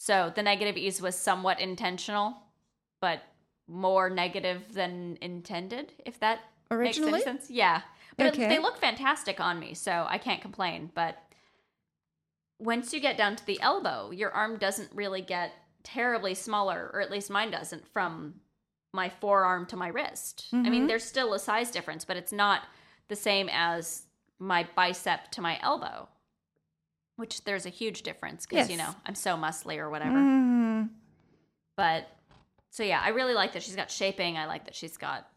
so 0.00 0.32
the 0.34 0.42
negative 0.42 0.76
ease 0.76 1.00
was 1.00 1.14
somewhat 1.14 1.60
intentional 1.60 2.36
but 3.00 3.22
more 3.68 4.10
negative 4.10 4.72
than 4.72 5.16
intended 5.20 5.92
if 6.04 6.18
that 6.18 6.40
makes 6.70 6.98
Originally? 6.98 7.14
any 7.14 7.22
sense. 7.22 7.50
Yeah. 7.50 7.82
But 8.16 8.36
it- 8.36 8.48
they 8.48 8.58
look 8.58 8.78
fantastic 8.78 9.40
on 9.40 9.58
me 9.60 9.74
so 9.74 10.06
i 10.08 10.18
can't 10.18 10.42
complain 10.42 10.90
but 10.94 11.16
once 12.60 12.92
you 12.92 13.00
get 13.00 13.16
down 13.16 13.34
to 13.34 13.46
the 13.46 13.60
elbow, 13.60 14.10
your 14.10 14.30
arm 14.30 14.58
doesn't 14.58 14.90
really 14.94 15.22
get 15.22 15.52
terribly 15.82 16.34
smaller, 16.34 16.90
or 16.92 17.00
at 17.00 17.10
least 17.10 17.30
mine 17.30 17.50
doesn't, 17.50 17.88
from 17.88 18.34
my 18.92 19.08
forearm 19.08 19.66
to 19.66 19.76
my 19.76 19.88
wrist. 19.88 20.46
I 20.52 20.56
mean, 20.56 20.72
mm-hmm. 20.72 20.86
there's 20.86 21.04
still 21.04 21.32
a 21.32 21.38
size 21.38 21.70
difference, 21.70 22.04
but 22.04 22.18
it's 22.18 22.32
not 22.32 22.62
the 23.08 23.16
same 23.16 23.48
as 23.50 24.02
my 24.38 24.68
bicep 24.76 25.30
to 25.32 25.40
my 25.40 25.58
elbow, 25.62 26.08
which 27.20 27.44
there's 27.44 27.66
a 27.66 27.70
huge 27.70 28.02
difference 28.02 28.46
because, 28.46 28.70
you 28.70 28.76
know, 28.76 28.94
I'm 29.06 29.14
so 29.14 29.36
muscly 29.36 29.78
or 29.78 29.90
whatever. 29.90 30.16
Mm-hmm. 30.16 30.86
But 31.76 32.08
so, 32.70 32.82
yeah, 32.82 33.00
I 33.04 33.10
really 33.10 33.34
like 33.34 33.52
that 33.52 33.62
she's 33.62 33.76
got 33.76 33.90
shaping. 33.90 34.36
I 34.36 34.46
like 34.46 34.64
that 34.64 34.74
she's 34.74 34.96
got 34.96 35.28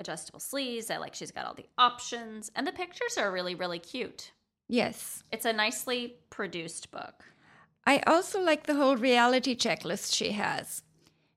adjustable 0.00 0.40
sleeves. 0.40 0.90
I 0.90 0.96
like 0.96 1.14
she's 1.14 1.30
got 1.30 1.46
all 1.46 1.54
the 1.54 1.66
options. 1.78 2.50
And 2.56 2.66
the 2.66 2.72
pictures 2.72 3.16
are 3.18 3.30
really, 3.30 3.54
really 3.54 3.78
cute. 3.78 4.32
Yes. 4.68 5.22
It's 5.30 5.44
a 5.44 5.52
nicely 5.52 6.16
produced 6.30 6.90
book. 6.90 7.24
I 7.86 8.00
also 8.06 8.40
like 8.40 8.66
the 8.66 8.74
whole 8.74 8.96
reality 8.96 9.56
checklist 9.56 10.14
she 10.14 10.32
has. 10.32 10.82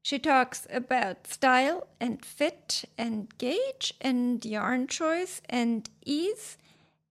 She 0.01 0.17
talks 0.17 0.65
about 0.71 1.27
style 1.27 1.87
and 1.99 2.23
fit 2.25 2.85
and 2.97 3.37
gauge 3.37 3.93
and 4.01 4.43
yarn 4.43 4.87
choice 4.87 5.41
and 5.49 5.87
ease 6.05 6.57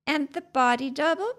and 0.07 0.33
the 0.33 0.41
body 0.41 0.91
double. 0.91 1.35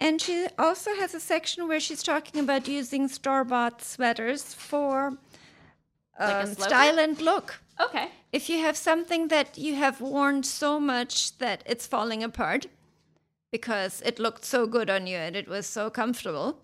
And 0.00 0.20
she 0.20 0.46
also 0.58 0.94
has 0.94 1.14
a 1.14 1.20
section 1.20 1.66
where 1.66 1.80
she's 1.80 2.02
talking 2.02 2.40
about 2.40 2.68
using 2.68 3.08
store 3.08 3.44
bought 3.44 3.82
sweaters 3.82 4.54
for 4.54 5.18
um, 6.18 6.46
slogan? 6.46 6.56
style 6.56 6.98
and 6.98 7.20
look. 7.20 7.60
Okay. 7.80 8.08
If 8.32 8.48
you 8.48 8.58
have 8.60 8.76
something 8.76 9.28
that 9.28 9.58
you 9.58 9.74
have 9.74 10.00
worn 10.00 10.42
so 10.42 10.78
much 10.78 11.38
that 11.38 11.62
it's 11.66 11.86
falling 11.86 12.22
apart 12.22 12.66
because 13.50 14.02
it 14.04 14.18
looked 14.18 14.44
so 14.44 14.66
good 14.66 14.90
on 14.90 15.06
you 15.06 15.16
and 15.16 15.34
it 15.34 15.48
was 15.48 15.66
so 15.66 15.90
comfortable, 15.90 16.58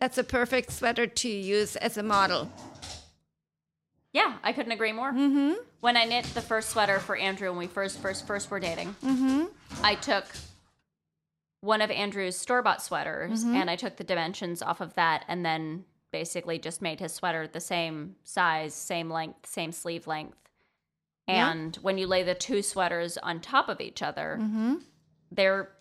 that's 0.00 0.18
a 0.18 0.24
perfect 0.24 0.72
sweater 0.72 1.06
to 1.06 1.28
use 1.28 1.76
as 1.76 1.96
a 1.96 2.02
model. 2.02 2.50
Yeah, 4.12 4.38
I 4.42 4.52
couldn't 4.52 4.72
agree 4.72 4.92
more. 4.92 5.12
Mm-hmm. 5.12 5.52
When 5.80 5.96
I 5.96 6.04
knit 6.04 6.24
the 6.32 6.40
first 6.40 6.70
sweater 6.70 6.98
for 7.00 7.16
Andrew 7.16 7.50
when 7.50 7.58
we 7.58 7.66
first 7.66 7.98
first 7.98 8.26
first 8.26 8.50
were 8.50 8.58
dating, 8.58 8.96
mm-hmm. 9.04 9.44
I 9.84 9.94
took 9.96 10.24
one 11.66 11.82
of 11.82 11.90
Andrew's 11.90 12.36
store 12.36 12.62
bought 12.62 12.80
sweaters 12.80 13.42
and 13.42 13.68
I 13.68 13.76
took 13.76 13.96
the 13.96 14.04
dimensions 14.04 14.62
off 14.62 14.80
of 14.80 14.94
that 14.94 15.24
and 15.28 15.44
then 15.44 15.84
basically 16.12 16.58
just 16.58 16.80
made 16.80 17.00
his 17.00 17.12
sweater 17.12 17.46
the 17.46 17.60
same 17.60 18.16
size, 18.24 18.72
same 18.74 19.10
length, 19.10 19.46
same 19.46 19.72
sleeve 19.72 20.06
length. 20.06 20.38
Yeah. 21.28 21.50
And 21.50 21.76
when 21.76 21.98
you 21.98 22.06
lay 22.06 22.22
the 22.22 22.34
two 22.34 22.62
sweaters 22.62 23.18
on 23.18 23.40
top 23.40 23.68
of 23.68 23.80
each 23.80 24.00
other, 24.00 24.40
they're 25.30 25.72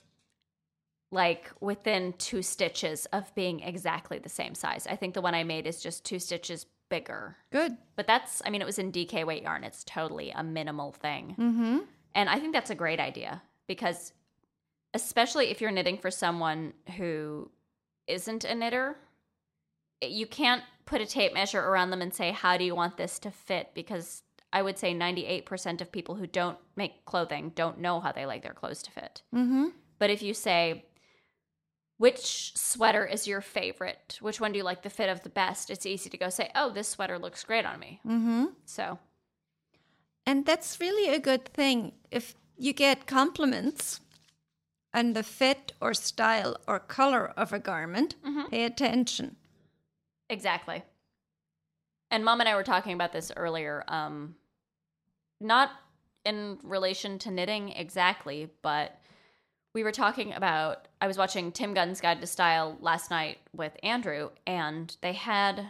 like 1.12 1.52
within 1.62 2.13
two 2.17 2.42
stitches 2.42 3.06
of 3.13 3.33
being 3.36 3.62
exactly 3.62 4.17
the 4.17 4.27
same 4.27 4.56
size. 4.56 4.88
I 4.90 4.96
think 4.96 5.13
the 5.13 5.21
one 5.21 5.36
I 5.36 5.44
made 5.44 5.67
is 5.67 5.81
just 5.81 6.04
two 6.04 6.19
stitches 6.19 6.65
bigger. 6.90 7.38
Good. 7.52 7.77
But 7.96 8.08
that's, 8.08 8.42
I 8.46 8.50
mean, 8.50 8.62
it 8.62 8.65
was 8.65 8.79
in 8.79 8.92
DK 8.92 9.25
weight 9.25 9.44
yarn. 9.44 9.63
It's 9.63 9.83
totally 9.83 10.31
a 10.31 10.44
minimal 10.44 10.92
thing. 10.92 11.36
Mm-hmm. 11.40 11.77
And 12.15 12.29
I 12.29 12.40
think 12.40 12.54
that's 12.54 12.71
a 12.71 12.75
great 12.75 13.00
idea 13.00 13.42
because, 13.67 14.13
especially 14.96 15.52
if 15.52 15.60
you're 15.60 15.71
knitting 15.71 15.98
for 15.98 16.10
someone 16.10 16.73
who 16.96 17.52
isn't 18.08 18.46
a 18.46 18.56
knitter, 18.56 18.96
you 20.02 20.25
can't 20.25 20.63
put 20.85 21.02
a 21.02 21.06
tape 21.06 21.33
measure 21.33 21.60
around 21.60 21.89
them 21.89 22.02
and 22.02 22.13
say, 22.13 22.31
How 22.31 22.58
do 22.58 22.63
you 22.63 22.73
want 22.73 22.98
this 22.98 23.19
to 23.19 23.29
fit? 23.29 23.71
Because 23.75 24.23
I 24.54 24.62
would 24.62 24.77
say 24.77 24.96
98% 24.96 25.81
of 25.81 25.91
people 25.91 26.15
who 26.15 26.25
don't 26.25 26.58
make 26.77 27.04
clothing 27.04 27.52
don't 27.56 27.79
know 27.79 28.00
how 28.00 28.13
they 28.13 28.25
like 28.25 28.41
their 28.41 28.54
clothes 28.54 28.81
to 28.83 28.91
fit. 28.91 29.21
Mm-hmm. 29.33 29.65
But 30.00 30.12
if 30.12 30.21
you 30.21 30.33
say, 30.33 30.85
which 31.98 32.56
sweater 32.56 33.06
is 33.06 33.27
your 33.27 33.41
favorite? 33.41 34.17
Which 34.21 34.39
one 34.39 34.54
do 34.54 34.58
you 34.58 34.63
like 34.63 34.81
the 34.83 34.89
fit 34.89 35.10
of 35.10 35.23
the 35.23 35.29
best? 35.29 35.69
It's 35.69 35.85
easy 35.85 36.10
to 36.10 36.17
go 36.17 36.29
say, 36.29 36.52
oh, 36.56 36.69
this 36.69 36.87
sweater 36.87 37.19
looks 37.19 37.43
great 37.43 37.65
on 37.65 37.79
me. 37.79 38.00
Mm-hmm. 38.08 38.46
So, 38.65 38.98
And 40.25 40.46
that's 40.46 40.79
really 40.79 41.13
a 41.13 41.19
good 41.19 41.46
thing. 41.46 41.93
If 42.12 42.33
you 42.58 42.71
get 42.71 43.08
compliments 43.08 44.00
on 44.96 45.13
the 45.13 45.21
fit 45.23 45.73
or 45.81 45.93
style 45.93 46.58
or 46.67 46.79
color 46.79 47.27
of 47.37 47.54
a 47.54 47.60
garment, 47.60 48.15
pay 48.50 48.63
attention. 48.63 49.35
exactly. 50.29 50.81
And 52.10 52.23
mom 52.23 52.39
and 52.39 52.48
I 52.48 52.56
were 52.56 52.63
talking 52.63 52.93
about 52.93 53.12
this 53.12 53.31
earlier. 53.35 53.83
Um, 53.87 54.35
not 55.41 55.71
in 56.23 56.58
relation 56.63 57.19
to 57.19 57.31
knitting 57.31 57.69
exactly, 57.69 58.50
but 58.62 59.00
we 59.73 59.83
were 59.83 59.91
talking 59.91 60.33
about. 60.33 60.87
I 61.02 61.08
was 61.08 61.17
watching 61.17 61.52
Tim 61.52 61.73
Gunn's 61.73 62.00
Guide 62.00 62.21
to 62.21 62.27
Style 62.27 62.77
last 62.79 63.12
night 63.12 63.39
with 63.54 63.75
Andrew, 63.83 64.29
and 64.48 64.96
they 65.02 65.13
had 65.13 65.67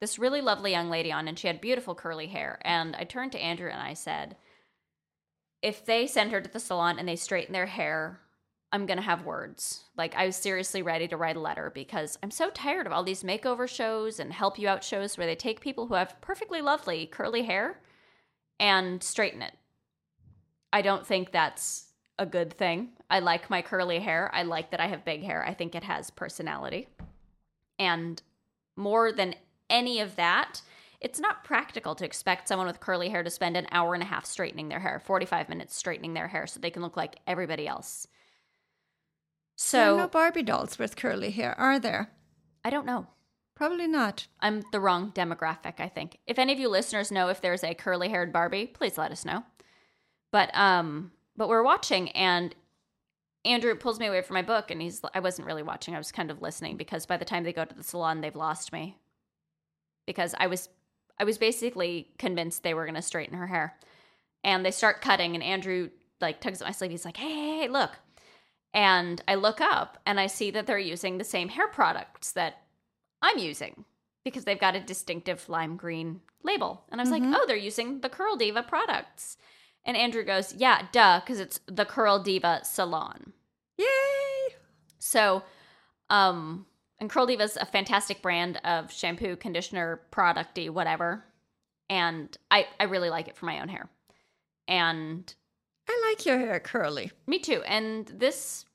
this 0.00 0.18
really 0.18 0.40
lovely 0.40 0.70
young 0.70 0.88
lady 0.88 1.10
on, 1.10 1.26
and 1.26 1.36
she 1.36 1.48
had 1.48 1.60
beautiful 1.60 1.94
curly 1.94 2.28
hair. 2.28 2.60
And 2.62 2.94
I 2.94 3.02
turned 3.04 3.32
to 3.32 3.42
Andrew 3.42 3.68
and 3.68 3.82
I 3.82 3.94
said, 3.94 4.36
if 5.60 5.84
they 5.84 6.06
send 6.06 6.30
her 6.30 6.40
to 6.40 6.48
the 6.48 6.60
salon 6.60 7.00
and 7.00 7.08
they 7.08 7.16
straighten 7.16 7.52
their 7.52 7.66
hair, 7.66 8.20
I'm 8.70 8.86
going 8.86 8.98
to 8.98 9.02
have 9.02 9.24
words. 9.24 9.84
Like, 9.96 10.14
I 10.14 10.26
was 10.26 10.36
seriously 10.36 10.82
ready 10.82 11.08
to 11.08 11.16
write 11.16 11.36
a 11.36 11.40
letter 11.40 11.72
because 11.74 12.18
I'm 12.22 12.30
so 12.30 12.50
tired 12.50 12.86
of 12.86 12.92
all 12.92 13.02
these 13.02 13.22
makeover 13.22 13.66
shows 13.66 14.20
and 14.20 14.32
help 14.32 14.58
you 14.58 14.68
out 14.68 14.84
shows 14.84 15.16
where 15.16 15.26
they 15.26 15.36
take 15.36 15.60
people 15.60 15.86
who 15.86 15.94
have 15.94 16.20
perfectly 16.20 16.60
lovely 16.60 17.06
curly 17.06 17.44
hair 17.44 17.80
and 18.60 19.02
straighten 19.02 19.40
it. 19.40 19.54
I 20.72 20.82
don't 20.82 21.06
think 21.06 21.32
that's 21.32 21.86
a 22.18 22.26
good 22.26 22.52
thing. 22.52 22.90
I 23.08 23.20
like 23.20 23.48
my 23.48 23.62
curly 23.62 24.00
hair. 24.00 24.30
I 24.34 24.42
like 24.42 24.70
that 24.72 24.80
I 24.80 24.88
have 24.88 25.04
big 25.04 25.22
hair. 25.22 25.44
I 25.46 25.54
think 25.54 25.74
it 25.74 25.84
has 25.84 26.10
personality. 26.10 26.88
And 27.78 28.20
more 28.76 29.12
than 29.12 29.34
any 29.70 30.00
of 30.00 30.16
that, 30.16 30.60
it's 31.00 31.20
not 31.20 31.44
practical 31.44 31.94
to 31.94 32.04
expect 32.04 32.48
someone 32.48 32.66
with 32.66 32.80
curly 32.80 33.08
hair 33.08 33.22
to 33.22 33.30
spend 33.30 33.56
an 33.56 33.68
hour 33.70 33.94
and 33.94 34.02
a 34.02 34.06
half 34.06 34.26
straightening 34.26 34.68
their 34.68 34.80
hair, 34.80 34.98
45 34.98 35.48
minutes 35.48 35.76
straightening 35.76 36.14
their 36.14 36.28
hair 36.28 36.46
so 36.46 36.58
they 36.58 36.70
can 36.70 36.82
look 36.82 36.96
like 36.96 37.16
everybody 37.26 37.68
else. 37.68 38.08
There 39.70 39.82
are 39.82 39.94
So, 39.94 39.96
no 39.96 40.08
Barbie 40.08 40.42
dolls 40.42 40.78
with 40.78 40.96
curly 40.96 41.30
hair, 41.30 41.58
are 41.58 41.78
there? 41.78 42.10
I 42.64 42.70
don't 42.70 42.86
know. 42.86 43.06
Probably 43.54 43.88
not. 43.88 44.28
I'm 44.40 44.62
the 44.70 44.78
wrong 44.78 45.10
demographic, 45.12 45.80
I 45.80 45.88
think. 45.88 46.18
If 46.26 46.38
any 46.38 46.52
of 46.52 46.60
you 46.60 46.68
listeners 46.68 47.10
know 47.10 47.28
if 47.28 47.40
there's 47.40 47.64
a 47.64 47.74
curly-haired 47.74 48.32
Barbie, 48.32 48.66
please 48.66 48.96
let 48.96 49.10
us 49.10 49.24
know. 49.24 49.44
But 50.30 50.54
um 50.54 51.12
but 51.36 51.48
we're 51.48 51.62
watching 51.62 52.10
and 52.10 52.54
Andrew 53.44 53.74
pulls 53.74 53.98
me 53.98 54.06
away 54.06 54.22
from 54.22 54.34
my 54.34 54.42
book 54.42 54.70
and 54.70 54.80
he's 54.80 55.00
I 55.12 55.20
wasn't 55.20 55.46
really 55.46 55.62
watching. 55.64 55.94
I 55.94 55.98
was 55.98 56.12
kind 56.12 56.30
of 56.30 56.40
listening 56.42 56.76
because 56.76 57.06
by 57.06 57.16
the 57.16 57.24
time 57.24 57.42
they 57.42 57.52
go 57.52 57.64
to 57.64 57.74
the 57.74 57.82
salon, 57.82 58.20
they've 58.20 58.36
lost 58.36 58.72
me. 58.72 58.96
Because 60.06 60.34
I 60.38 60.46
was 60.46 60.68
I 61.18 61.24
was 61.24 61.38
basically 61.38 62.12
convinced 62.18 62.62
they 62.62 62.74
were 62.74 62.84
going 62.84 62.94
to 62.94 63.02
straighten 63.02 63.36
her 63.36 63.48
hair. 63.48 63.76
And 64.44 64.64
they 64.64 64.70
start 64.70 65.00
cutting 65.00 65.34
and 65.34 65.42
Andrew 65.42 65.90
like 66.20 66.40
tugs 66.40 66.60
at 66.62 66.68
my 66.68 66.72
sleeve. 66.72 66.92
He's 66.92 67.04
like, 67.04 67.16
"Hey, 67.16 67.32
hey, 67.32 67.58
hey, 67.62 67.68
look." 67.68 67.90
And 68.78 69.20
I 69.26 69.34
look 69.34 69.60
up 69.60 69.98
and 70.06 70.20
I 70.20 70.28
see 70.28 70.52
that 70.52 70.68
they're 70.68 70.78
using 70.78 71.18
the 71.18 71.24
same 71.24 71.48
hair 71.48 71.66
products 71.66 72.30
that 72.30 72.62
I'm 73.20 73.36
using 73.36 73.84
because 74.24 74.44
they've 74.44 74.60
got 74.60 74.76
a 74.76 74.80
distinctive 74.80 75.48
lime 75.48 75.76
green 75.76 76.20
label. 76.44 76.84
And 76.88 77.00
I 77.00 77.02
was 77.02 77.10
like, 77.10 77.24
oh, 77.24 77.44
they're 77.48 77.56
using 77.56 78.02
the 78.02 78.08
Curl 78.08 78.36
Diva 78.36 78.62
products. 78.62 79.36
And 79.84 79.96
Andrew 79.96 80.22
goes, 80.22 80.54
yeah, 80.54 80.86
duh, 80.92 81.18
because 81.18 81.40
it's 81.40 81.58
the 81.66 81.84
Curl 81.84 82.22
Diva 82.22 82.60
Salon. 82.62 83.32
Yay! 83.78 84.54
So, 85.00 85.42
um, 86.08 86.64
and 87.00 87.10
Curl 87.10 87.26
Diva's 87.26 87.56
a 87.56 87.66
fantastic 87.66 88.22
brand 88.22 88.58
of 88.58 88.92
shampoo, 88.92 89.34
conditioner, 89.34 90.02
producty, 90.12 90.70
whatever. 90.70 91.24
And 91.90 92.36
I, 92.48 92.68
I 92.78 92.84
really 92.84 93.10
like 93.10 93.26
it 93.26 93.36
for 93.36 93.46
my 93.46 93.60
own 93.60 93.70
hair. 93.70 93.88
And 94.68 95.34
I 95.88 96.10
like 96.10 96.24
your 96.24 96.38
hair 96.38 96.60
curly. 96.60 97.10
me 97.26 97.40
too. 97.40 97.62
And 97.62 98.06
this 98.06 98.66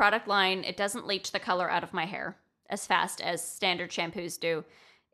product 0.00 0.26
line, 0.26 0.64
it 0.64 0.78
doesn't 0.78 1.06
leach 1.06 1.30
the 1.30 1.38
color 1.38 1.70
out 1.70 1.82
of 1.82 1.92
my 1.92 2.06
hair 2.06 2.34
as 2.70 2.86
fast 2.86 3.20
as 3.20 3.46
standard 3.46 3.90
shampoos 3.90 4.40
do. 4.40 4.64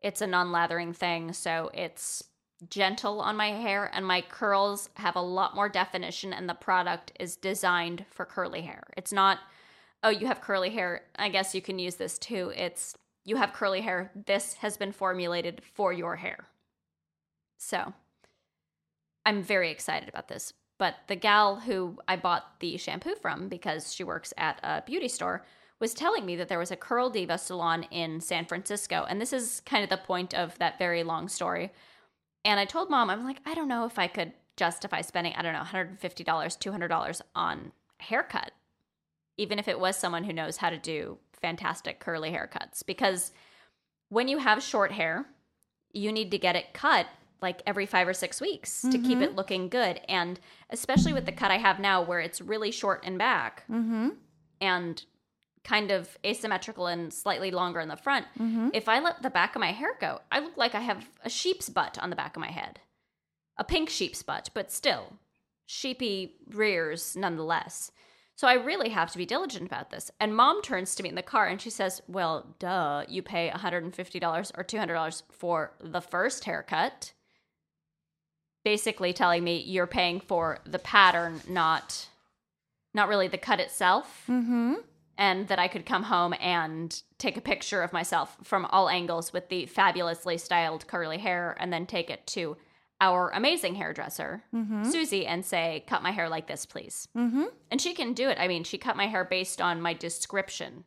It's 0.01 0.21
a 0.21 0.27
non 0.27 0.49
lathering 0.49 0.93
thing, 0.93 1.33
so 1.33 1.69
it's 1.73 2.23
gentle 2.69 3.19
on 3.19 3.35
my 3.35 3.49
hair, 3.49 3.91
and 3.93 4.05
my 4.05 4.21
curls 4.21 4.87
have 4.93 5.17
a 5.17 5.21
lot 5.21 5.55
more 5.55 5.67
definition, 5.67 6.31
and 6.31 6.47
the 6.47 6.53
product 6.53 7.11
is 7.19 7.35
designed 7.35 8.05
for 8.09 8.23
curly 8.23 8.61
hair. 8.61 8.81
It's 8.95 9.11
not, 9.11 9.39
oh, 10.03 10.09
you 10.09 10.25
have 10.27 10.39
curly 10.39 10.69
hair. 10.69 11.01
I 11.17 11.27
guess 11.27 11.53
you 11.53 11.61
can 11.61 11.79
use 11.79 11.95
this 11.95 12.17
too. 12.17 12.53
It's, 12.55 12.95
you 13.25 13.35
have 13.35 13.51
curly 13.51 13.81
hair. 13.81 14.09
This 14.25 14.53
has 14.53 14.77
been 14.77 14.93
formulated 14.93 15.63
for 15.73 15.91
your 15.91 16.15
hair. 16.15 16.47
So 17.57 17.93
I'm 19.25 19.43
very 19.43 19.69
excited 19.69 20.07
about 20.07 20.29
this. 20.29 20.53
But 20.77 20.95
the 21.07 21.15
gal 21.15 21.57
who 21.61 21.97
I 22.07 22.15
bought 22.15 22.59
the 22.59 22.77
shampoo 22.77 23.15
from 23.15 23.49
because 23.49 23.93
she 23.93 24.03
works 24.03 24.33
at 24.37 24.59
a 24.63 24.83
beauty 24.85 25.07
store 25.07 25.43
was 25.79 25.93
telling 25.93 26.25
me 26.25 26.35
that 26.35 26.49
there 26.49 26.59
was 26.59 26.71
a 26.71 26.75
Curl 26.75 27.09
Diva 27.09 27.37
salon 27.37 27.83
in 27.83 28.19
San 28.19 28.45
Francisco. 28.45 29.05
And 29.07 29.21
this 29.21 29.33
is 29.33 29.61
kind 29.65 29.83
of 29.83 29.89
the 29.89 29.97
point 29.97 30.33
of 30.33 30.57
that 30.59 30.79
very 30.79 31.03
long 31.03 31.27
story. 31.27 31.71
And 32.45 32.59
I 32.59 32.65
told 32.65 32.89
mom, 32.89 33.09
I'm 33.09 33.23
like, 33.23 33.39
I 33.45 33.53
don't 33.53 33.67
know 33.67 33.85
if 33.85 33.99
I 33.99 34.07
could 34.07 34.33
justify 34.55 35.01
spending, 35.01 35.33
I 35.35 35.41
don't 35.41 35.53
know, 35.53 35.61
$150, 35.61 35.99
$200 35.99 37.21
on 37.35 37.71
a 37.99 38.03
haircut, 38.03 38.51
even 39.37 39.59
if 39.59 39.67
it 39.67 39.79
was 39.79 39.95
someone 39.95 40.23
who 40.23 40.33
knows 40.33 40.57
how 40.57 40.69
to 40.69 40.77
do 40.77 41.17
fantastic 41.41 41.99
curly 41.99 42.31
haircuts. 42.31 42.83
Because 42.85 43.31
when 44.09 44.27
you 44.27 44.39
have 44.39 44.63
short 44.63 44.91
hair, 44.91 45.25
you 45.93 46.11
need 46.11 46.31
to 46.31 46.37
get 46.37 46.55
it 46.55 46.73
cut 46.73 47.07
like 47.41 47.61
every 47.67 47.85
five 47.85 48.07
or 48.07 48.13
six 48.13 48.41
weeks 48.41 48.81
to 48.81 48.97
keep 48.97 49.19
it 49.19 49.35
looking 49.35 49.69
good. 49.69 50.01
And 50.09 50.39
especially 50.69 51.13
with 51.13 51.25
the 51.25 51.31
cut 51.31 51.51
I 51.51 51.57
have 51.57 51.79
now, 51.79 52.01
where 52.01 52.19
it's 52.19 52.41
really 52.41 52.71
short 52.71 53.03
and 53.05 53.17
back 53.17 53.63
Mm-hmm. 53.69 54.09
and 54.61 55.03
kind 55.63 55.91
of 55.91 56.17
asymmetrical 56.25 56.87
and 56.87 57.13
slightly 57.13 57.51
longer 57.51 57.79
in 57.81 57.89
the 57.89 57.95
front, 57.97 58.25
Mm-hmm. 58.39 58.69
if 58.73 58.87
I 58.89 58.99
let 58.99 59.21
the 59.21 59.29
back 59.29 59.55
of 59.55 59.59
my 59.59 59.71
hair 59.71 59.91
go, 59.99 60.21
I 60.31 60.39
look 60.39 60.57
like 60.57 60.73
I 60.75 60.79
have 60.81 61.07
a 61.23 61.29
sheep's 61.29 61.69
butt 61.69 61.97
on 62.01 62.09
the 62.09 62.15
back 62.15 62.35
of 62.35 62.41
my 62.41 62.51
head. 62.51 62.79
A 63.57 63.63
pink 63.63 63.89
sheep's 63.89 64.23
butt, 64.23 64.49
but 64.53 64.71
still 64.71 65.13
sheepy 65.65 66.35
rears 66.49 67.15
nonetheless. 67.15 67.91
So 68.35 68.47
I 68.47 68.53
really 68.53 68.89
have 68.89 69.11
to 69.11 69.17
be 69.17 69.25
diligent 69.25 69.65
about 69.65 69.89
this. 69.89 70.11
And 70.19 70.35
mom 70.35 70.61
turns 70.61 70.93
to 70.95 71.03
me 71.03 71.09
in 71.09 71.15
the 71.15 71.23
car 71.23 71.47
and 71.47 71.59
she 71.59 71.71
says, 71.71 72.01
Well, 72.07 72.55
duh, 72.59 73.03
you 73.09 73.21
pay 73.23 73.49
$150 73.53 74.51
or 74.55 74.63
$200 74.63 75.23
for 75.31 75.73
the 75.83 76.01
first 76.01 76.43
haircut. 76.45 77.13
Basically 78.73 79.13
telling 79.13 79.43
me 79.43 79.53
you're 79.61 79.87
paying 79.87 80.19
for 80.19 80.59
the 80.65 80.79
pattern, 80.79 81.39
not 81.47 82.07
not 82.93 83.07
really 83.07 83.29
the 83.29 83.37
cut 83.37 83.59
itself 83.61 84.23
Mm-hmm. 84.27 84.73
and 85.17 85.47
that 85.47 85.59
I 85.59 85.67
could 85.67 85.85
come 85.85 86.03
home 86.03 86.33
and 86.39 86.89
take 87.17 87.37
a 87.37 87.41
picture 87.41 87.81
of 87.81 87.93
myself 87.93 88.35
from 88.43 88.65
all 88.65 88.89
angles 88.89 89.31
with 89.31 89.47
the 89.49 89.67
fabulously 89.67 90.37
styled 90.37 90.85
curly 90.87 91.17
hair 91.17 91.55
and 91.59 91.71
then 91.71 91.85
take 91.85 92.09
it 92.09 92.27
to 92.35 92.57
our 92.99 93.29
amazing 93.29 93.75
hairdresser, 93.75 94.43
Susie, 94.83 95.25
and 95.27 95.45
say, 95.45 95.83
Cut 95.87 96.01
my 96.03 96.11
hair 96.11 96.27
like 96.27 96.47
this, 96.47 96.65
please. 96.65 97.07
Mm-hmm. 97.15 97.45
And 97.71 97.79
she 97.79 97.93
can 97.93 98.13
do 98.13 98.27
it. 98.27 98.37
I 98.39 98.47
mean, 98.47 98.63
she 98.65 98.77
cut 98.77 98.97
my 98.97 99.07
hair 99.07 99.23
based 99.23 99.61
on 99.61 99.81
my 99.81 99.93
description. 99.93 100.83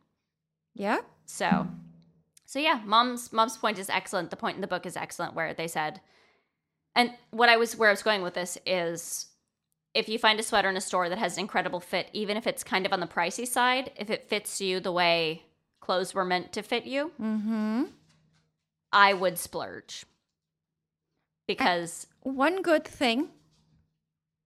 Yeah. 0.75 0.99
So, 1.25 1.67
so 2.45 2.59
yeah, 2.59 2.81
mom's 2.85 3.31
mom's 3.31 3.57
point 3.57 3.79
is 3.79 3.89
excellent. 3.89 4.29
The 4.29 4.35
point 4.43 4.55
in 4.55 4.61
the 4.61 4.73
book 4.73 4.85
is 4.85 4.97
excellent, 4.97 5.33
where 5.35 5.53
they 5.53 5.67
said, 5.67 6.01
and 6.95 7.11
what 7.31 7.49
I 7.49 7.57
was 7.57 7.75
where 7.75 7.89
I 7.89 7.93
was 7.93 8.03
going 8.03 8.21
with 8.21 8.33
this 8.33 8.57
is, 8.65 9.27
if 9.93 10.07
you 10.09 10.17
find 10.19 10.39
a 10.39 10.43
sweater 10.43 10.69
in 10.69 10.77
a 10.77 10.81
store 10.81 11.09
that 11.09 11.17
has 11.17 11.33
an 11.35 11.41
incredible 11.41 11.79
fit, 11.79 12.09
even 12.13 12.37
if 12.37 12.47
it's 12.47 12.63
kind 12.63 12.85
of 12.85 12.93
on 12.93 12.99
the 12.99 13.07
pricey 13.07 13.47
side, 13.47 13.91
if 13.97 14.09
it 14.09 14.29
fits 14.29 14.59
you 14.61 14.79
the 14.79 14.91
way 14.91 15.43
clothes 15.81 16.13
were 16.13 16.25
meant 16.25 16.53
to 16.53 16.61
fit 16.61 16.85
you, 16.85 17.11
Mm-hmm. 17.21 17.83
I 18.93 19.13
would 19.13 19.37
splurge 19.37 20.05
because 21.47 22.07
One 22.21 22.61
good 22.61 22.85
thing 22.85 23.29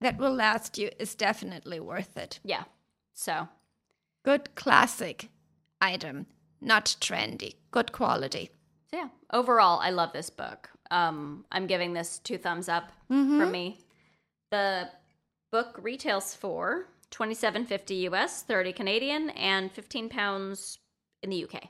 that 0.01 0.17
will 0.17 0.33
last 0.33 0.77
you 0.77 0.89
is 0.99 1.15
definitely 1.15 1.79
worth 1.79 2.15
it. 2.17 2.39
yeah. 2.43 2.63
So 3.13 3.47
Good 4.23 4.55
classic 4.55 5.29
item, 5.81 6.25
not 6.61 6.95
trendy. 6.99 7.55
Good 7.71 7.91
quality. 7.91 8.49
So 8.91 8.97
yeah, 8.97 9.09
overall, 9.31 9.79
I 9.79 9.89
love 9.91 10.13
this 10.13 10.29
book. 10.31 10.69
Um, 10.91 11.45
I'm 11.51 11.67
giving 11.67 11.93
this 11.93 12.19
two 12.19 12.37
thumbs 12.37 12.69
up 12.69 12.91
from 13.07 13.51
me. 13.51 13.79
The 14.51 14.89
book 15.51 15.79
retails 15.81 16.33
for 16.35 16.87
twenty 17.11 17.33
seven 17.33 17.65
fifty 17.65 17.95
US, 18.09 18.43
thirty 18.43 18.73
Canadian, 18.73 19.29
and 19.31 19.71
fifteen 19.71 20.09
pounds 20.09 20.79
in 21.23 21.29
the 21.29 21.43
UK. 21.43 21.69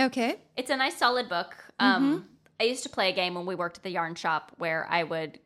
Okay. 0.00 0.36
It's 0.56 0.70
a 0.70 0.76
nice, 0.76 0.96
solid 0.96 1.28
book. 1.28 1.54
Um, 1.78 2.28
I 2.60 2.64
used 2.64 2.82
to 2.82 2.88
play 2.88 3.10
a 3.10 3.14
game 3.14 3.34
when 3.34 3.46
we 3.46 3.54
worked 3.54 3.78
at 3.78 3.82
the 3.82 3.90
yarn 3.90 4.14
shop 4.14 4.52
where 4.58 4.86
I 4.90 5.02
would 5.02 5.40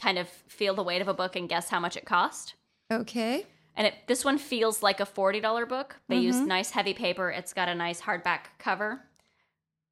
kind 0.00 0.18
of 0.18 0.28
feel 0.28 0.74
the 0.74 0.82
weight 0.82 1.02
of 1.02 1.08
a 1.08 1.14
book 1.14 1.36
and 1.36 1.48
guess 1.48 1.68
how 1.68 1.80
much 1.80 1.96
it 1.96 2.04
cost. 2.04 2.54
Okay. 2.92 3.46
And 3.76 3.86
it, 3.86 3.94
this 4.06 4.24
one 4.24 4.38
feels 4.38 4.82
like 4.82 5.00
a 5.00 5.06
forty 5.06 5.40
dollar 5.40 5.66
book. 5.66 5.96
They 6.08 6.18
use 6.18 6.38
nice 6.40 6.70
heavy 6.70 6.94
paper. 6.94 7.30
It's 7.30 7.52
got 7.52 7.68
a 7.68 7.74
nice 7.74 8.00
hardback 8.00 8.40
cover. 8.58 9.00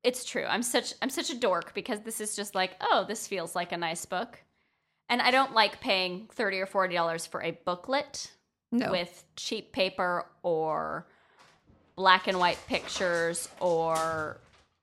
It's 0.05 0.25
true. 0.25 0.45
I'm 0.45 0.63
such 0.63 0.95
I'm 1.01 1.11
such 1.11 1.31
a 1.31 1.35
dork 1.37 1.75
because 1.75 2.01
this 2.01 2.21
is 2.21 2.35
just 2.35 2.55
like, 2.55 2.73
oh, 2.81 3.05
this 3.07 3.27
feels 3.27 3.55
like 3.55 3.73
a 3.73 3.77
nice 3.77 4.05
book. 4.05 4.43
And 5.09 5.23
I 5.23 5.31
don't 5.31 5.53
like 5.55 5.81
paying 5.81 6.29
thirty 6.33 6.59
or 6.59 6.67
forty 6.67 6.95
dollars 6.95 7.27
for 7.27 7.43
a 7.43 7.53
booklet 7.65 8.31
No. 8.73 8.91
with 8.91 9.25
cheap 9.37 9.73
paper 9.73 10.27
or 10.43 11.07
black 11.95 12.27
and 12.27 12.39
white 12.39 12.59
pictures 12.67 13.49
or 13.61 14.39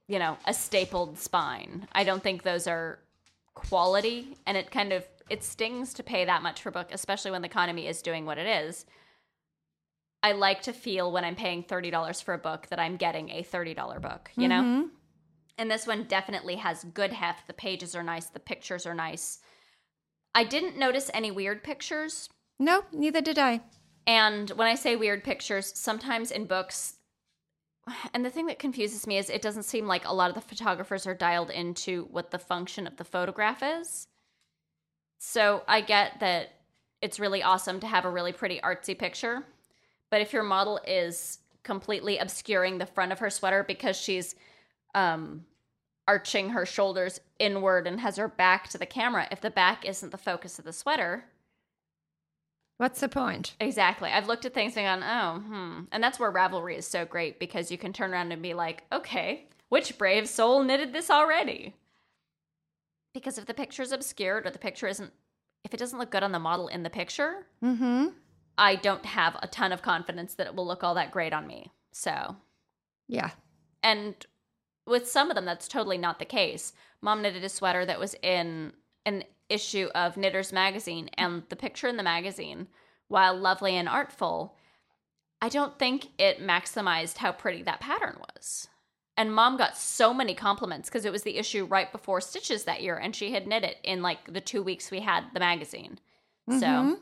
you 0.07 0.17
know, 0.19 0.37
a 0.45 0.53
stapled 0.53 1.19
spine. 1.19 1.87
I 1.91 2.03
don't 2.03 2.23
think 2.23 2.41
those 2.41 2.65
are 2.65 2.97
quality 3.53 4.35
and 4.47 4.57
it 4.57 4.71
kind 4.71 4.91
of 4.93 5.05
it 5.29 5.43
stings 5.43 5.93
to 5.95 6.03
pay 6.03 6.25
that 6.25 6.41
much 6.41 6.61
for 6.61 6.69
a 6.69 6.71
book, 6.71 6.87
especially 6.91 7.29
when 7.31 7.41
the 7.43 7.47
economy 7.47 7.87
is 7.87 8.01
doing 8.01 8.25
what 8.25 8.37
it 8.39 8.47
is. 8.47 8.85
I 10.23 10.31
like 10.31 10.63
to 10.63 10.73
feel 10.73 11.11
when 11.11 11.23
I'm 11.23 11.35
paying 11.35 11.63
$30 11.63 12.23
for 12.23 12.33
a 12.33 12.37
book 12.37 12.67
that 12.69 12.79
I'm 12.79 12.97
getting 12.97 13.29
a 13.29 13.43
$30 13.43 14.01
book, 14.01 14.31
you 14.35 14.47
know? 14.47 14.61
Mm-hmm. 14.61 14.87
And 15.59 15.69
this 15.69 15.85
one 15.85 16.05
definitely 16.05 16.55
has 16.55 16.85
good 16.85 17.11
heft. 17.11 17.45
The 17.45 17.53
pages 17.53 17.93
are 17.93 18.01
nice, 18.01 18.27
the 18.27 18.39
pictures 18.39 18.87
are 18.87 18.93
nice. 18.93 19.39
I 20.33 20.45
didn't 20.45 20.77
notice 20.77 21.11
any 21.13 21.31
weird 21.31 21.65
pictures. 21.65 22.29
No, 22.57 22.85
neither 22.93 23.19
did 23.19 23.37
I. 23.37 23.59
And 24.07 24.49
when 24.51 24.69
I 24.69 24.75
say 24.75 24.95
weird 24.95 25.25
pictures, 25.25 25.77
sometimes 25.77 26.31
in 26.31 26.45
books, 26.45 26.95
and 28.13 28.23
the 28.23 28.29
thing 28.29 28.45
that 28.45 28.57
confuses 28.57 29.05
me 29.05 29.17
is 29.17 29.29
it 29.29 29.41
doesn't 29.41 29.63
seem 29.63 29.85
like 29.85 30.05
a 30.05 30.13
lot 30.13 30.29
of 30.29 30.35
the 30.35 30.41
photographers 30.41 31.05
are 31.05 31.13
dialed 31.13 31.49
into 31.49 32.07
what 32.09 32.31
the 32.31 32.39
function 32.39 32.87
of 32.87 32.95
the 32.95 33.03
photograph 33.03 33.61
is. 33.61 34.07
So 35.17 35.63
I 35.67 35.81
get 35.81 36.21
that 36.21 36.53
it's 37.01 37.19
really 37.19 37.43
awesome 37.43 37.81
to 37.81 37.87
have 37.87 38.05
a 38.05 38.09
really 38.09 38.31
pretty 38.31 38.61
artsy 38.61 38.97
picture, 38.97 39.43
but 40.09 40.21
if 40.21 40.31
your 40.31 40.43
model 40.43 40.79
is 40.87 41.39
completely 41.63 42.17
obscuring 42.17 42.77
the 42.77 42.85
front 42.85 43.11
of 43.11 43.19
her 43.19 43.29
sweater 43.29 43.65
because 43.67 43.97
she's 43.97 44.35
um, 44.95 45.45
arching 46.07 46.49
her 46.49 46.65
shoulders 46.65 47.19
inward 47.37 47.87
and 47.87 47.99
has 47.99 48.17
her 48.17 48.27
back 48.27 48.67
to 48.69 48.77
the 48.77 48.85
camera, 48.85 49.27
if 49.31 49.41
the 49.41 49.51
back 49.51 49.85
isn't 49.85 50.11
the 50.11 50.17
focus 50.17 50.59
of 50.59 50.65
the 50.65 50.73
sweater, 50.73 51.25
What's 52.77 53.01
the 53.01 53.09
point? 53.09 53.55
Exactly. 53.59 54.09
I've 54.09 54.27
looked 54.27 54.45
at 54.45 54.53
things 54.53 54.77
and 54.77 55.01
gone, 55.01 55.03
oh, 55.03 55.39
hmm. 55.41 55.81
And 55.91 56.01
that's 56.01 56.17
where 56.17 56.31
Ravelry 56.31 56.77
is 56.77 56.87
so 56.87 57.03
great 57.03 57.37
because 57.37 57.69
you 57.71 57.77
can 57.77 57.91
turn 57.91 58.13
around 58.13 58.31
and 58.31 58.41
be 58.41 58.53
like, 58.53 58.83
okay, 58.89 59.49
which 59.67 59.97
brave 59.97 60.29
soul 60.29 60.63
knitted 60.63 60.93
this 60.93 61.09
already? 61.09 61.75
Because 63.13 63.37
if 63.37 63.45
the 63.45 63.53
picture's 63.53 63.91
obscured 63.91 64.47
or 64.47 64.49
the 64.51 64.59
picture 64.59 64.87
isn't, 64.87 65.11
if 65.65 65.73
it 65.73 65.77
doesn't 65.77 65.99
look 65.99 66.09
good 66.09 66.23
on 66.23 66.31
the 66.31 66.39
model 66.39 66.69
in 66.69 66.83
the 66.83 66.89
picture, 66.89 67.45
Mm-hmm. 67.61 68.07
I 68.57 68.75
don't 68.77 69.05
have 69.05 69.35
a 69.41 69.47
ton 69.47 69.73
of 69.73 69.81
confidence 69.81 70.35
that 70.35 70.47
it 70.47 70.55
will 70.55 70.65
look 70.65 70.81
all 70.81 70.95
that 70.95 71.11
great 71.11 71.33
on 71.33 71.47
me. 71.47 71.71
So, 71.91 72.37
Yeah. 73.09 73.31
and 73.83 74.15
with 74.89 75.09
some 75.09 75.29
of 75.29 75.35
them, 75.35 75.45
that's 75.45 75.67
totally 75.67 75.97
not 75.97 76.19
the 76.19 76.25
case. 76.25 76.73
Mom 77.01 77.21
knitted 77.21 77.43
a 77.43 77.49
sweater 77.49 77.85
that 77.85 77.99
was 77.99 78.15
in 78.21 78.73
an 79.05 79.23
issue 79.47 79.89
of 79.95 80.17
Knitters 80.17 80.51
Magazine, 80.51 81.09
and 81.13 81.43
the 81.49 81.55
picture 81.55 81.87
in 81.87 81.97
the 81.97 82.03
magazine, 82.03 82.67
while 83.07 83.35
lovely 83.35 83.75
and 83.75 83.87
artful, 83.87 84.55
I 85.41 85.49
don't 85.49 85.79
think 85.79 86.07
it 86.17 86.39
maximized 86.41 87.17
how 87.17 87.31
pretty 87.31 87.63
that 87.63 87.79
pattern 87.79 88.17
was. 88.19 88.67
And 89.15 89.33
mom 89.33 89.57
got 89.57 89.77
so 89.77 90.13
many 90.13 90.33
compliments 90.33 90.89
because 90.89 91.05
it 91.05 91.11
was 91.11 91.23
the 91.23 91.37
issue 91.37 91.65
right 91.65 91.91
before 91.91 92.21
Stitches 92.21 92.65
that 92.65 92.81
year, 92.81 92.95
and 92.97 93.15
she 93.15 93.31
had 93.31 93.47
knit 93.47 93.63
it 93.63 93.77
in 93.83 94.01
like 94.01 94.31
the 94.33 94.41
two 94.41 94.61
weeks 94.63 94.91
we 94.91 95.01
had 95.01 95.25
the 95.33 95.39
magazine. 95.39 95.99
So, 96.47 96.55
Mhm. 96.55 96.99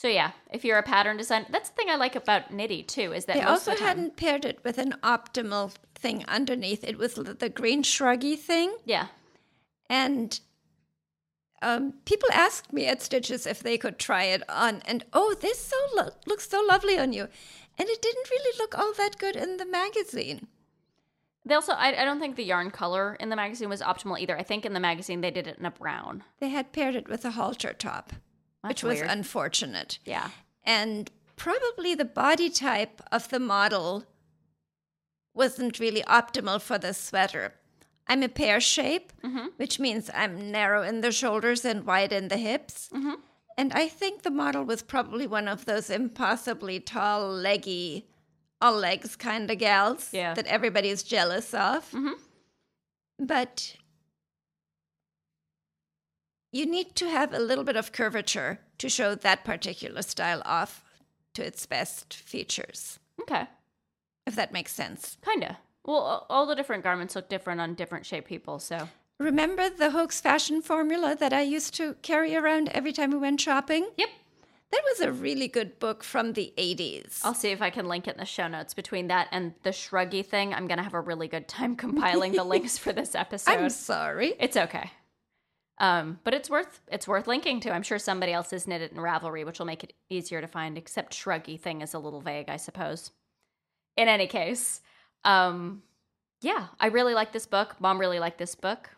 So 0.00 0.08
yeah, 0.08 0.30
if 0.50 0.64
you're 0.64 0.78
a 0.78 0.82
pattern 0.82 1.18
designer, 1.18 1.44
that's 1.50 1.68
the 1.68 1.74
thing 1.76 1.90
I 1.90 1.96
like 1.96 2.16
about 2.16 2.50
Knitty 2.50 2.84
too, 2.84 3.12
is 3.12 3.26
that 3.26 3.36
They 3.36 3.42
also 3.42 3.74
the 3.74 3.82
hadn't 3.82 4.16
paired 4.16 4.46
it 4.46 4.58
with 4.64 4.78
an 4.78 4.94
optimal 5.02 5.74
thing 5.94 6.24
underneath. 6.26 6.82
It 6.84 6.96
was 6.96 7.16
the 7.16 7.50
green 7.50 7.82
shruggy 7.82 8.38
thing. 8.38 8.74
yeah, 8.86 9.08
And 9.90 10.40
um, 11.60 11.92
people 12.06 12.30
asked 12.32 12.72
me 12.72 12.86
at 12.86 13.02
Stitches 13.02 13.46
if 13.46 13.62
they 13.62 13.76
could 13.76 13.98
try 13.98 14.24
it 14.24 14.42
on. 14.48 14.80
And 14.86 15.04
oh, 15.12 15.34
this 15.38 15.58
so 15.58 15.76
lo- 15.94 16.14
looks 16.26 16.48
so 16.48 16.62
lovely 16.66 16.98
on 16.98 17.12
you. 17.12 17.28
And 17.78 17.86
it 17.90 18.00
didn't 18.00 18.30
really 18.30 18.56
look 18.58 18.78
all 18.78 18.94
that 18.94 19.18
good 19.18 19.36
in 19.36 19.58
the 19.58 19.66
magazine. 19.66 20.46
They 21.44 21.54
also, 21.54 21.74
I, 21.74 21.88
I 22.00 22.06
don't 22.06 22.20
think 22.20 22.36
the 22.36 22.44
yarn 22.44 22.70
color 22.70 23.18
in 23.20 23.28
the 23.28 23.36
magazine 23.36 23.68
was 23.68 23.82
optimal 23.82 24.18
either. 24.18 24.38
I 24.38 24.44
think 24.44 24.64
in 24.64 24.72
the 24.72 24.80
magazine 24.80 25.20
they 25.20 25.30
did 25.30 25.46
it 25.46 25.58
in 25.58 25.66
a 25.66 25.70
brown. 25.70 26.24
They 26.38 26.48
had 26.48 26.72
paired 26.72 26.96
it 26.96 27.06
with 27.06 27.26
a 27.26 27.32
halter 27.32 27.74
top, 27.74 28.14
which 28.62 28.80
That's 28.80 28.82
was 28.82 28.98
weird. 29.00 29.10
unfortunate. 29.10 29.98
Yeah. 30.04 30.30
And 30.64 31.10
probably 31.36 31.94
the 31.94 32.04
body 32.04 32.50
type 32.50 33.00
of 33.10 33.28
the 33.28 33.38
model 33.40 34.04
wasn't 35.34 35.78
really 35.78 36.02
optimal 36.02 36.60
for 36.60 36.78
the 36.78 36.92
sweater. 36.92 37.54
I'm 38.06 38.22
a 38.22 38.28
pear 38.28 38.60
shape, 38.60 39.12
mm-hmm. 39.24 39.46
which 39.56 39.78
means 39.78 40.10
I'm 40.12 40.50
narrow 40.50 40.82
in 40.82 41.00
the 41.00 41.12
shoulders 41.12 41.64
and 41.64 41.86
wide 41.86 42.12
in 42.12 42.28
the 42.28 42.36
hips. 42.36 42.88
Mm-hmm. 42.92 43.14
And 43.56 43.72
I 43.72 43.88
think 43.88 44.22
the 44.22 44.30
model 44.30 44.64
was 44.64 44.82
probably 44.82 45.26
one 45.26 45.46
of 45.46 45.64
those 45.64 45.90
impossibly 45.90 46.80
tall, 46.80 47.30
leggy, 47.30 48.06
all 48.60 48.74
legs 48.74 49.16
kind 49.16 49.50
of 49.50 49.58
gals 49.58 50.10
Yeah. 50.12 50.34
that 50.34 50.46
everybody's 50.46 51.02
jealous 51.02 51.54
of. 51.54 51.90
Mm-hmm. 51.92 52.14
But 53.20 53.76
you 56.52 56.66
need 56.66 56.94
to 56.96 57.08
have 57.08 57.32
a 57.32 57.38
little 57.38 57.64
bit 57.64 57.76
of 57.76 57.92
curvature 57.92 58.58
to 58.78 58.88
show 58.88 59.14
that 59.14 59.44
particular 59.44 60.02
style 60.02 60.42
off 60.44 60.82
to 61.34 61.44
its 61.44 61.64
best 61.66 62.14
features, 62.14 62.98
Okay. 63.20 63.46
if 64.26 64.34
that 64.34 64.52
makes 64.52 64.72
sense. 64.72 65.16
Kinda. 65.24 65.58
Well, 65.84 66.26
all 66.28 66.46
the 66.46 66.54
different 66.56 66.82
garments 66.84 67.14
look 67.16 67.28
different 67.28 67.60
on 67.60 67.74
different 67.74 68.04
shaped 68.06 68.28
people, 68.28 68.58
so. 68.58 68.88
Remember 69.18 69.68
the 69.68 69.90
Hoax 69.90 70.20
fashion 70.20 70.62
formula 70.62 71.14
that 71.14 71.32
I 71.32 71.42
used 71.42 71.74
to 71.74 71.94
carry 72.02 72.34
around 72.34 72.68
every 72.70 72.92
time 72.92 73.10
we 73.10 73.18
went 73.18 73.40
shopping? 73.40 73.88
Yep. 73.96 74.08
That 74.72 74.82
was 74.84 75.00
a 75.00 75.12
really 75.12 75.48
good 75.48 75.78
book 75.80 76.04
from 76.04 76.34
the 76.34 76.52
80s. 76.56 77.20
I'll 77.24 77.34
see 77.34 77.50
if 77.50 77.60
I 77.60 77.70
can 77.70 77.86
link 77.88 78.06
it 78.06 78.12
in 78.14 78.18
the 78.18 78.24
show 78.24 78.46
notes. 78.46 78.72
Between 78.72 79.08
that 79.08 79.26
and 79.32 79.52
the 79.64 79.70
shruggy 79.70 80.24
thing, 80.24 80.54
I'm 80.54 80.68
gonna 80.68 80.84
have 80.84 80.94
a 80.94 81.00
really 81.00 81.26
good 81.28 81.48
time 81.48 81.74
compiling 81.84 82.32
the 82.32 82.44
links 82.44 82.78
for 82.78 82.92
this 82.92 83.14
episode. 83.24 83.50
I'm 83.50 83.68
sorry. 83.70 84.34
It's 84.38 84.56
okay. 84.56 84.90
Um, 85.80 86.20
but 86.24 86.34
it's 86.34 86.50
worth 86.50 86.80
it's 86.92 87.08
worth 87.08 87.26
linking 87.26 87.58
to. 87.60 87.72
I'm 87.72 87.82
sure 87.82 87.98
somebody 87.98 88.32
else 88.32 88.50
has 88.50 88.68
knit 88.68 88.82
it 88.82 88.92
in 88.92 88.98
Ravelry, 88.98 89.46
which 89.46 89.58
will 89.58 89.66
make 89.66 89.82
it 89.82 89.94
easier 90.10 90.42
to 90.42 90.46
find. 90.46 90.76
Except 90.76 91.14
shruggy 91.14 91.58
thing 91.58 91.80
is 91.80 91.94
a 91.94 91.98
little 91.98 92.20
vague, 92.20 92.50
I 92.50 92.58
suppose. 92.58 93.10
In 93.96 94.06
any 94.06 94.26
case, 94.26 94.82
um, 95.24 95.82
yeah, 96.42 96.66
I 96.78 96.88
really 96.88 97.14
like 97.14 97.32
this 97.32 97.46
book. 97.46 97.76
Mom 97.80 97.98
really 97.98 98.20
liked 98.20 98.38
this 98.38 98.54
book. 98.54 98.90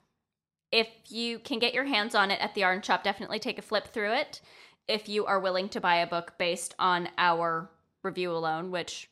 If 0.72 0.88
you 1.08 1.38
can 1.38 1.60
get 1.60 1.72
your 1.72 1.84
hands 1.84 2.16
on 2.16 2.32
it 2.32 2.40
at 2.40 2.54
the 2.54 2.62
yarn 2.62 2.82
shop, 2.82 3.04
definitely 3.04 3.38
take 3.38 3.58
a 3.58 3.62
flip 3.62 3.88
through 3.88 4.14
it. 4.14 4.40
If 4.88 5.08
you 5.08 5.24
are 5.26 5.38
willing 5.38 5.68
to 5.70 5.80
buy 5.80 5.96
a 5.96 6.06
book 6.06 6.34
based 6.36 6.74
on 6.80 7.08
our 7.16 7.70
review 8.02 8.32
alone, 8.32 8.72
which 8.72 9.08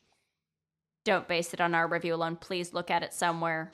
don't 1.05 1.27
base 1.27 1.53
it 1.53 1.61
on 1.61 1.73
our 1.73 1.87
review 1.87 2.15
alone, 2.15 2.35
please 2.35 2.73
look 2.73 2.91
at 2.91 3.03
it 3.03 3.13
somewhere 3.13 3.71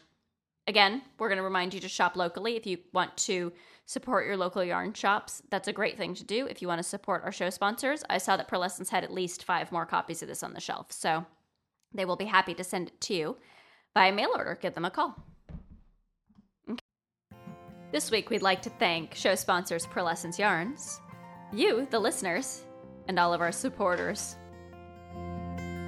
Again, 0.67 1.01
we're 1.17 1.29
going 1.29 1.37
to 1.37 1.43
remind 1.43 1.73
you 1.73 1.79
to 1.79 1.87
shop 1.87 2.17
locally 2.17 2.57
if 2.57 2.67
you 2.67 2.77
want 2.91 3.15
to 3.17 3.53
support 3.87 4.27
your 4.27 4.37
local 4.37 4.63
yarn 4.63 4.93
shops. 4.93 5.41
That's 5.49 5.69
a 5.69 5.73
great 5.73 5.97
thing 5.97 6.13
to 6.15 6.23
do 6.23 6.45
if 6.45 6.61
you 6.61 6.67
want 6.67 6.79
to 6.79 6.83
support 6.83 7.23
our 7.23 7.31
show 7.31 7.49
sponsors. 7.49 8.03
I 8.09 8.19
saw 8.19 8.37
that 8.37 8.49
Purlescence 8.49 8.89
had 8.89 9.03
at 9.03 9.13
least 9.13 9.45
five 9.45 9.71
more 9.71 9.85
copies 9.85 10.21
of 10.21 10.27
this 10.27 10.43
on 10.43 10.53
the 10.53 10.59
shelf, 10.59 10.91
so 10.91 11.25
they 11.93 12.05
will 12.05 12.17
be 12.17 12.25
happy 12.25 12.53
to 12.53 12.63
send 12.63 12.89
it 12.89 13.01
to 13.01 13.15
you 13.15 13.37
by 13.95 14.11
mail 14.11 14.31
order. 14.35 14.59
Give 14.61 14.73
them 14.73 14.85
a 14.85 14.91
call. 14.91 15.15
Okay. 16.69 16.83
This 17.93 18.11
week, 18.11 18.29
we'd 18.29 18.41
like 18.41 18.61
to 18.63 18.69
thank 18.71 19.15
show 19.15 19.35
sponsors 19.35 19.87
Purlescence 19.87 20.37
Yarns, 20.37 20.99
you, 21.53 21.87
the 21.89 21.99
listeners, 21.99 22.65
and 23.07 23.17
all 23.17 23.33
of 23.33 23.39
our 23.39 23.53
supporters. 23.53 24.35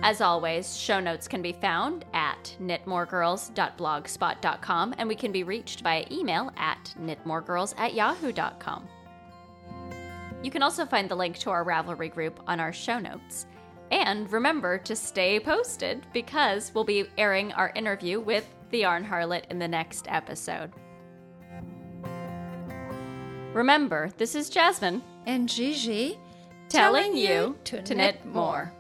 As 0.01 0.21
always, 0.21 0.77
show 0.77 1.01
notes 1.01 1.27
can 1.27 1.41
be 1.41 1.51
found 1.51 2.05
at 2.13 2.55
knitmoregirls.blogspot.com 2.61 4.95
and 4.97 5.09
we 5.09 5.15
can 5.15 5.33
be 5.33 5.43
reached 5.43 5.81
via 5.81 6.05
email 6.09 6.53
at 6.55 6.95
knitmoregirls 6.99 7.73
at 7.77 7.93
yahoo.com. 7.93 8.87
You 10.41 10.51
can 10.51 10.63
also 10.63 10.85
find 10.85 11.09
the 11.09 11.15
link 11.15 11.37
to 11.39 11.49
our 11.49 11.65
Ravelry 11.65 12.13
group 12.13 12.39
on 12.47 12.61
our 12.61 12.71
show 12.71 12.97
notes. 12.97 13.45
And 13.91 14.31
remember 14.31 14.77
to 14.77 14.95
stay 14.95 15.37
posted 15.37 16.07
because 16.13 16.71
we'll 16.73 16.85
be 16.85 17.09
airing 17.17 17.51
our 17.53 17.73
interview 17.75 18.21
with 18.21 18.47
the 18.69 18.79
Yarn 18.79 19.03
Harlot 19.03 19.43
in 19.49 19.59
the 19.59 19.67
next 19.67 20.05
episode. 20.07 20.71
Remember, 23.53 24.11
this 24.17 24.35
is 24.35 24.49
Jasmin 24.49 25.01
And 25.25 25.49
Gigi 25.49 26.17
telling 26.69 27.17
you 27.17 27.57
to 27.65 27.95
knit 27.95 28.25
more. 28.25 28.71